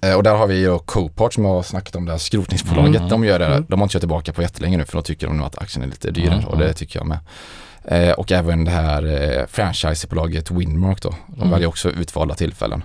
Eh, 0.00 0.14
och 0.14 0.22
där 0.22 0.34
har 0.34 0.46
vi 0.46 0.58
ju 0.60 0.78
Copart 0.78 1.34
som 1.34 1.44
har 1.44 1.62
snackat 1.62 1.96
om, 1.96 2.04
det 2.04 2.10
här 2.12 2.18
skrotningsbolaget. 2.18 2.96
Mm. 2.96 3.08
De 3.08 3.24
gör 3.24 3.38
det, 3.38 3.46
Mm. 3.46 3.66
de 3.68 3.80
har 3.80 3.84
inte 3.84 3.92
kört 3.92 4.00
tillbaka 4.02 4.32
på 4.32 4.42
jättelänge 4.42 4.76
nu 4.76 4.84
för 4.84 4.92
då 4.96 5.02
tycker 5.02 5.26
de 5.26 5.36
nog 5.36 5.46
att 5.46 5.58
aktien 5.58 5.82
är 5.84 5.88
lite 5.88 6.10
dyrare 6.10 6.34
Mm. 6.34 6.44
och 6.48 6.58
det 6.58 6.72
tycker 6.72 6.98
jag 7.00 7.06
med. 7.06 7.18
Eh, 7.84 8.12
och 8.12 8.32
även 8.32 8.64
det 8.64 8.70
här 8.70 9.02
eh, 9.38 9.46
franchisebolaget 9.46 10.50
Winmark 10.50 11.02
då. 11.02 11.14
De 11.26 11.40
Mm. 11.40 11.50
väljer 11.50 11.68
också 11.68 11.90
utvalda 11.90 12.34
tillfällen. 12.34 12.84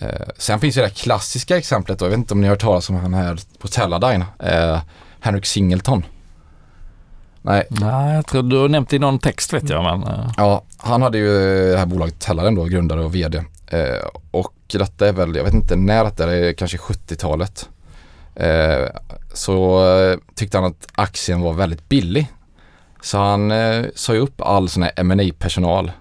Eh, 0.00 0.08
sen 0.38 0.60
finns 0.60 0.76
ju 0.76 0.80
det 0.80 0.86
här 0.86 0.94
klassiska 0.94 1.56
exemplet 1.58 1.98
då, 1.98 2.04
jag 2.04 2.10
vet 2.10 2.18
inte 2.18 2.34
om 2.34 2.40
ni 2.40 2.46
har 2.46 2.54
hört 2.54 2.60
talas 2.60 2.90
om 2.90 2.96
han 2.96 3.14
här 3.14 3.38
på 3.58 3.68
Teledyne, 3.68 4.24
eh, 4.38 4.80
Henrik 5.20 5.46
Singleton. 5.46 6.04
Nej, 7.42 7.64
Nej, 7.68 8.14
jag 8.14 8.26
tror 8.26 8.42
du 8.42 8.56
har 8.58 8.68
nämnt 8.68 8.92
i 8.92 8.98
någon 8.98 9.18
text 9.18 9.52
vet 9.52 9.68
jag 9.68 9.82
men 10.00 10.08
Ja, 10.36 10.62
han 10.76 11.02
hade 11.02 11.18
ju 11.18 11.28
det 11.72 11.78
här 11.78 11.86
bolaget 11.86 12.18
Teledyne 12.20 12.56
då, 12.56 12.64
grundare 12.64 13.00
och 13.04 13.14
vd. 13.14 13.42
Och 14.30 14.52
detta 14.68 15.08
är 15.08 15.12
väl, 15.12 15.36
jag 15.36 15.44
vet 15.44 15.54
inte 15.54 15.76
när 15.76 16.04
detta 16.04 16.22
är, 16.22 16.26
det 16.26 16.48
är 16.48 16.52
kanske 16.52 16.76
70-talet. 16.76 17.68
Eh, 18.34 18.88
så 19.32 19.88
eh, 19.96 20.18
tyckte 20.34 20.58
han 20.58 20.64
att 20.66 20.86
aktien 20.94 21.40
var 21.40 21.52
väldigt 21.52 21.88
billig. 21.88 22.32
Så 23.02 23.18
han 23.18 23.50
eh, 23.50 23.84
sa 23.94 24.14
ju 24.14 24.20
upp 24.20 24.40
all 24.40 24.68
sån 24.68 24.82
här 24.82 25.02
ma 25.04 25.32
personal 25.38 25.92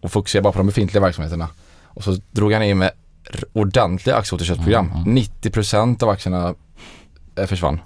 och 0.00 0.12
fokuserade 0.12 0.42
bara 0.42 0.52
på 0.52 0.58
de 0.58 0.66
befintliga 0.66 1.02
verksamheterna. 1.02 1.48
Och 1.84 2.04
så 2.04 2.16
drog 2.30 2.52
han 2.52 2.62
in 2.62 2.78
med 2.78 2.90
ordentliga 3.52 4.16
aktieåterköpsprogram. 4.16 4.86
Mm, 4.86 5.02
mm. 5.02 5.16
90% 5.16 6.02
av 6.02 6.08
aktierna 6.08 6.54
eh, 7.36 7.46
försvann. 7.46 7.80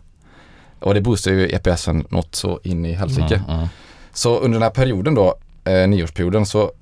Och 0.81 0.95
det 0.95 1.01
boostade 1.01 1.37
ju 1.37 1.49
EPSen 1.49 2.07
något 2.11 2.35
så 2.35 2.61
in 2.63 2.85
i 2.85 2.93
helsike. 2.93 3.35
mm, 3.35 3.51
mm. 3.51 3.69
Så 4.13 4.39
under 4.39 4.57
den 4.59 4.63
här 4.63 4.71
perioden 4.71 5.15
då, 5.15 5.35
eh, 5.65 5.89
nioårsperioden, 5.89 6.47
så 6.47 6.73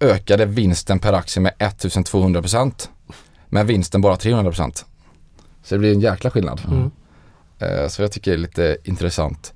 ökade 0.00 0.44
vinsten 0.46 0.98
per 0.98 1.12
aktie 1.12 1.42
med 1.42 1.52
1200% 1.58 2.88
men 3.52 3.66
vinsten 3.66 4.00
bara 4.00 4.14
300%. 4.16 4.84
Så 5.64 5.74
det 5.74 5.78
blir 5.78 5.92
en 5.92 6.00
jäkla 6.00 6.30
skillnad. 6.30 6.60
Mm. 6.66 6.90
Eh, 7.58 7.88
så 7.88 8.02
jag 8.02 8.12
tycker 8.12 8.30
det 8.30 8.36
är 8.36 8.38
lite 8.38 8.76
intressant. 8.84 9.52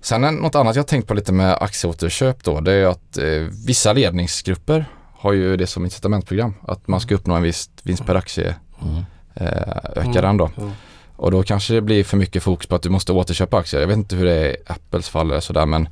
Sen 0.00 0.24
en- 0.24 0.34
något 0.34 0.54
annat 0.54 0.76
jag 0.76 0.86
tänkt 0.86 1.08
på 1.08 1.14
lite 1.14 1.32
med 1.32 1.52
aktieåterköp 1.60 2.44
då, 2.44 2.60
det 2.60 2.72
är 2.72 2.86
att 2.86 3.18
eh, 3.18 3.24
vissa 3.66 3.92
ledningsgrupper 3.92 4.84
har 5.18 5.32
ju 5.32 5.56
det 5.56 5.66
som 5.66 5.84
incitamentprogram. 5.84 6.54
Att 6.68 6.88
man 6.88 7.00
ska 7.00 7.14
uppnå 7.14 7.34
en 7.34 7.42
viss 7.42 7.70
vinst 7.82 8.06
per 8.06 8.14
aktie, 8.14 8.54
Mm. 8.82 8.96
eh, 9.34 9.76
öka 9.96 10.00
Mm. 10.00 10.22
den 10.22 10.36
då. 10.36 10.50
Mm. 10.56 10.70
Och 11.16 11.30
då 11.30 11.42
kanske 11.42 11.74
det 11.74 11.80
blir 11.80 12.04
för 12.04 12.16
mycket 12.16 12.42
fokus 12.42 12.66
på 12.66 12.74
att 12.76 12.82
du 12.82 12.90
måste 12.90 13.12
återköpa 13.12 13.58
aktier. 13.58 13.80
Jag 13.80 13.88
vet 13.88 13.96
inte 13.96 14.16
hur 14.16 14.24
det 14.24 14.34
är 14.34 14.50
i 14.50 14.56
Apples 14.66 15.08
fall 15.08 15.30
eller 15.30 15.40
sådär 15.40 15.66
men 15.66 15.88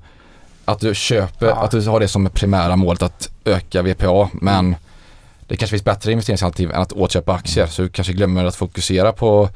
att 0.65 0.81
du 0.81 0.95
köper, 0.95 1.47
Ja. 1.47 1.55
att 1.65 1.71
du 1.71 1.89
har 1.89 2.01
det 2.01 2.09
som 2.09 2.31
primära 2.31 2.77
målet 2.77 3.03
att 3.03 3.29
öka 3.45 3.83
VPA 3.83 4.29
men 4.33 4.77
det 5.51 5.57
kanske 5.57 5.73
finns 5.73 5.85
bättre 5.85 6.13
investeringsalternativ 6.13 6.75
än 6.75 6.83
att 6.83 6.93
återköpa 6.93 7.33
aktier 7.33 7.67
så 7.67 7.83
du 7.83 7.89
kanske 7.89 8.13
glömmer 8.13 8.45
att 8.45 8.57
fokusera 8.57 9.13
på 9.13 9.49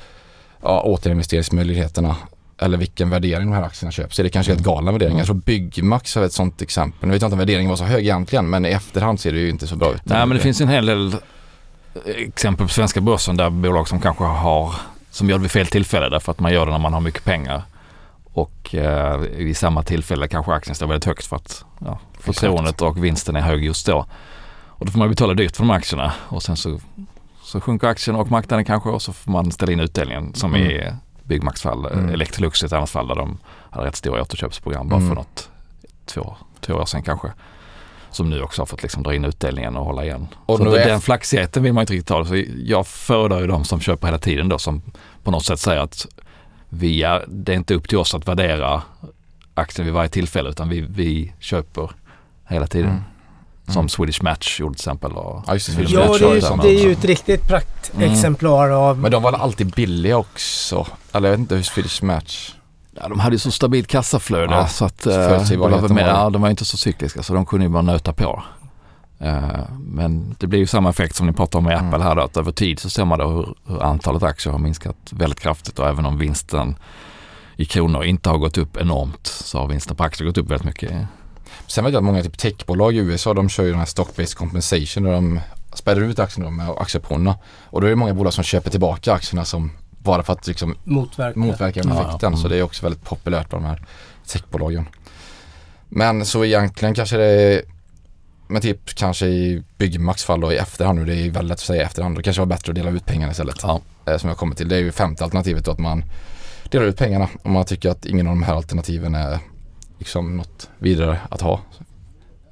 ja, 0.63 0.81
återinvesteringsmöjligheterna 0.81 2.17
eller 2.59 2.79
vilken 2.79 3.11
värdering 3.11 3.51
de 3.51 3.57
här 3.57 3.63
aktierna 3.63 3.93
köps. 3.93 4.17
Så 4.17 4.23
det 4.23 4.29
är 4.29 4.31
kanske 4.31 4.53
helt 4.53 4.65
galna 4.65 4.93
värderingar. 4.93 5.19
Jag 5.19 5.27
tror 5.27 5.37
Byggmax 5.37 6.15
har 6.15 6.23
ett 6.23 6.33
sånt 6.33 6.63
exempel. 6.63 7.09
Nu 7.09 7.13
vet 7.13 7.23
jag 7.23 7.27
inte 7.29 7.35
om 7.35 7.39
värderingen 7.39 7.71
var 7.71 7.77
så 7.77 7.85
hög 7.85 8.05
egentligen 8.05 8.51
men 8.51 8.67
i 8.67 8.69
efterhand 8.69 9.21
ser 9.21 9.33
det 9.33 9.39
ju 9.39 9.51
inte 9.51 9.67
så 9.67 9.77
bra 9.77 9.95
ut. 9.95 10.05
Nej 10.05 10.27
men 10.27 10.37
det 10.37 10.43
finns 10.43 10.61
en 10.61 10.69
hel 10.69 10.87
del 10.87 11.17
exempel 12.17 12.67
på 12.67 12.73
svenska 12.73 13.01
börsen 13.01 13.37
där 13.37 13.51
bolag 13.51 13.89
som 13.89 14.01
kanske 14.01 14.25
har, 14.25 14.75
som 15.11 15.31
gör 15.31 15.39
det 15.39 15.43
vid 15.43 15.51
fel 15.51 15.67
tillfälle 15.67 16.09
därför 16.09 16.33
att 16.33 16.41
man 16.41 16.53
gör 16.53 16.67
det 16.67 16.73
när 16.73 16.79
man 16.79 16.93
har 16.93 17.01
mycket 17.01 17.25
pengar. 17.25 17.63
Och 18.25 18.75
eh, 18.75 19.19
vid 19.19 19.57
samma 19.57 19.83
tillfälle 19.83 20.29
kanske 20.29 20.53
aktien 20.53 20.75
står 20.75 20.87
väldigt 20.87 21.05
högt 21.05 21.27
för 21.27 21.37
att 21.37 21.65
ja, 21.81 21.99
förtroendet 22.21 22.83
och 22.83 23.05
vinsten 23.05 23.37
är 23.37 23.41
hög 23.41 23.65
just 23.65 23.87
då. 23.87 24.07
Och 24.85 24.87
då 24.87 24.93
får 24.93 24.99
man 24.99 25.09
betala 25.09 25.35
dyrt 25.35 25.57
för 25.57 25.63
de 25.65 25.71
aktierna 25.71 26.13
och 26.29 26.43
sen 26.43 26.57
så, 26.57 26.81
så 27.43 27.61
sjunker 27.61 27.87
aktien 27.89 28.17
och 28.17 28.31
marknaden 28.31 28.65
kanske 28.65 28.89
och 28.89 29.03
så 29.03 29.13
får 29.13 29.33
man 29.33 29.53
ställa 29.53 29.73
in 29.73 29.81
utdelningen 29.81 30.35
som 30.35 30.55
Mm. 30.55 30.71
i 30.71 30.93
Byggmax 31.23 31.63
fall, 31.63 31.87
Mm. 31.87 32.09
Electrolux 32.09 32.63
i 32.63 32.67
ett 32.67 32.73
annat 32.73 32.91
fall 32.91 33.09
där 33.09 33.15
de 33.15 33.39
hade 33.71 33.87
rätt 33.87 33.97
stora 33.97 34.23
återköpsprogram 34.23 34.89
bara 34.89 34.97
Mm. 34.97 35.09
för 35.09 35.15
något, 35.17 35.51
två, 36.07 36.37
två 36.61 36.75
år 36.75 36.85
sedan 36.87 37.03
kanske. 37.03 37.29
Som 38.11 38.31
nu 38.31 38.43
också 38.43 38.63
har 38.63 38.67
fått 38.67 38.83
liksom 38.83 39.03
dra 39.03 39.15
in 39.15 39.25
utdelningen 39.25 39.77
och 39.77 39.85
hålla 39.85 40.05
igen. 40.05 40.27
Och 40.47 40.59
så 40.59 40.75
är- 40.75 40.87
den 40.87 41.01
flaxigheten 41.01 41.63
vill 41.63 41.73
man 41.73 41.83
inte 41.83 41.93
riktigt 41.93 42.09
ha. 42.09 42.25
Så 42.25 42.43
jag 42.65 42.87
föredrar 42.87 43.41
ju 43.41 43.47
de 43.47 43.65
som 43.65 43.81
köper 43.81 44.07
hela 44.07 44.19
tiden 44.19 44.49
då 44.49 44.59
som 44.59 44.83
på 45.23 45.31
något 45.31 45.45
sätt 45.45 45.61
säger 45.61 45.81
att 45.81 46.07
vi 46.69 47.03
är, 47.03 47.25
det 47.29 47.53
är 47.53 47.57
inte 47.57 47.75
upp 47.75 47.89
till 47.89 47.99
oss 47.99 48.15
att 48.15 48.29
värdera 48.29 48.83
aktien 49.55 49.85
vid 49.87 49.95
varje 49.95 50.09
tillfälle 50.09 50.49
utan 50.51 50.69
vi, 50.69 50.81
vi 50.81 51.33
köper 51.39 51.91
hela 52.49 52.67
tiden. 52.67 52.91
Mm. 52.91 53.03
Som 53.67 53.77
Mm. 53.77 53.89
Swedish 53.89 54.23
Match 54.23 54.61
gjorde 54.61 54.75
till 54.75 54.81
exempel. 54.81 55.13
Och, 55.13 55.43
Ja, 55.47 55.53
just 55.53 55.77
det, 55.77 55.83
Ja, 55.83 56.07
Match 56.09 56.19
det 56.21 56.27
är, 56.27 56.35
ju 56.35 56.41
det 56.63 56.69
är 56.69 56.85
ju 56.87 56.93
ett 56.93 57.05
riktigt 57.05 57.49
praktexemplar 57.49 58.69
av... 58.71 58.99
Men 58.99 59.11
de 59.11 59.23
var 59.23 59.33
alltid 59.33 59.67
billiga 59.71 60.17
också. 60.17 60.87
Eller 61.13 61.29
jag 61.29 61.33
vet 61.33 61.41
inte 61.41 61.55
hur 61.55 61.63
Swedish 61.63 62.03
Match 62.03 62.55
Ja, 63.01 63.09
de 63.09 63.21
hade 63.21 63.35
ju 63.35 63.39
så 63.39 63.51
stabilt 63.51 63.87
kassaflöde 63.89 64.55
Ja, 64.55 64.67
så 64.67 64.85
att 64.85 65.03
så 65.03 65.11
eh, 65.11 65.59
var 65.59 65.71
var 65.71 65.89
det. 65.89 66.01
ja, 66.01 66.31
de 66.31 66.43
var 66.43 66.51
inte 66.51 66.65
så 66.65 66.77
cykliska 66.77 67.23
så 67.23 67.35
de 67.35 67.47
kunde 67.47 67.65
ju 67.67 67.71
bara 67.71 67.83
nöta 67.83 68.13
på. 68.13 68.43
Eh, 69.19 69.45
men 69.79 70.35
det 70.39 70.47
blir 70.47 70.59
ju 70.59 70.67
samma 70.67 70.91
effekt 70.91 71.17
som 71.17 71.27
ni 71.27 71.33
pratar 71.33 71.59
om 71.59 71.65
med 71.65 71.79
Mm. 71.79 71.89
Apple 71.89 72.05
här 72.05 72.15
då, 72.15 72.23
att 72.23 72.37
över 72.37 72.53
tid 72.53 72.79
så 72.79 72.91
ser 72.91 73.05
man 73.05 73.19
då 73.19 73.27
hur, 73.29 73.55
hur 73.67 73.83
antalet 73.83 74.23
aktier 74.23 74.53
har 74.53 74.59
minskat 74.61 74.97
väldigt 75.11 75.41
kraftigt 75.41 75.79
och 75.79 75.89
även 75.89 76.07
om 76.07 76.19
vinsten 76.19 76.77
i 77.57 77.65
kronor 77.65 78.05
inte 78.05 78.31
har 78.31 78.39
gått 78.39 78.59
upp 78.59 78.77
enormt 78.77 79.27
så 79.27 79.59
har 79.59 79.67
vinsten 79.67 79.97
på 79.97 80.05
aktier 80.05 80.27
gått 80.27 80.39
upp 80.39 80.51
väldigt 80.51 80.65
mycket. 80.67 80.93
Sen 81.67 81.85
vet 81.85 81.93
jag 81.93 82.01
att 82.01 82.05
många 82.05 82.23
typ 82.23 82.39
techbolag 82.39 82.95
i 82.95 82.99
USA 82.99 83.35
de 83.35 83.49
kör 83.49 83.65
ju 83.65 83.71
den 83.71 83.79
här 83.79 83.87
stock-based 83.87 84.37
compensation 84.37 85.05
där 85.05 85.13
de 85.13 85.41
späder 85.75 86.01
ut 86.03 86.19
aktierna 86.19 86.51
med 86.51 86.69
aktieoptionerna. 86.71 87.39
Och 87.65 87.81
då 87.81 87.87
är 87.87 87.91
det 87.91 87.97
många 87.97 88.15
bolag 88.15 88.33
som 88.33 88.45
köper 88.45 88.71
tillbaka 88.71 89.13
aktierna 89.13 89.45
som 89.45 89.71
bara 89.99 90.23
för 90.23 90.33
att 90.33 90.47
liksom 90.47 90.75
motverka. 90.85 91.39
motverka 91.39 91.83
den 91.83 91.93
Ja, 91.95 92.01
effekten. 92.09 92.33
ja. 92.33 92.39
Så 92.39 92.49
det 92.49 92.57
är 92.59 92.63
också 92.63 92.83
väldigt 92.83 93.05
populärt 93.05 93.49
bland 93.51 93.65
de 93.65 93.69
här 93.69 93.83
techbolagen. 94.27 94.87
Men 95.89 96.25
så 96.25 96.45
egentligen 96.45 96.95
kanske 96.95 97.17
det 97.17 97.25
är 97.25 97.63
men 98.49 98.63
typ 98.63 98.95
kanske 98.95 99.27
i 99.27 99.63
Byggmax 99.79 100.25
fall 100.25 100.41
då 100.41 100.53
i 100.53 100.57
efterhand 100.57 100.99
nu, 100.99 101.05
det 101.05 101.15
är 101.15 101.23
väldigt 101.31 101.45
lätt 101.49 101.53
att 101.53 101.61
säga 101.61 101.83
i 101.83 101.85
efterhand. 101.85 102.17
Då 102.17 102.23
kanske 102.23 102.41
det 102.41 102.47
var 102.47 102.57
bättre 102.57 102.71
att 102.71 102.77
dela 102.77 102.91
ut 102.91 103.07
pengarna 103.07 103.33
istället. 103.33 103.57
Ja. 103.63 103.81
Eh, 104.07 104.17
som 104.17 104.29
jag 104.29 104.39
kommer 104.39 104.55
till. 104.55 104.69
Det 104.69 104.77
är 104.77 104.81
ju 104.81 104.93
femte 104.93 105.25
alternativet 105.25 105.65
då 105.65 105.71
att 105.71 105.79
man 105.79 106.05
delar 106.71 106.87
ut 106.87 106.97
pengarna 106.97 107.29
om 107.43 107.53
man 107.53 107.65
tycker 107.65 107.91
att 107.91 108.07
ingen 108.07 108.27
av 108.27 108.33
de 108.33 108.43
här 108.43 108.55
alternativen 108.55 109.15
är 109.15 109.39
liksom 109.99 110.37
något 110.37 110.71
vidare 110.79 111.19
att 111.31 111.41
ha. 111.41 111.61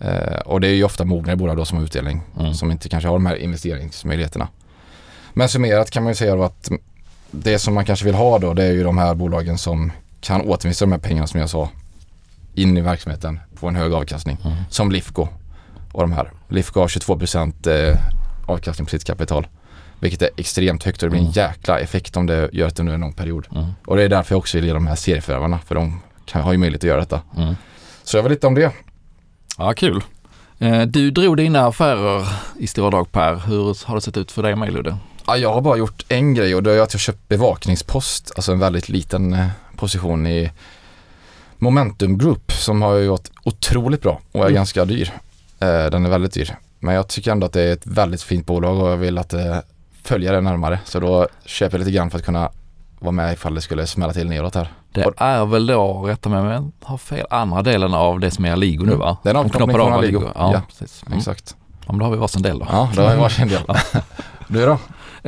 Eh, 0.00 0.38
och 0.44 0.60
det 0.60 0.68
är 0.68 0.72
ju 0.74 0.84
ofta 0.84 1.04
mognare 1.04 1.36
bolag 1.36 1.56
då 1.56 1.64
som 1.64 1.78
har 1.78 1.84
utdelning 1.84 2.20
Mm. 2.40 2.54
som 2.54 2.70
inte 2.70 2.88
kanske 2.88 3.08
har 3.08 3.14
de 3.14 3.26
här 3.26 3.36
investeringsmöjligheterna. 3.36 4.48
Men 5.34 5.48
summerat 5.48 5.90
kan 5.90 6.02
man 6.02 6.10
ju 6.10 6.14
säga 6.16 6.34
då 6.36 6.42
att 6.42 6.70
det 7.30 7.58
som 7.58 7.74
man 7.74 7.84
kanske 7.84 8.04
vill 8.04 8.14
ha 8.14 8.38
då 8.38 8.54
det 8.54 8.64
är 8.64 8.72
ju 8.72 8.84
de 8.84 8.98
här 8.98 9.14
bolagen 9.14 9.58
som 9.58 9.92
kan 10.20 10.40
återinvestera 10.40 10.86
de 10.86 10.92
här 10.92 10.98
pengarna 11.00 11.26
som 11.26 11.40
jag 11.40 11.50
sa 11.50 11.68
in 12.54 12.76
i 12.76 12.80
verksamheten 12.80 13.40
på 13.60 13.68
en 13.68 13.76
hög 13.76 13.92
avkastning. 13.92 14.38
Mm. 14.44 14.56
Som 14.70 14.92
Lifco 14.92 15.28
och 15.92 16.00
de 16.00 16.12
här. 16.12 16.32
Lifco 16.48 16.80
har 16.80 16.88
22% 16.88 17.66
eh, 17.66 17.96
avkastning 18.46 18.86
på 18.86 18.90
sitt 18.90 19.04
kapital. 19.04 19.46
Vilket 20.00 20.22
är 20.22 20.30
extremt 20.36 20.84
högt 20.84 21.02
och 21.02 21.06
det 21.06 21.10
blir 21.10 21.20
en 21.20 21.26
Mm. 21.26 21.32
jäkla 21.50 21.78
effekt 21.78 22.16
om 22.16 22.26
det 22.26 22.48
gör 22.52 22.66
det 22.70 22.78
under 22.80 22.94
en 22.94 23.00
lång 23.00 23.12
period. 23.12 23.46
Mm. 23.54 23.66
Och 23.86 23.96
det 23.96 24.02
är 24.02 24.08
därför 24.08 24.34
jag 24.34 24.38
också 24.38 24.58
vill 24.58 24.66
ge 24.66 24.72
de 24.72 24.86
här 24.86 24.94
serieförvärvarna 24.94 25.58
för 25.58 25.74
de 25.74 26.00
kan, 26.26 26.42
har 26.42 26.52
ju 26.52 26.58
möjlighet 26.58 26.84
att 26.84 26.88
göra 26.88 27.00
detta. 27.00 27.20
Mm. 27.36 27.54
Så 28.04 28.16
jag 28.16 28.22
var 28.22 28.30
lite 28.30 28.46
om 28.46 28.54
det. 28.54 28.72
Ja, 29.58 29.72
kul. 29.72 30.02
Eh, 30.58 30.82
Du 30.82 31.10
drog 31.10 31.36
dina 31.36 31.66
affärer 31.66 32.28
i 32.58 32.66
stora 32.66 32.90
drag 32.90 33.12
Per. 33.12 33.34
Hur 33.46 33.86
har 33.86 33.94
det 33.94 34.00
sett 34.00 34.16
ut 34.16 34.32
för 34.32 34.42
dig 34.42 34.56
med 34.56 34.72
Ludde? 34.72 34.96
Ja, 35.26 35.36
jag 35.36 35.52
har 35.54 35.60
bara 35.60 35.76
gjort 35.76 36.04
en 36.08 36.34
grej 36.34 36.54
och 36.54 36.62
det 36.62 36.72
är 36.72 36.80
att 36.80 36.94
jag 36.94 37.00
köpt 37.00 37.28
bevakningspost, 37.28 38.32
alltså 38.36 38.52
en 38.52 38.58
väldigt 38.58 38.88
liten 38.88 39.32
eh, 39.32 39.46
position 39.76 40.26
i 40.26 40.50
Momentum 41.58 42.18
Group 42.18 42.52
som 42.52 42.82
har 42.82 42.94
ju 42.94 43.08
gått 43.08 43.30
otroligt 43.44 44.02
bra 44.02 44.20
och 44.32 44.40
är 44.40 44.44
Mm. 44.44 44.54
ganska 44.54 44.84
dyr. 44.84 45.12
Eh, 45.60 45.84
den 45.86 46.06
är 46.06 46.10
väldigt 46.10 46.32
dyr. 46.32 46.56
Men 46.78 46.94
jag 46.94 47.08
tycker 47.08 47.30
ändå 47.32 47.46
att 47.46 47.52
det 47.52 47.62
är 47.62 47.72
ett 47.72 47.86
väldigt 47.86 48.22
fint 48.22 48.46
bolag 48.46 48.78
och 48.80 48.90
jag 48.90 48.96
vill 48.96 49.18
att 49.18 49.34
följa 50.02 50.32
det 50.32 50.40
närmare. 50.40 50.80
Så 50.84 51.00
då 51.00 51.28
köper 51.44 51.78
jag 51.78 51.84
lite 51.86 51.96
grann 51.96 52.10
för 52.10 52.18
att 52.18 52.24
kunna 52.24 52.50
vara 53.02 53.12
med 53.12 53.32
ifall 53.32 53.54
det 53.54 53.60
skulle 53.60 53.86
smälla 53.86 54.12
till 54.12 54.28
neråt 54.28 54.54
här. 54.54 54.68
Det 54.92 55.04
Och- 55.04 55.14
är 55.16 55.46
väl 55.46 55.66
då, 55.66 56.02
rätta 56.02 56.28
mig 56.28 56.40
om 56.40 56.46
jag 56.46 56.70
har 56.82 56.98
fel, 56.98 57.26
andra 57.30 57.62
delen 57.62 57.94
av 57.94 58.20
det 58.20 58.30
som 58.30 58.44
är 58.44 58.52
Aligo 58.52 58.84
nu 58.84 58.94
va? 58.94 59.16
Den 59.22 59.36
har 59.36 59.44
De 59.44 59.50
knoppning 59.50 59.74
knoppade 59.74 59.84
från 59.84 59.92
av 59.92 59.98
Aligo. 59.98 60.22
Ja, 60.34 60.52
Ja, 60.52 60.62
precis. 60.68 61.02
Mm. 61.06 61.18
Exakt. 61.18 61.56
Ja, 61.86 61.92
men 61.92 61.98
då 61.98 62.04
har 62.04 62.12
vi 62.12 62.18
varsin 62.18 62.42
del 62.42 62.58
då. 62.58 62.66
Ja, 62.70 62.88
det 62.94 63.02
har 63.02 63.16
varit 63.16 63.38
en 63.38 63.48
del. 63.48 63.62
Du 64.48 64.66
då? 64.66 64.78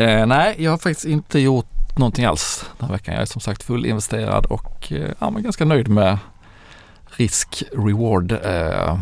Eh, 0.02 0.26
nej, 0.26 0.54
jag 0.58 0.70
har 0.70 0.78
faktiskt 0.78 1.04
inte 1.06 1.38
gjort 1.38 1.98
någonting 1.98 2.24
alls 2.24 2.64
den 2.78 2.88
här 2.88 2.92
veckan. 2.94 3.14
Jag 3.14 3.22
är 3.22 3.26
som 3.26 3.40
sagt 3.40 3.62
fullinvesterad 3.62 4.46
och 4.46 4.92
eh, 4.92 5.10
ja, 5.18 5.30
men 5.30 5.42
ganska 5.42 5.64
nöjd 5.64 5.88
med 5.88 6.18
risk-reward, 7.16 8.32
eh, 8.32 8.98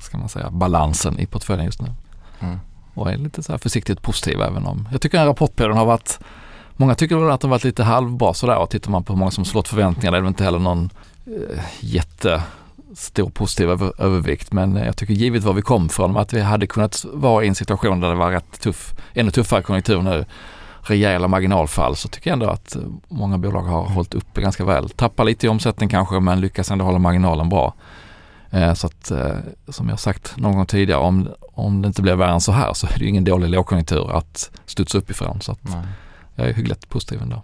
ska 0.00 0.18
man 0.18 0.28
säga, 0.28 0.50
balansen 0.50 1.18
i 1.18 1.26
portföljen 1.26 1.64
just 1.66 1.82
nu. 1.82 1.92
Mm. 2.40 2.58
Och 2.94 3.10
är 3.12 3.16
lite 3.16 3.42
så 3.42 3.52
här 3.52 3.58
försiktigt 3.58 4.02
positiv 4.02 4.40
även 4.40 4.66
om 4.66 4.88
jag 4.92 5.00
tycker 5.00 5.18
den 5.18 5.22
här 5.26 5.28
rapportperioden 5.32 5.78
har 5.78 5.86
varit 5.86 6.18
Många 6.76 6.94
tycker 6.94 7.16
väl 7.16 7.30
att 7.30 7.40
de 7.40 7.46
har 7.50 7.54
varit 7.56 7.64
lite 7.64 7.82
halvbra 7.82 8.34
sådär 8.34 8.58
och 8.58 8.70
tittar 8.70 8.90
man 8.90 9.04
på 9.04 9.12
hur 9.12 9.18
många 9.18 9.30
som 9.30 9.44
slått 9.44 9.68
förväntningar 9.68 10.12
det 10.12 10.16
är 10.18 10.20
väl 10.20 10.28
inte 10.28 10.44
heller 10.44 10.58
någon 10.58 10.90
eh, 11.26 11.60
jättestor 11.80 13.30
positiv 13.30 13.70
över, 13.70 13.92
övervikt. 14.02 14.52
Men 14.52 14.76
eh, 14.76 14.86
jag 14.86 14.96
tycker 14.96 15.14
givet 15.14 15.42
var 15.44 15.52
vi 15.52 15.62
kom 15.62 15.88
från 15.88 16.16
att 16.16 16.32
vi 16.32 16.40
hade 16.40 16.66
kunnat 16.66 17.04
vara 17.12 17.44
i 17.44 17.48
en 17.48 17.54
situation 17.54 18.00
där 18.00 18.08
det 18.08 18.14
var 18.14 18.30
rätt 18.30 18.60
tuff, 18.60 18.94
ännu 19.14 19.30
tuffare 19.30 19.62
konjunktur 19.62 20.02
nu, 20.02 20.24
rejäla 20.82 21.28
marginalfall 21.28 21.96
så 21.96 22.08
tycker 22.08 22.30
jag 22.30 22.32
ändå 22.32 22.48
att 22.48 22.76
eh, 22.76 22.82
många 23.08 23.38
bolag 23.38 23.62
har 23.62 23.82
hållit 23.82 24.14
uppe 24.14 24.40
ganska 24.40 24.64
väl. 24.64 24.90
Tappar 24.90 25.24
lite 25.24 25.46
i 25.46 25.48
omsättning 25.48 25.88
kanske 25.88 26.20
men 26.20 26.40
lyckas 26.40 26.70
ändå 26.70 26.84
hålla 26.84 26.98
marginalen 26.98 27.48
bra. 27.48 27.74
Eh, 28.50 28.74
Så 28.74 28.86
att 28.86 29.10
eh, 29.10 29.36
som 29.68 29.88
jag 29.88 30.00
sagt 30.00 30.36
någon 30.36 30.56
gång 30.56 30.66
tidigare 30.66 31.00
om, 31.00 31.28
om 31.54 31.82
det 31.82 31.86
inte 31.86 32.02
blir 32.02 32.14
värre 32.14 32.32
än 32.32 32.40
så 32.40 32.52
här 32.52 32.72
så 32.74 32.86
är 32.86 32.98
det 32.98 33.04
ju 33.04 33.08
ingen 33.08 33.24
dålig 33.24 33.48
lågkonjunktur 33.48 34.16
att 34.16 34.50
studsa 34.66 34.98
uppifrån. 34.98 35.40
Så 35.40 35.52
att 35.52 35.64
Nej 35.64 35.82
jag 36.36 36.48
är 36.48 36.52
hyggligt 36.52 36.88
positiv 36.88 37.22
ändå. 37.22 37.42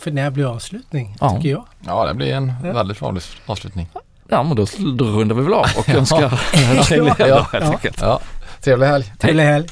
För 0.00 0.10
när 0.10 0.30
blir 0.30 0.44
avslutning, 0.54 1.16
Ja. 1.20 1.36
tycker 1.36 1.48
jag. 1.48 1.64
Ja, 1.86 2.06
det 2.06 2.14
blir 2.14 2.32
en 2.34 2.52
Ja. 2.64 2.72
väldigt 2.72 2.98
bra 3.00 3.14
avslutning. 3.46 3.88
Ja 4.28 4.42
men 4.42 4.56
då, 4.56 4.66
då 4.96 5.04
rundar 5.04 5.36
vi 5.36 5.42
väl 5.42 5.52
av 5.54 5.66
och 5.78 5.88
önskar 5.94 6.40
trevlig 6.84 7.12
Ja. 7.18 7.24
helg 7.24 7.30
Ja. 7.30 7.46
helt 7.52 7.64
enkelt. 7.64 8.00
Ja, 8.00 8.20
trevlig 8.62 8.86
helg. 8.86 9.12
Trevlig 9.18 9.44
helg. 9.44 9.68